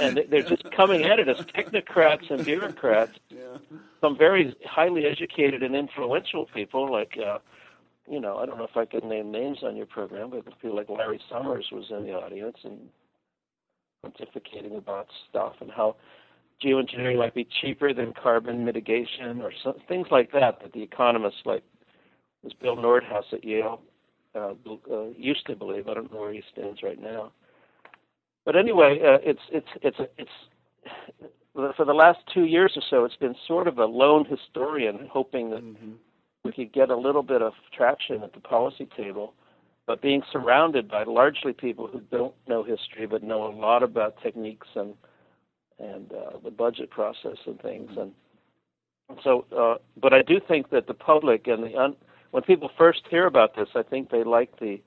and 0.00 0.20
they're 0.28 0.42
just 0.42 0.70
coming 0.70 1.02
at 1.04 1.18
it 1.18 1.28
as 1.28 1.38
technocrats 1.38 2.30
and 2.30 2.44
bureaucrats. 2.44 3.18
Yeah. 3.28 3.58
Some 4.00 4.16
very 4.16 4.54
highly 4.64 5.06
educated 5.06 5.62
and 5.62 5.74
influential 5.74 6.46
people, 6.46 6.90
like 6.90 7.18
uh, 7.18 7.38
you 8.08 8.20
know, 8.20 8.36
I 8.38 8.46
don't 8.46 8.58
know 8.58 8.64
if 8.64 8.76
I 8.76 8.84
could 8.84 9.04
name 9.04 9.32
names 9.32 9.58
on 9.62 9.76
your 9.76 9.86
program, 9.86 10.30
but 10.30 10.44
I 10.46 10.50
feel 10.60 10.76
like 10.76 10.88
Larry 10.88 11.20
Summers 11.28 11.66
was 11.72 11.86
in 11.90 12.04
the 12.04 12.12
audience 12.12 12.58
and 12.64 12.90
pontificating 14.04 14.76
about 14.76 15.08
stuff 15.28 15.54
and 15.60 15.70
how 15.70 15.96
geoengineering 16.64 17.18
might 17.18 17.34
be 17.34 17.46
cheaper 17.60 17.92
than 17.92 18.12
carbon 18.20 18.64
mitigation 18.64 19.40
or 19.42 19.52
some, 19.62 19.74
things 19.88 20.08
like 20.10 20.32
that 20.32 20.60
that 20.62 20.72
the 20.72 20.82
economists 20.82 21.42
like 21.44 21.62
was 22.42 22.52
Bill 22.54 22.76
Nordhaus 22.76 23.32
at 23.32 23.44
Yale 23.44 23.80
uh, 24.34 24.52
uh, 24.92 25.06
used 25.16 25.46
to 25.46 25.56
believe. 25.56 25.88
I 25.88 25.94
don't 25.94 26.12
know 26.12 26.20
where 26.20 26.32
he 26.32 26.42
stands 26.52 26.82
right 26.82 27.00
now. 27.00 27.32
But 28.44 28.56
anyway, 28.56 28.98
uh, 29.02 29.18
it's 29.22 29.40
it's 29.50 29.68
it's 29.82 29.98
it's 30.18 30.30
for 31.76 31.84
the 31.84 31.94
last 31.94 32.18
two 32.32 32.44
years 32.44 32.72
or 32.76 32.82
so, 32.90 33.04
it's 33.04 33.16
been 33.16 33.34
sort 33.46 33.68
of 33.68 33.78
a 33.78 33.84
lone 33.86 34.24
historian, 34.24 35.08
hoping 35.12 35.50
that 35.50 35.62
mm-hmm 35.62 35.92
we 36.44 36.52
could 36.52 36.72
get 36.72 36.90
a 36.90 36.96
little 36.96 37.22
bit 37.22 37.42
of 37.42 37.54
traction 37.72 38.22
at 38.22 38.34
the 38.34 38.40
policy 38.40 38.86
table, 38.96 39.32
but 39.86 40.02
being 40.02 40.22
surrounded 40.30 40.88
by 40.88 41.04
largely 41.04 41.52
people 41.52 41.86
who 41.86 42.00
don't 42.12 42.34
know 42.46 42.62
history 42.62 43.06
but 43.06 43.22
know 43.22 43.46
a 43.46 43.52
lot 43.52 43.82
about 43.82 44.20
techniques 44.22 44.68
and 44.76 44.94
and 45.78 46.12
uh, 46.12 46.38
the 46.42 46.50
budget 46.50 46.90
process 46.90 47.38
and 47.46 47.60
things 47.60 47.90
and 47.96 48.12
so 49.22 49.44
uh, 49.56 49.76
but 50.00 50.12
I 50.12 50.22
do 50.22 50.40
think 50.40 50.70
that 50.70 50.86
the 50.86 50.94
public 50.94 51.46
and 51.46 51.62
the 51.64 51.76
un- 51.76 51.96
when 52.30 52.42
people 52.42 52.70
first 52.76 53.02
hear 53.10 53.26
about 53.26 53.56
this 53.56 53.68
I 53.74 53.82
think 53.82 54.10
they 54.10 54.24
like 54.24 54.58
the 54.60 54.80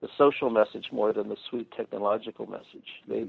the 0.00 0.08
social 0.16 0.50
message 0.50 0.88
more 0.92 1.12
than 1.12 1.28
the 1.28 1.36
sweet 1.48 1.70
technological 1.76 2.46
message 2.46 3.02
they 3.08 3.26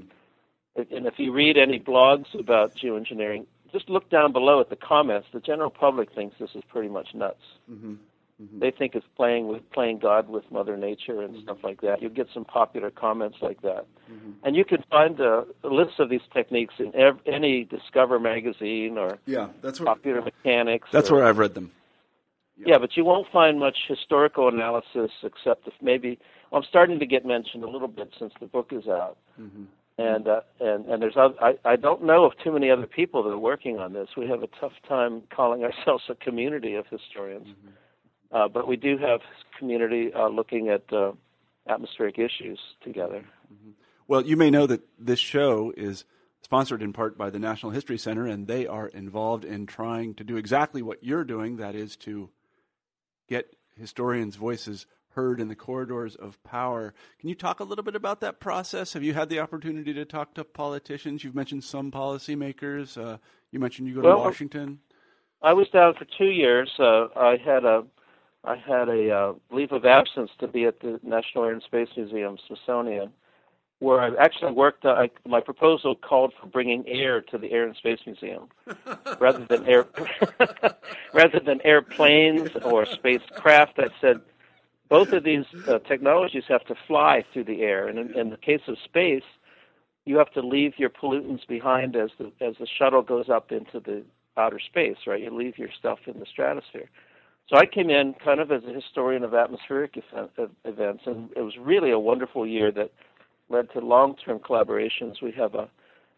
and 0.74 1.06
if 1.06 1.18
you 1.18 1.32
read 1.32 1.58
any 1.58 1.78
blogs 1.78 2.38
about 2.38 2.74
geoengineering 2.74 3.46
just 3.72 3.88
look 3.88 4.08
down 4.10 4.32
below 4.32 4.60
at 4.60 4.68
the 4.70 4.76
comments. 4.76 5.26
The 5.32 5.40
general 5.40 5.70
public 5.70 6.14
thinks 6.14 6.36
this 6.38 6.50
is 6.54 6.62
pretty 6.68 6.88
much 6.88 7.14
nuts. 7.14 7.42
Mm-hmm. 7.70 7.94
Mm-hmm. 8.42 8.58
They 8.58 8.70
think 8.70 8.94
it's 8.94 9.06
playing 9.16 9.48
with 9.48 9.68
playing 9.72 9.98
God 9.98 10.28
with 10.28 10.44
Mother 10.50 10.76
Nature 10.76 11.22
and 11.22 11.34
mm-hmm. 11.34 11.42
stuff 11.42 11.58
like 11.62 11.80
that. 11.82 12.02
You 12.02 12.08
get 12.08 12.28
some 12.32 12.44
popular 12.44 12.90
comments 12.90 13.38
like 13.40 13.62
that, 13.62 13.86
mm-hmm. 14.10 14.32
and 14.42 14.56
you 14.56 14.64
can 14.64 14.82
find 14.90 15.20
a, 15.20 15.44
a 15.62 15.68
list 15.68 16.00
of 16.00 16.10
these 16.10 16.22
techniques 16.32 16.74
in 16.78 16.94
ev- 16.94 17.20
any 17.26 17.64
Discover 17.64 18.18
magazine 18.18 18.98
or 18.98 19.18
yeah, 19.26 19.48
that's 19.60 19.80
where, 19.80 19.86
Popular 19.86 20.22
Mechanics. 20.22 20.88
That's 20.90 21.10
or, 21.10 21.16
where 21.16 21.26
I've 21.26 21.38
read 21.38 21.54
them. 21.54 21.70
Yeah. 22.56 22.72
yeah, 22.72 22.78
but 22.78 22.96
you 22.96 23.04
won't 23.04 23.26
find 23.32 23.58
much 23.58 23.76
historical 23.88 24.48
analysis 24.48 25.10
except 25.22 25.68
if 25.68 25.74
maybe. 25.80 26.18
Well, 26.50 26.60
I'm 26.60 26.68
starting 26.68 26.98
to 26.98 27.06
get 27.06 27.24
mentioned 27.24 27.64
a 27.64 27.70
little 27.70 27.88
bit 27.88 28.10
since 28.18 28.32
the 28.40 28.46
book 28.46 28.72
is 28.72 28.86
out. 28.86 29.16
Mm-hmm 29.40 29.64
and 29.98 30.28
uh, 30.28 30.40
and 30.60 30.86
and 30.86 31.02
there's 31.02 31.16
other, 31.16 31.34
I 31.40 31.54
I 31.64 31.76
don't 31.76 32.02
know 32.02 32.24
of 32.24 32.32
too 32.42 32.52
many 32.52 32.70
other 32.70 32.86
people 32.86 33.22
that 33.24 33.30
are 33.30 33.38
working 33.38 33.78
on 33.78 33.92
this. 33.92 34.08
We 34.16 34.26
have 34.28 34.42
a 34.42 34.48
tough 34.60 34.72
time 34.88 35.22
calling 35.34 35.64
ourselves 35.68 36.04
a 36.08 36.14
community 36.14 36.74
of 36.74 36.86
historians, 36.86 37.48
mm-hmm. 37.48 37.68
Uh, 38.32 38.48
but 38.48 38.66
we 38.66 38.76
do 38.76 38.96
have 38.98 39.20
community 39.58 40.12
uh, 40.14 40.28
looking 40.28 40.68
at 40.68 40.90
uh, 40.92 41.12
atmospheric 41.68 42.18
issues 42.18 42.58
together. 42.82 43.24
Mm-hmm. 43.52 43.70
Well, 44.08 44.22
you 44.22 44.36
may 44.36 44.50
know 44.50 44.66
that 44.66 44.82
this 44.98 45.18
show 45.18 45.72
is 45.76 46.04
sponsored 46.42 46.82
in 46.82 46.92
part 46.92 47.16
by 47.16 47.30
the 47.30 47.38
National 47.38 47.72
History 47.72 47.98
Center, 47.98 48.26
and 48.26 48.46
they 48.46 48.66
are 48.66 48.88
involved 48.88 49.44
in 49.44 49.66
trying 49.66 50.14
to 50.14 50.24
do 50.24 50.36
exactly 50.36 50.82
what 50.82 51.02
you're 51.02 51.24
doing. 51.24 51.56
That 51.56 51.74
is 51.74 51.96
to 51.98 52.30
get 53.28 53.54
historians' 53.76 54.36
voices 54.36 54.86
heard 55.10 55.40
in 55.40 55.48
the 55.48 55.54
corridors 55.54 56.16
of 56.16 56.42
power. 56.42 56.94
Can 57.20 57.28
you 57.28 57.34
talk 57.34 57.60
a 57.60 57.64
little 57.64 57.84
bit 57.84 57.94
about 57.94 58.20
that 58.20 58.40
process? 58.40 58.94
Have 58.94 59.02
you 59.02 59.14
had 59.14 59.28
the 59.28 59.40
opportunity 59.40 59.92
to 59.94 60.04
talk 60.04 60.34
to 60.34 60.44
politicians? 60.44 61.22
You've 61.22 61.34
mentioned 61.34 61.64
some 61.64 61.90
policymakers. 61.90 62.96
Uh, 62.96 63.18
you 63.50 63.60
mentioned 63.60 63.88
you 63.88 63.94
go 63.94 64.02
well, 64.02 64.16
to 64.16 64.22
Washington. 64.22 64.80
I 65.42 65.52
was 65.52 65.68
down 65.68 65.94
for 65.94 66.06
two 66.18 66.30
years. 66.30 66.70
Uh, 66.78 67.08
I 67.16 67.36
had 67.44 67.64
a 67.64 67.84
I 68.44 68.56
had 68.56 68.88
a 68.88 69.10
uh, 69.10 69.32
leave 69.50 69.72
of 69.72 69.84
absence 69.84 70.30
to 70.40 70.48
be 70.48 70.64
at 70.64 70.80
the 70.80 70.98
National 71.02 71.44
Air 71.44 71.52
and 71.52 71.62
Space 71.62 71.88
Museum, 71.96 72.36
Smithsonian, 72.46 73.12
where 73.78 74.00
I 74.00 74.10
actually 74.22 74.52
worked. 74.52 74.84
Uh, 74.84 74.90
I, 74.90 75.10
my 75.26 75.40
proposal 75.40 75.94
called 75.94 76.32
for 76.40 76.48
bringing 76.48 76.86
air 76.88 77.20
to 77.20 77.38
the 77.38 77.52
Air 77.52 77.64
and 77.66 77.76
Space 77.76 78.00
Museum, 78.04 78.48
rather 79.20 79.46
than 79.46 79.64
air, 79.66 79.86
rather 81.14 81.38
than 81.38 81.60
airplanes 81.64 82.50
or 82.64 82.84
spacecraft. 82.84 83.78
I 83.78 83.88
said 84.00 84.20
both 84.88 85.12
of 85.12 85.22
these 85.22 85.46
uh, 85.68 85.78
technologies 85.80 86.44
have 86.48 86.64
to 86.66 86.74
fly 86.86 87.24
through 87.32 87.44
the 87.44 87.62
air, 87.62 87.86
and 87.86 87.98
in, 87.98 88.18
in 88.18 88.30
the 88.30 88.36
case 88.36 88.62
of 88.66 88.76
space, 88.84 89.24
you 90.04 90.16
have 90.18 90.32
to 90.32 90.40
leave 90.40 90.74
your 90.78 90.90
pollutants 90.90 91.46
behind 91.46 91.94
as 91.94 92.10
the 92.18 92.32
as 92.40 92.56
the 92.58 92.66
shuttle 92.66 93.02
goes 93.02 93.28
up 93.28 93.52
into 93.52 93.78
the 93.78 94.02
outer 94.36 94.58
space. 94.58 94.96
Right, 95.06 95.22
you 95.22 95.30
leave 95.30 95.58
your 95.58 95.70
stuff 95.78 96.00
in 96.06 96.18
the 96.18 96.26
stratosphere. 96.26 96.90
So 97.48 97.56
I 97.56 97.66
came 97.66 97.90
in 97.90 98.14
kind 98.24 98.40
of 98.40 98.50
as 98.50 98.62
a 98.64 98.72
historian 98.72 99.24
of 99.24 99.34
atmospheric 99.34 99.98
events, 100.64 101.02
and 101.06 101.30
it 101.36 101.42
was 101.42 101.54
really 101.60 101.90
a 101.90 101.98
wonderful 101.98 102.46
year 102.46 102.70
that 102.72 102.92
led 103.48 103.70
to 103.72 103.80
long-term 103.80 104.38
collaborations. 104.38 105.20
We 105.22 105.32
have 105.32 105.54
a 105.54 105.68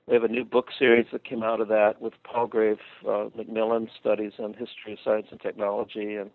we 0.06 0.12
have 0.14 0.24
a 0.24 0.28
new 0.28 0.44
book 0.44 0.66
series 0.78 1.06
that 1.12 1.24
came 1.24 1.42
out 1.42 1.62
of 1.62 1.68
that 1.68 1.94
with 1.98 2.12
Palgrave 2.30 2.76
uh, 3.08 3.30
Macmillan 3.34 3.88
studies 3.98 4.32
on 4.38 4.52
history 4.52 4.92
of 4.92 4.98
science 5.02 5.28
and 5.30 5.40
technology, 5.40 6.16
and 6.16 6.30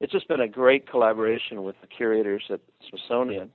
it's 0.00 0.12
just 0.12 0.28
been 0.28 0.42
a 0.42 0.48
great 0.48 0.88
collaboration 0.88 1.62
with 1.62 1.76
the 1.80 1.86
curators 1.86 2.44
at 2.50 2.60
Smithsonian. 2.86 3.50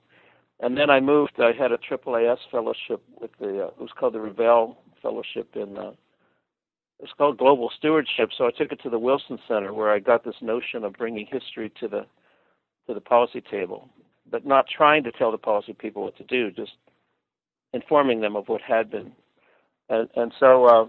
And 0.60 0.76
then 0.76 0.90
I 0.90 1.00
moved. 1.00 1.34
I 1.38 1.52
had 1.52 1.72
a 1.72 1.78
AAAS 1.78 2.38
fellowship 2.50 3.02
with 3.20 3.30
the. 3.40 3.64
Uh, 3.64 3.68
it 3.68 3.80
was 3.80 3.90
called 3.98 4.14
the 4.14 4.18
Revelle 4.18 4.76
Fellowship 5.00 5.50
in. 5.54 5.78
Uh, 5.78 5.92
it's 7.04 7.12
called 7.18 7.36
Global 7.36 7.70
Stewardship. 7.76 8.30
So 8.36 8.46
I 8.46 8.50
took 8.50 8.72
it 8.72 8.80
to 8.82 8.88
the 8.88 8.98
Wilson 8.98 9.38
Center, 9.46 9.74
where 9.74 9.92
I 9.92 9.98
got 9.98 10.24
this 10.24 10.36
notion 10.40 10.84
of 10.84 10.94
bringing 10.94 11.26
history 11.26 11.70
to 11.80 11.86
the 11.86 12.06
to 12.86 12.94
the 12.94 13.00
policy 13.00 13.42
table, 13.42 13.90
but 14.30 14.46
not 14.46 14.66
trying 14.74 15.04
to 15.04 15.12
tell 15.12 15.30
the 15.30 15.38
policy 15.38 15.74
people 15.74 16.02
what 16.02 16.16
to 16.16 16.24
do, 16.24 16.50
just 16.50 16.72
informing 17.74 18.20
them 18.20 18.36
of 18.36 18.48
what 18.48 18.62
had 18.62 18.90
been. 18.90 19.12
And 19.90 20.08
and 20.16 20.32
so 20.40 20.64
uh, 20.64 20.86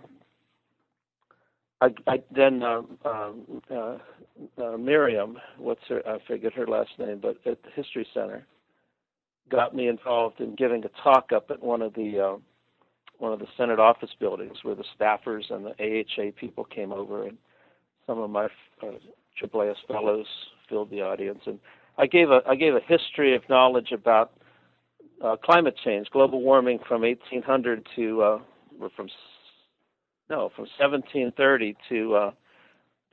I, 1.82 1.90
I 2.08 2.24
then 2.34 2.64
uh, 2.64 2.82
um, 3.04 3.62
uh, 3.70 3.98
uh, 4.64 4.78
Miriam, 4.78 5.38
what's 5.58 5.84
her? 5.90 6.02
I 6.08 6.20
forget 6.26 6.54
her 6.54 6.66
last 6.66 6.92
name, 6.98 7.20
but 7.22 7.36
at 7.46 7.62
the 7.62 7.72
History 7.76 8.08
Center, 8.14 8.48
got 9.52 9.76
me 9.76 9.90
involved 9.90 10.40
in 10.40 10.56
giving 10.56 10.86
a 10.86 11.04
talk 11.04 11.34
up 11.34 11.52
at 11.52 11.62
one 11.62 11.82
of 11.82 11.94
the 11.94 12.20
uh, 12.20 12.38
one 13.20 13.34
of 13.34 13.40
the 13.40 13.48
Senate 13.58 13.80
office 13.80 14.10
buildings 14.20 14.58
where 14.64 14.76
the 14.76 14.84
staffers 15.00 15.52
and 15.52 15.66
the 15.66 15.72
AHA 15.80 16.32
people 16.40 16.64
came 16.64 16.92
over, 16.92 17.28
and 17.28 17.38
some 18.08 18.20
of 18.20 18.30
my 18.30 18.46
uh, 18.84 19.74
fellows 19.88 20.28
filled 20.70 20.90
the 20.90 21.02
audience, 21.02 21.42
and 21.46 21.60
I 21.98 22.08
gave 22.08 22.30
a 22.30 22.42
I 22.48 22.56
gave 22.56 22.74
a 22.76 22.82
history 22.82 23.36
of 23.36 23.48
knowledge 23.50 23.92
about 23.92 24.34
uh, 25.24 25.36
climate 25.44 25.76
change, 25.84 26.08
global 26.12 26.42
warming 26.42 26.80
from 26.88 27.02
1800 27.02 27.88
to 27.96 28.22
uh, 28.22 28.40
from 28.96 29.10
no, 30.30 30.50
from 30.56 30.66
1730 30.78 31.78
to 31.90 32.16
uh, 32.16 32.32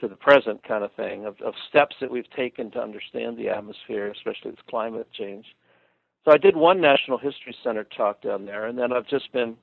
to 0.01 0.09
the 0.09 0.17
present 0.17 0.67
kind 0.67 0.83
of 0.83 0.93
thing 0.95 1.27
of, 1.27 1.37
of 1.45 1.55
steps 1.69 1.95
that 2.01 2.11
we've 2.11 2.29
taken 2.31 2.71
to 2.73 2.81
understand 2.81 3.39
the 3.39 3.49
atmosphere, 3.49 4.11
especially 4.11 4.51
its 4.51 4.63
climate 4.69 5.07
change. 5.17 5.47
So 6.25 6.33
I 6.33 6.39
did 6.39 6.57
one 6.57 6.81
National 6.81 7.19
History 7.19 7.55
Center 7.63 7.85
talk 7.85 8.23
down 8.23 8.45
there, 8.45 8.67
and 8.67 8.77
then 8.79 8.93
I've 8.93 9.07
just 9.07 9.33
been 9.33 9.57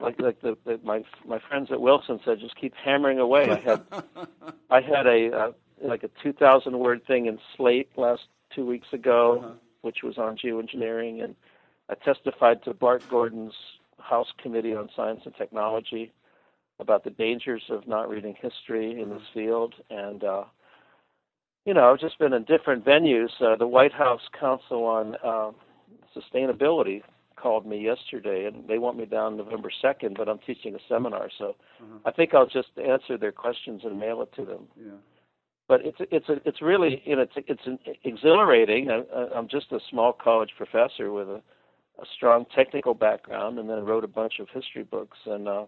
like 0.00 0.20
like 0.20 0.40
the, 0.40 0.56
the 0.64 0.80
my 0.82 1.04
my 1.26 1.38
friends 1.48 1.68
at 1.70 1.80
Wilson 1.80 2.20
said, 2.24 2.40
just 2.40 2.56
keep 2.56 2.74
hammering 2.74 3.18
away. 3.18 3.50
I 3.50 3.58
had 3.58 3.82
I 4.70 4.80
had 4.80 5.06
a 5.06 5.30
uh, 5.32 5.52
like 5.82 6.02
a 6.02 6.10
2,000 6.22 6.78
word 6.78 7.06
thing 7.06 7.26
in 7.26 7.38
Slate 7.56 7.88
last 7.96 8.22
two 8.54 8.66
weeks 8.66 8.88
ago, 8.92 9.40
uh-huh. 9.42 9.54
which 9.82 9.98
was 10.02 10.18
on 10.18 10.36
geoengineering, 10.36 11.22
and 11.24 11.34
I 11.88 11.94
testified 11.94 12.62
to 12.64 12.74
Bart 12.74 13.02
Gordon's 13.08 13.54
House 13.98 14.28
Committee 14.42 14.74
on 14.74 14.90
Science 14.94 15.22
and 15.24 15.34
Technology 15.36 16.12
about 16.78 17.04
the 17.04 17.10
dangers 17.10 17.62
of 17.68 17.86
not 17.86 18.08
reading 18.08 18.34
history 18.40 19.00
in 19.00 19.10
this 19.10 19.22
field, 19.34 19.74
and 19.90 20.24
uh, 20.24 20.44
you 21.64 21.74
know, 21.74 21.92
I've 21.92 22.00
just 22.00 22.18
been 22.18 22.32
in 22.32 22.44
different 22.44 22.84
venues. 22.84 23.30
Uh, 23.40 23.56
the 23.56 23.66
White 23.66 23.92
House 23.92 24.22
Council 24.38 24.84
on 24.84 25.16
uh, 25.22 25.50
Sustainability 26.16 27.02
called 27.40 27.66
me 27.66 27.82
yesterday, 27.82 28.46
and 28.46 28.68
they 28.68 28.78
want 28.78 28.96
me 28.96 29.06
down 29.06 29.36
November 29.36 29.70
second, 29.80 30.16
but 30.16 30.28
I'm 30.28 30.38
teaching 30.38 30.74
a 30.74 30.78
seminar, 30.88 31.28
so 31.38 31.56
uh-huh. 31.80 31.98
I 32.04 32.10
think 32.10 32.34
I'll 32.34 32.46
just 32.46 32.68
answer 32.76 33.16
their 33.16 33.32
questions 33.32 33.82
and 33.84 33.98
mail 33.98 34.22
it 34.22 34.32
to 34.36 34.44
them. 34.44 34.68
Yeah. 34.76 34.92
But 35.68 35.80
it's 35.84 35.98
it's 36.10 36.28
a, 36.28 36.36
it's 36.44 36.60
really 36.60 37.00
you 37.04 37.16
know 37.16 37.22
it's 37.22 37.32
it's 37.36 37.66
an 37.66 37.78
exhilarating. 38.04 38.90
I, 38.90 39.02
I'm 39.36 39.48
just 39.48 39.70
a 39.72 39.78
small 39.88 40.12
college 40.12 40.50
professor 40.56 41.12
with 41.12 41.28
a, 41.28 41.40
a 42.00 42.04
strong 42.16 42.44
technical 42.54 42.92
background, 42.92 43.58
and 43.58 43.70
then 43.70 43.84
wrote 43.84 44.04
a 44.04 44.08
bunch 44.08 44.40
of 44.40 44.48
history 44.52 44.82
books, 44.82 45.18
and 45.26 45.46
uh, 45.46 45.66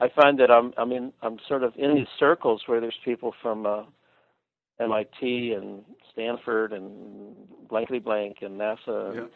I 0.00 0.08
find 0.08 0.38
that 0.40 0.50
I'm 0.50 0.72
I 0.78 0.86
mean 0.86 1.12
I'm 1.22 1.38
sort 1.46 1.62
of 1.62 1.74
in 1.76 1.94
these 1.94 2.06
circles 2.18 2.62
where 2.66 2.80
there's 2.80 2.98
people 3.04 3.34
from 3.42 3.66
uh, 3.66 3.82
MIT 4.80 5.52
and 5.52 5.82
Stanford 6.12 6.72
and 6.72 7.34
blankly 7.68 7.98
blank 7.98 8.38
and 8.40 8.58
NASA. 8.58 9.14
Yeah. 9.14 9.20
And, 9.20 9.28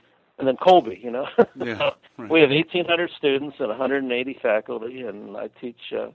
then 0.46 0.56
Colby, 0.56 1.00
you 1.02 1.10
know. 1.10 1.26
yeah, 1.56 1.90
right. 2.18 2.30
We 2.30 2.40
have 2.40 2.50
1,800 2.50 3.10
students 3.16 3.56
and 3.58 3.68
180 3.68 4.38
faculty, 4.42 5.02
and 5.02 5.36
I 5.36 5.48
teach. 5.60 5.80
Uh, 5.96 6.08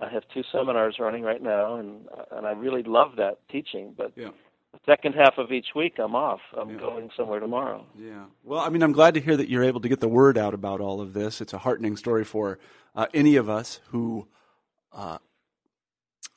I 0.00 0.08
have 0.08 0.22
two 0.32 0.42
seminars 0.52 0.96
running 1.00 1.22
right 1.24 1.42
now, 1.42 1.76
and 1.76 2.06
and 2.30 2.46
I 2.46 2.52
really 2.52 2.82
love 2.84 3.16
that 3.16 3.38
teaching. 3.50 3.94
But 3.96 4.12
yeah. 4.16 4.28
the 4.72 4.78
second 4.86 5.14
half 5.14 5.38
of 5.38 5.50
each 5.50 5.68
week, 5.74 5.94
I'm 5.98 6.14
off. 6.14 6.40
I'm 6.56 6.70
Yeah. 6.70 6.78
going 6.78 7.10
somewhere 7.16 7.40
tomorrow. 7.40 7.84
Yeah. 7.98 8.26
Well, 8.44 8.60
I 8.60 8.68
mean, 8.68 8.82
I'm 8.82 8.92
glad 8.92 9.14
to 9.14 9.20
hear 9.20 9.36
that 9.36 9.48
you're 9.48 9.64
able 9.64 9.80
to 9.80 9.88
get 9.88 10.00
the 10.00 10.08
word 10.08 10.38
out 10.38 10.54
about 10.54 10.80
all 10.80 11.00
of 11.00 11.14
this. 11.14 11.40
It's 11.40 11.52
a 11.52 11.58
heartening 11.58 11.96
story 11.96 12.24
for 12.24 12.58
uh, 12.94 13.06
any 13.12 13.34
of 13.36 13.48
us 13.48 13.80
who 13.90 14.28
uh, 14.92 15.18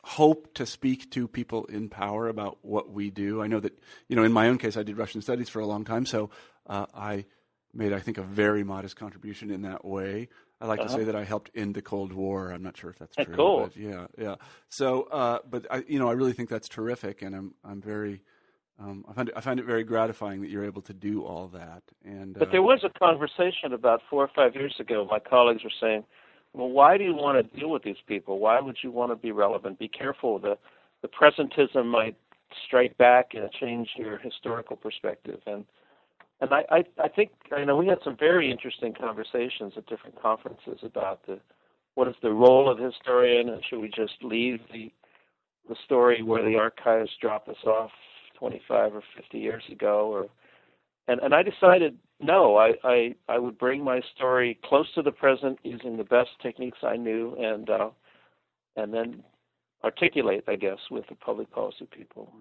hope 0.04 0.54
to 0.56 0.66
speak 0.66 1.12
to 1.12 1.28
people 1.28 1.66
in 1.66 1.90
power 1.90 2.28
about 2.28 2.58
what 2.62 2.90
we 2.92 3.10
do. 3.10 3.42
I 3.42 3.48
know 3.48 3.60
that, 3.60 3.78
you 4.08 4.16
know, 4.16 4.24
in 4.24 4.32
my 4.32 4.48
own 4.48 4.58
case, 4.58 4.76
I 4.78 4.84
did 4.84 4.98
Russian 4.98 5.22
studies 5.22 5.50
for 5.50 5.60
a 5.60 5.66
long 5.66 5.86
time, 5.86 6.06
so 6.06 6.30
uh, 6.68 6.88
I 6.94 7.26
made, 7.74 7.94
I 7.94 8.00
think, 8.00 8.18
a 8.18 8.24
very 8.24 8.64
modest 8.64 8.96
contribution 8.96 9.52
in 9.52 9.62
that 9.62 9.86
way. 9.86 10.28
I 10.60 10.66
like 10.66 10.80
to 10.82 10.86
Uh-huh. 10.86 10.98
say 10.98 11.04
that 11.06 11.16
I 11.16 11.24
helped 11.24 11.52
end 11.56 11.76
the 11.76 11.82
Cold 11.82 12.14
War. 12.14 12.52
I'm 12.52 12.64
not 12.64 12.78
sure 12.78 12.90
if 12.90 13.00
that's 13.00 13.16
true. 13.16 13.34
cool. 13.36 13.64
But 13.64 13.78
yeah, 13.78 14.08
yeah. 14.18 14.36
So, 14.70 15.04
uh, 15.04 15.40
but 15.50 15.66
I, 15.72 15.84
you 15.88 15.98
know, 16.00 16.10
I 16.10 16.14
really 16.14 16.34
think 16.34 16.50
that's 16.50 16.68
terrific, 16.70 17.22
and 17.22 17.36
I'm, 17.36 17.54
I'm 17.64 17.82
very, 17.82 18.22
um, 18.80 19.06
I 19.08 19.14
find 19.14 19.30
it, 19.30 19.36
I 19.38 19.42
find 19.42 19.60
it 19.60 19.66
very 19.66 19.84
gratifying 19.84 20.42
that 20.42 20.50
you're 20.50 20.66
able 20.66 20.82
to 20.84 20.94
do 20.94 21.24
all 21.24 21.48
that. 21.50 21.84
And 22.04 22.34
But 22.38 22.50
uh, 22.50 22.52
there 22.52 22.62
was 22.64 22.84
a 22.84 22.90
conversation 22.90 23.74
about 23.74 24.02
four 24.10 24.24
or 24.24 24.32
five 24.36 24.56
years 24.56 24.76
ago. 24.80 25.08
My 25.10 25.20
colleagues 25.20 25.64
were 25.64 25.72
saying, 25.80 26.04
"Well, 26.54 26.70
why 26.70 26.98
do 26.98 27.04
you 27.04 27.14
want 27.14 27.38
to 27.38 27.60
deal 27.60 27.70
with 27.70 27.84
these 27.84 28.02
people? 28.08 28.40
Why 28.40 28.60
would 28.60 28.78
you 28.84 28.92
want 28.92 29.12
to 29.12 29.16
be 29.16 29.32
relevant? 29.32 29.80
Be 29.80 29.88
careful. 29.88 30.40
The 30.40 30.58
the 31.02 31.08
presentism 31.08 31.86
might 31.88 32.16
strike 32.66 32.98
back 32.98 33.34
and 33.34 33.50
change 33.54 33.90
your 33.96 34.18
historical 34.18 34.76
perspective." 34.76 35.42
And 35.46 35.66
and 36.42 36.54
I, 36.54 36.64
I 36.70 36.84
I 37.04 37.08
think 37.08 37.32
I 37.52 37.64
know 37.64 37.78
we 37.78 37.88
had 37.88 38.00
some 38.04 38.18
very 38.18 38.52
interesting 38.52 38.94
conversations 38.94 39.74
at 39.78 39.86
different 39.88 40.22
conferences 40.22 40.80
about 40.84 41.26
the 41.26 41.40
what 41.96 42.08
is 42.08 42.16
the 42.22 42.32
role 42.32 42.70
of 42.70 42.78
the 42.78 42.86
historian, 42.86 43.50
and 43.50 43.64
should 43.66 43.80
we 43.80 43.90
just 43.90 44.24
leave 44.24 44.60
the 44.72 44.92
the 45.70 45.76
story 45.86 46.22
where 46.24 46.44
the 46.44 46.58
archives 46.58 47.12
drop 47.22 47.48
us 47.48 47.64
off 47.66 47.92
25 48.38 48.96
or 48.96 49.04
50 49.16 49.38
years 49.38 49.64
ago, 49.72 50.12
or 50.12 50.28
and 51.08 51.20
and 51.20 51.34
I 51.34 51.44
decided 51.44 51.98
no, 52.20 52.58
I 52.58 52.74
I 52.84 53.16
I 53.28 53.40
would 53.40 53.58
bring 53.58 53.84
my 53.84 54.02
story 54.16 54.60
close 54.64 54.88
to 54.96 55.02
the 55.02 55.12
present 55.12 55.60
using 55.64 55.98
the 55.98 56.04
best 56.04 56.30
techniques 56.42 56.80
I 56.84 56.98
knew, 56.98 57.36
and 57.40 57.70
uh, 57.70 57.90
and 58.76 58.94
then 58.94 59.24
articulate, 59.84 60.44
I 60.48 60.56
guess, 60.56 60.78
with 60.90 61.08
the 61.08 61.16
public 61.16 61.52
policy 61.52 61.88
people. 61.92 62.32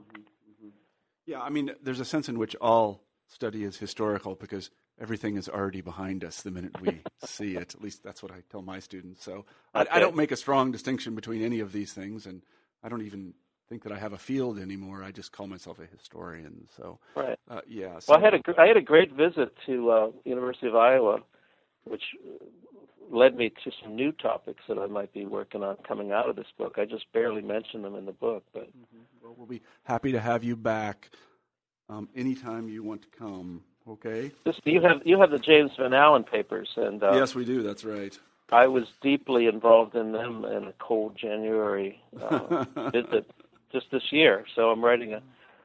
Yeah, 1.26 1.40
I 1.40 1.50
mean, 1.50 1.72
there's 1.82 2.00
a 2.00 2.04
sense 2.04 2.28
in 2.28 2.38
which 2.38 2.56
all 2.60 3.02
study 3.28 3.64
is 3.64 3.78
historical 3.78 4.34
because 4.34 4.70
everything 5.00 5.36
is 5.36 5.48
already 5.48 5.80
behind 5.80 6.24
us 6.24 6.42
the 6.42 6.50
minute 6.50 6.80
we 6.80 7.00
see 7.24 7.56
it. 7.56 7.74
At 7.74 7.80
least 7.80 8.02
that's 8.02 8.22
what 8.22 8.32
I 8.32 8.42
tell 8.50 8.62
my 8.62 8.80
students. 8.80 9.24
So 9.24 9.46
I, 9.74 9.86
I 9.90 10.00
don't 10.00 10.16
make 10.16 10.32
a 10.32 10.36
strong 10.36 10.70
distinction 10.70 11.14
between 11.14 11.42
any 11.42 11.60
of 11.60 11.72
these 11.72 11.92
things, 11.92 12.26
and 12.26 12.42
I 12.82 12.88
don't 12.88 13.02
even 13.02 13.34
think 13.70 13.84
that 13.84 13.92
I 13.92 13.98
have 13.98 14.12
a 14.12 14.18
field 14.18 14.58
anymore. 14.58 15.02
I 15.04 15.12
just 15.12 15.30
call 15.30 15.46
myself 15.46 15.78
a 15.78 15.86
historian. 15.86 16.66
So 16.76 16.98
Right. 17.14 17.38
uh, 17.48 17.60
yeah. 17.68 18.00
So, 18.00 18.12
Well, 18.12 18.20
I 18.20 18.24
had 18.24 18.34
a 18.34 18.40
gr- 18.40 18.60
I 18.60 18.66
had 18.66 18.76
a 18.76 18.82
great 18.82 19.12
visit 19.12 19.54
to 19.66 19.90
uh, 19.90 20.10
University 20.24 20.66
of 20.66 20.74
Iowa, 20.74 21.22
which 21.84 22.02
uh, 22.26 22.44
led 23.10 23.36
me 23.36 23.50
to 23.64 23.70
some 23.82 23.94
new 23.94 24.10
topics 24.10 24.64
that 24.68 24.76
I 24.76 24.86
might 24.86 25.12
be 25.12 25.24
working 25.24 25.62
on 25.62 25.76
coming 25.86 26.10
out 26.10 26.28
of 26.28 26.34
this 26.34 26.48
book. 26.58 26.74
I 26.78 26.84
just 26.84 27.10
barely 27.12 27.42
mentioned 27.42 27.84
them 27.84 27.94
in 27.94 28.06
the 28.06 28.12
book, 28.12 28.42
but 28.52 28.68
well, 29.22 29.34
we'll 29.36 29.46
be 29.46 29.62
happy 29.84 30.10
to 30.10 30.20
have 30.20 30.42
you 30.42 30.56
back 30.56 31.08
um, 31.88 32.08
anytime 32.16 32.68
you 32.68 32.82
want 32.82 33.02
to 33.02 33.08
come. 33.16 33.62
Okay. 33.88 34.32
this 34.44 34.56
you 34.64 34.80
have 34.82 35.00
you 35.04 35.18
have 35.20 35.30
the 35.30 35.38
James 35.38 35.70
Van 35.78 35.94
Allen 35.94 36.24
papers, 36.24 36.70
and 36.76 37.02
uh, 37.04 37.12
yes, 37.14 37.36
we 37.36 37.44
do. 37.44 37.62
That's 37.62 37.84
right. 37.84 38.18
I 38.52 38.66
was 38.66 38.84
deeply 39.00 39.46
involved 39.46 39.94
in 39.94 40.10
them 40.10 40.44
in 40.44 40.64
a 40.64 40.72
cold 40.80 41.16
January 41.16 42.02
uh, 42.20 42.64
visit 42.90 43.30
just 43.72 43.86
this 43.90 44.02
year. 44.10 44.44
So 44.54 44.70
I'm 44.70 44.84
writing 44.84 45.12
a, 45.12 45.22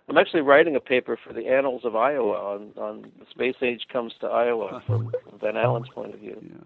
I'm 0.07 0.17
actually 0.17 0.41
writing 0.41 0.75
a 0.75 0.79
paper 0.79 1.17
for 1.23 1.33
the 1.33 1.47
Annals 1.47 1.81
of 1.85 1.95
Iowa 1.95 2.33
on 2.53 2.71
on 2.77 3.11
the 3.19 3.25
space 3.31 3.55
age 3.61 3.87
comes 3.91 4.13
to 4.21 4.27
Iowa 4.27 4.81
from 4.85 5.11
Van 5.39 5.57
Allen's 5.57 5.89
point 5.89 6.13
of 6.13 6.19
view. 6.19 6.37
Yeah. 6.41 6.63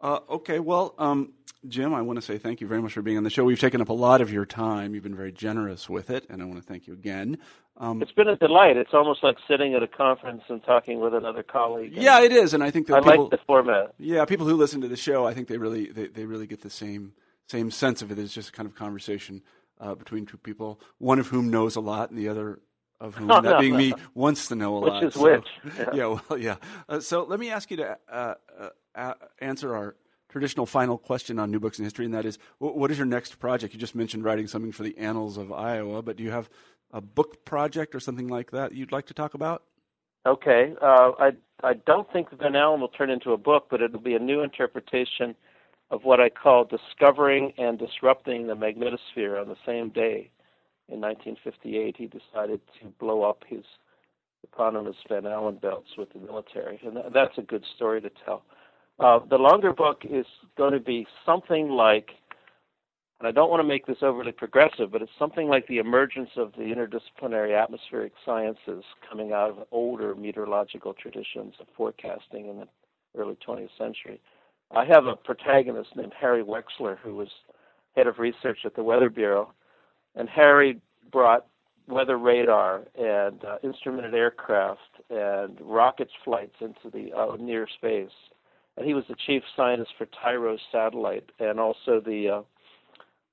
Uh, 0.00 0.20
okay, 0.28 0.58
well, 0.60 0.94
um, 0.98 1.32
Jim, 1.66 1.94
I 1.94 2.02
want 2.02 2.18
to 2.18 2.22
say 2.22 2.36
thank 2.36 2.60
you 2.60 2.66
very 2.66 2.82
much 2.82 2.92
for 2.92 3.02
being 3.02 3.16
on 3.16 3.24
the 3.24 3.30
show. 3.30 3.44
We've 3.44 3.58
taken 3.58 3.80
up 3.80 3.88
a 3.88 3.94
lot 3.94 4.20
of 4.20 4.30
your 4.30 4.44
time. 4.44 4.94
You've 4.94 5.02
been 5.02 5.16
very 5.16 5.32
generous 5.32 5.88
with 5.88 6.10
it, 6.10 6.26
and 6.28 6.42
I 6.42 6.44
want 6.44 6.58
to 6.58 6.62
thank 6.62 6.86
you 6.86 6.92
again. 6.92 7.38
Um, 7.78 8.02
It's 8.02 8.12
been 8.12 8.28
a 8.28 8.36
delight. 8.36 8.76
It's 8.76 8.92
almost 8.92 9.22
like 9.22 9.36
sitting 9.48 9.74
at 9.74 9.82
a 9.82 9.88
conference 9.88 10.42
and 10.48 10.62
talking 10.64 11.00
with 11.00 11.14
another 11.14 11.42
colleague. 11.42 11.92
Yeah, 11.94 12.20
it 12.20 12.30
is, 12.30 12.52
and 12.52 12.62
I 12.62 12.70
think 12.70 12.86
that 12.88 12.96
I 12.96 13.00
people, 13.00 13.22
like 13.24 13.30
the 13.30 13.44
format. 13.46 13.94
yeah, 13.98 14.24
people 14.26 14.46
who 14.46 14.54
listen 14.54 14.80
to 14.82 14.88
the 14.88 14.96
show, 14.96 15.26
I 15.26 15.32
think 15.34 15.48
they 15.48 15.58
really, 15.58 15.86
they, 15.86 16.08
they 16.08 16.24
really 16.26 16.46
get 16.46 16.60
the 16.60 16.70
same 16.70 17.12
same 17.48 17.70
sense 17.70 18.02
of 18.02 18.10
it. 18.10 18.18
It's 18.18 18.34
just 18.34 18.48
a 18.48 18.52
kind 18.52 18.68
of 18.68 18.74
conversation 18.74 19.40
uh, 19.80 19.94
between 19.94 20.26
two 20.26 20.38
people, 20.38 20.80
one 20.98 21.18
of 21.18 21.28
whom 21.28 21.50
knows 21.50 21.76
a 21.76 21.80
lot, 21.80 22.10
and 22.10 22.18
the 22.18 22.28
other 22.28 22.60
of 23.00 23.14
whom, 23.14 23.30
Oh, 23.30 23.40
that 23.40 23.50
no, 23.50 23.60
being 23.60 23.72
no. 23.72 23.78
me, 23.78 23.94
wants 24.14 24.48
to 24.48 24.54
know 24.54 24.76
a 24.76 24.80
Which 24.80 24.92
lot. 24.92 25.04
is 25.04 25.14
So- 25.14 25.22
which? 25.22 25.48
Yeah. 25.78 25.84
Yeah. 25.94 26.18
well, 26.28 26.38
yeah. 26.38 26.56
Uh, 26.88 27.00
so 27.00 27.24
let 27.24 27.38
me 27.40 27.50
ask 27.50 27.70
you 27.70 27.76
to 27.78 27.98
uh, 28.10 28.34
uh, 28.94 29.14
answer 29.40 29.74
our 29.76 29.96
traditional 30.28 30.66
final 30.66 30.98
question 30.98 31.38
on 31.38 31.50
new 31.50 31.60
books 31.60 31.78
in 31.78 31.84
history, 31.84 32.04
and 32.04 32.14
that 32.14 32.24
is, 32.26 32.38
wh- 32.58 32.74
what 32.76 32.90
is 32.90 32.98
your 32.98 33.06
next 33.06 33.38
project? 33.38 33.72
You 33.74 33.80
just 33.80 33.94
mentioned 33.94 34.24
writing 34.24 34.46
something 34.46 34.72
for 34.72 34.82
the 34.82 34.96
Annals 34.98 35.36
of 35.36 35.52
Iowa, 35.52 36.02
but 36.02 36.16
do 36.16 36.24
you 36.24 36.30
have 36.30 36.48
a 36.92 37.00
book 37.00 37.44
project 37.44 37.94
or 37.94 38.00
something 38.00 38.28
like 38.28 38.50
that 38.52 38.72
you'd 38.72 38.92
like 38.92 39.06
to 39.06 39.14
talk 39.14 39.34
about? 39.34 39.62
Okay. 40.26 40.74
Uh, 40.82 41.12
I 41.18 41.32
I 41.62 41.74
don't 41.74 42.10
think 42.12 42.30
Van 42.38 42.56
Allen 42.56 42.80
will 42.80 42.88
turn 42.88 43.10
into 43.10 43.32
a 43.32 43.36
book, 43.36 43.66
but 43.70 43.80
it'll 43.80 44.00
be 44.00 44.14
a 44.14 44.18
new 44.18 44.40
interpretation 44.42 45.34
of 45.90 46.04
what 46.04 46.20
I 46.20 46.28
call 46.28 46.64
discovering 46.64 47.52
and 47.58 47.78
disrupting 47.78 48.46
the 48.46 48.54
magnetosphere 48.54 49.40
on 49.40 49.48
the 49.48 49.56
same 49.64 49.90
day. 49.90 50.30
In 50.88 51.00
1958, 51.00 51.96
he 51.96 52.06
decided 52.06 52.60
to 52.80 52.88
blow 52.98 53.22
up 53.22 53.42
his 53.46 53.64
eponymous 54.44 54.96
Van 55.08 55.26
Allen 55.26 55.58
belts 55.60 55.90
with 55.98 56.12
the 56.12 56.20
military, 56.20 56.80
and 56.84 56.96
that's 57.12 57.38
a 57.38 57.42
good 57.42 57.64
story 57.74 58.00
to 58.00 58.10
tell. 58.24 58.42
Uh, 58.98 59.18
the 59.28 59.36
longer 59.36 59.72
book 59.72 60.02
is 60.08 60.26
going 60.56 60.72
to 60.72 60.80
be 60.80 61.06
something 61.24 61.68
like, 61.68 62.10
and 63.18 63.28
I 63.28 63.32
don't 63.32 63.50
want 63.50 63.60
to 63.60 63.68
make 63.68 63.86
this 63.86 63.98
overly 64.02 64.32
progressive, 64.32 64.92
but 64.92 65.02
it's 65.02 65.10
something 65.18 65.48
like 65.48 65.66
the 65.66 65.78
emergence 65.78 66.30
of 66.36 66.52
the 66.52 66.62
interdisciplinary 66.62 67.60
atmospheric 67.60 68.12
sciences 68.24 68.84
coming 69.08 69.32
out 69.32 69.50
of 69.50 69.66
older 69.70 70.14
meteorological 70.14 70.94
traditions 70.94 71.54
of 71.60 71.66
forecasting 71.76 72.48
in 72.48 72.60
the 72.60 72.68
early 73.18 73.36
20th 73.46 73.68
century. 73.76 74.20
I 74.74 74.84
have 74.84 75.06
a 75.06 75.16
protagonist 75.16 75.90
named 75.96 76.12
Harry 76.18 76.42
Wexler 76.42 76.98
who 76.98 77.14
was 77.14 77.28
head 77.94 78.06
of 78.06 78.18
research 78.18 78.58
at 78.64 78.74
the 78.74 78.82
Weather 78.82 79.08
Bureau, 79.08 79.52
and 80.14 80.28
Harry 80.28 80.80
brought 81.10 81.46
weather 81.88 82.18
radar 82.18 82.82
and 82.98 83.44
uh, 83.44 83.58
instrumented 83.62 84.14
aircraft 84.14 84.80
and 85.08 85.58
rocket 85.60 86.08
flights 86.24 86.56
into 86.60 86.90
the 86.92 87.12
uh, 87.16 87.36
near 87.36 87.68
space 87.78 88.10
and 88.76 88.86
he 88.86 88.94
was 88.94 89.04
the 89.08 89.16
chief 89.26 89.42
scientist 89.56 89.92
for 89.96 90.06
TIROS 90.06 90.60
satellite, 90.70 91.30
and 91.38 91.58
also 91.58 92.00
the 92.04 92.28
uh, 92.28 92.42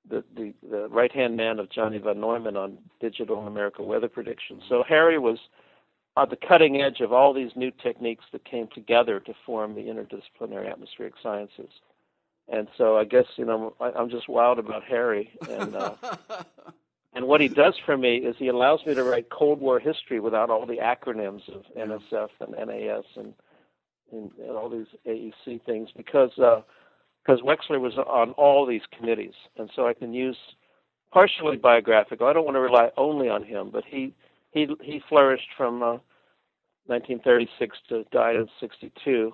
the 0.10 0.24
the, 0.36 0.54
the 0.70 0.88
right 0.90 1.12
hand 1.12 1.36
man 1.36 1.60
of 1.60 1.70
Johnny 1.70 1.98
von 1.98 2.20
Neumann 2.20 2.58
on 2.58 2.78
digital 3.00 3.44
numerical 3.44 3.86
weather 3.86 4.08
prediction. 4.10 4.62
So 4.70 4.84
Harry 4.88 5.20
was 5.20 5.38
at 6.16 6.30
the 6.30 6.36
cutting 6.36 6.82
edge 6.82 7.02
of 7.02 7.12
all 7.12 7.34
these 7.34 7.52
new 7.56 7.72
techniques 7.72 8.26
that 8.32 8.46
came 8.46 8.68
together 8.74 9.20
to 9.20 9.34
form 9.46 9.76
the 9.76 9.82
interdisciplinary 9.82 10.72
atmospheric 10.72 11.14
sciences. 11.22 11.70
And 12.52 12.68
so 12.78 12.98
I 12.98 13.06
guess 13.06 13.26
you 13.38 13.46
know 13.46 13.74
I, 13.80 13.92
I'm 13.92 14.10
just 14.10 14.28
wild 14.28 14.60
about 14.60 14.84
Harry, 14.84 15.32
and 15.50 15.76
uh, 15.76 15.96
and 17.14 17.26
what 17.26 17.40
he 17.40 17.48
does 17.48 17.76
for 17.86 17.98
me 17.98 18.18
is 18.18 18.36
he 18.38 18.50
allows 18.50 18.86
me 18.86 18.94
to 18.94 19.04
write 19.04 19.30
Cold 19.30 19.62
War 19.62 19.80
history 19.80 20.20
without 20.20 20.50
all 20.50 20.66
the 20.66 20.78
acronyms 20.78 21.48
of 21.50 21.64
NSF 21.78 22.30
and 22.42 22.52
NAS 22.68 23.06
and 23.16 23.34
and, 24.12 24.30
and 24.40 24.52
all 24.52 24.70
these 24.70 24.88
AEC 25.08 25.64
things 25.66 25.90
because 25.96 26.32
because 26.36 27.40
uh, 27.40 27.46
Wexler 27.46 27.80
was 27.80 27.98
on 27.98 28.32
all 28.32 28.66
these 28.66 28.84
committees, 28.98 29.34
and 29.58 29.70
so 29.74 29.88
I 29.88 29.94
can 29.94 30.14
use 30.14 30.38
partially 31.14 31.58
biographical. 31.58 32.28
I 32.28 32.34
don't 32.34 32.46
want 32.46 32.56
to 32.56 32.62
rely 32.62 32.90
only 32.98 33.30
on 33.30 33.44
him, 33.44 33.70
but 33.72 33.86
he 33.88 34.14
he 34.54 34.68
he 34.82 35.02
flourished 35.10 35.50
from 35.58 35.82
uh, 35.82 35.98
1936 36.86 37.78
to 37.90 38.04
died 38.12 38.36
in 38.36 38.48
62, 38.60 39.34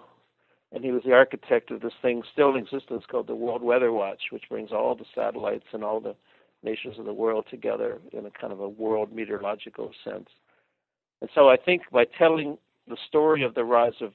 and 0.71 0.83
he 0.83 0.91
was 0.91 1.03
the 1.03 1.13
architect 1.13 1.71
of 1.71 1.81
this 1.81 1.93
thing 2.01 2.21
still 2.31 2.55
in 2.55 2.57
existence 2.57 3.03
called 3.09 3.27
the 3.27 3.35
World 3.35 3.61
Weather 3.61 3.91
Watch, 3.91 4.21
which 4.31 4.49
brings 4.49 4.71
all 4.71 4.95
the 4.95 5.05
satellites 5.15 5.65
and 5.73 5.83
all 5.83 5.99
the 5.99 6.15
nations 6.63 6.99
of 6.99 7.05
the 7.05 7.13
world 7.13 7.45
together 7.49 7.99
in 8.11 8.25
a 8.25 8.31
kind 8.31 8.53
of 8.53 8.59
a 8.59 8.69
world 8.69 9.13
meteorological 9.13 9.91
sense. 10.03 10.27
And 11.21 11.29
so 11.33 11.49
I 11.49 11.57
think 11.57 11.83
by 11.91 12.05
telling 12.17 12.57
the 12.87 12.97
story 13.07 13.43
of 13.43 13.55
the 13.55 13.63
rise 13.63 13.93
of 14.01 14.13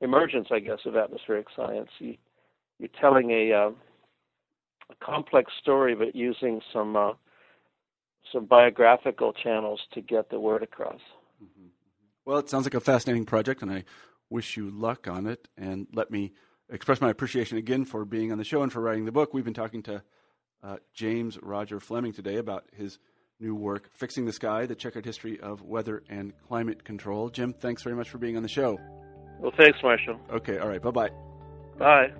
emergence, 0.00 0.48
I 0.50 0.58
guess, 0.58 0.80
of 0.86 0.96
atmospheric 0.96 1.46
science, 1.54 1.90
you, 1.98 2.16
you're 2.78 2.88
telling 3.00 3.30
a, 3.30 3.52
uh, 3.52 3.70
a 4.90 5.04
complex 5.04 5.52
story, 5.60 5.94
but 5.94 6.14
using 6.14 6.60
some 6.72 6.96
uh, 6.96 7.12
some 8.32 8.46
biographical 8.46 9.32
channels 9.32 9.80
to 9.92 10.00
get 10.00 10.30
the 10.30 10.40
word 10.40 10.62
across. 10.62 11.00
Mm-hmm. 11.42 11.68
Well, 12.24 12.38
it 12.38 12.48
sounds 12.48 12.64
like 12.64 12.74
a 12.74 12.80
fascinating 12.80 13.26
project, 13.26 13.62
and 13.62 13.70
I 13.70 13.84
wish 14.30 14.56
you 14.56 14.70
luck 14.70 15.06
on 15.06 15.26
it. 15.26 15.48
And 15.56 15.86
let 15.92 16.10
me 16.10 16.32
express 16.70 17.00
my 17.00 17.10
appreciation 17.10 17.58
again 17.58 17.84
for 17.84 18.04
being 18.04 18.32
on 18.32 18.38
the 18.38 18.44
show 18.44 18.62
and 18.62 18.72
for 18.72 18.80
writing 18.80 19.04
the 19.04 19.12
book. 19.12 19.34
We've 19.34 19.44
been 19.44 19.54
talking 19.54 19.82
to 19.84 20.02
uh, 20.62 20.76
James 20.94 21.38
Roger 21.42 21.80
Fleming 21.80 22.12
today 22.12 22.36
about 22.36 22.64
his 22.72 22.98
new 23.38 23.54
work, 23.54 23.90
Fixing 23.92 24.24
the 24.24 24.32
Sky, 24.32 24.64
the 24.64 24.74
checkered 24.74 25.04
history 25.04 25.38
of 25.40 25.60
weather 25.62 26.02
and 26.08 26.32
climate 26.48 26.84
control. 26.84 27.28
Jim, 27.28 27.52
thanks 27.52 27.82
very 27.82 27.94
much 27.94 28.08
for 28.08 28.18
being 28.18 28.36
on 28.36 28.42
the 28.42 28.48
show. 28.48 28.78
Well, 29.40 29.52
thanks, 29.56 29.78
Marshall. 29.82 30.18
Okay, 30.32 30.58
all 30.58 30.68
right, 30.68 30.80
bye-bye. 30.80 31.10
Bye. 31.78 32.12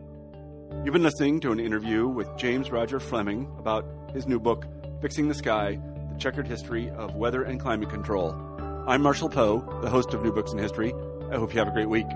You've 0.85 0.93
been 0.93 1.05
listening 1.05 1.41
to 1.41 1.53
an 1.53 1.61
interview 1.61 2.09
with 2.09 2.29
James 2.37 2.71
Roger 2.71 3.01
Fleming 3.01 3.51
about 3.59 3.87
his 4.13 4.27
new 4.27 4.41
book, 4.41 4.67
Fixing 5.01 5.29
the 5.29 5.35
Sky, 5.35 5.79
the 6.15 6.21
checkered 6.21 6.47
history 6.47 6.91
of 6.91 7.17
weather 7.17 7.43
and 7.43 7.61
climate 7.61 7.91
control. 7.91 8.35
I'm 8.87 9.03
Marshall 9.03 9.29
Poe, 9.29 9.61
the 9.83 9.91
host 9.91 10.15
of 10.15 10.23
New 10.23 10.33
Books 10.33 10.53
in 10.53 10.59
History. 10.59 10.93
I 11.31 11.37
hope 11.37 11.53
you 11.53 11.59
have 11.59 11.69
a 11.69 11.73
great 11.73 11.89
week. 11.89 12.07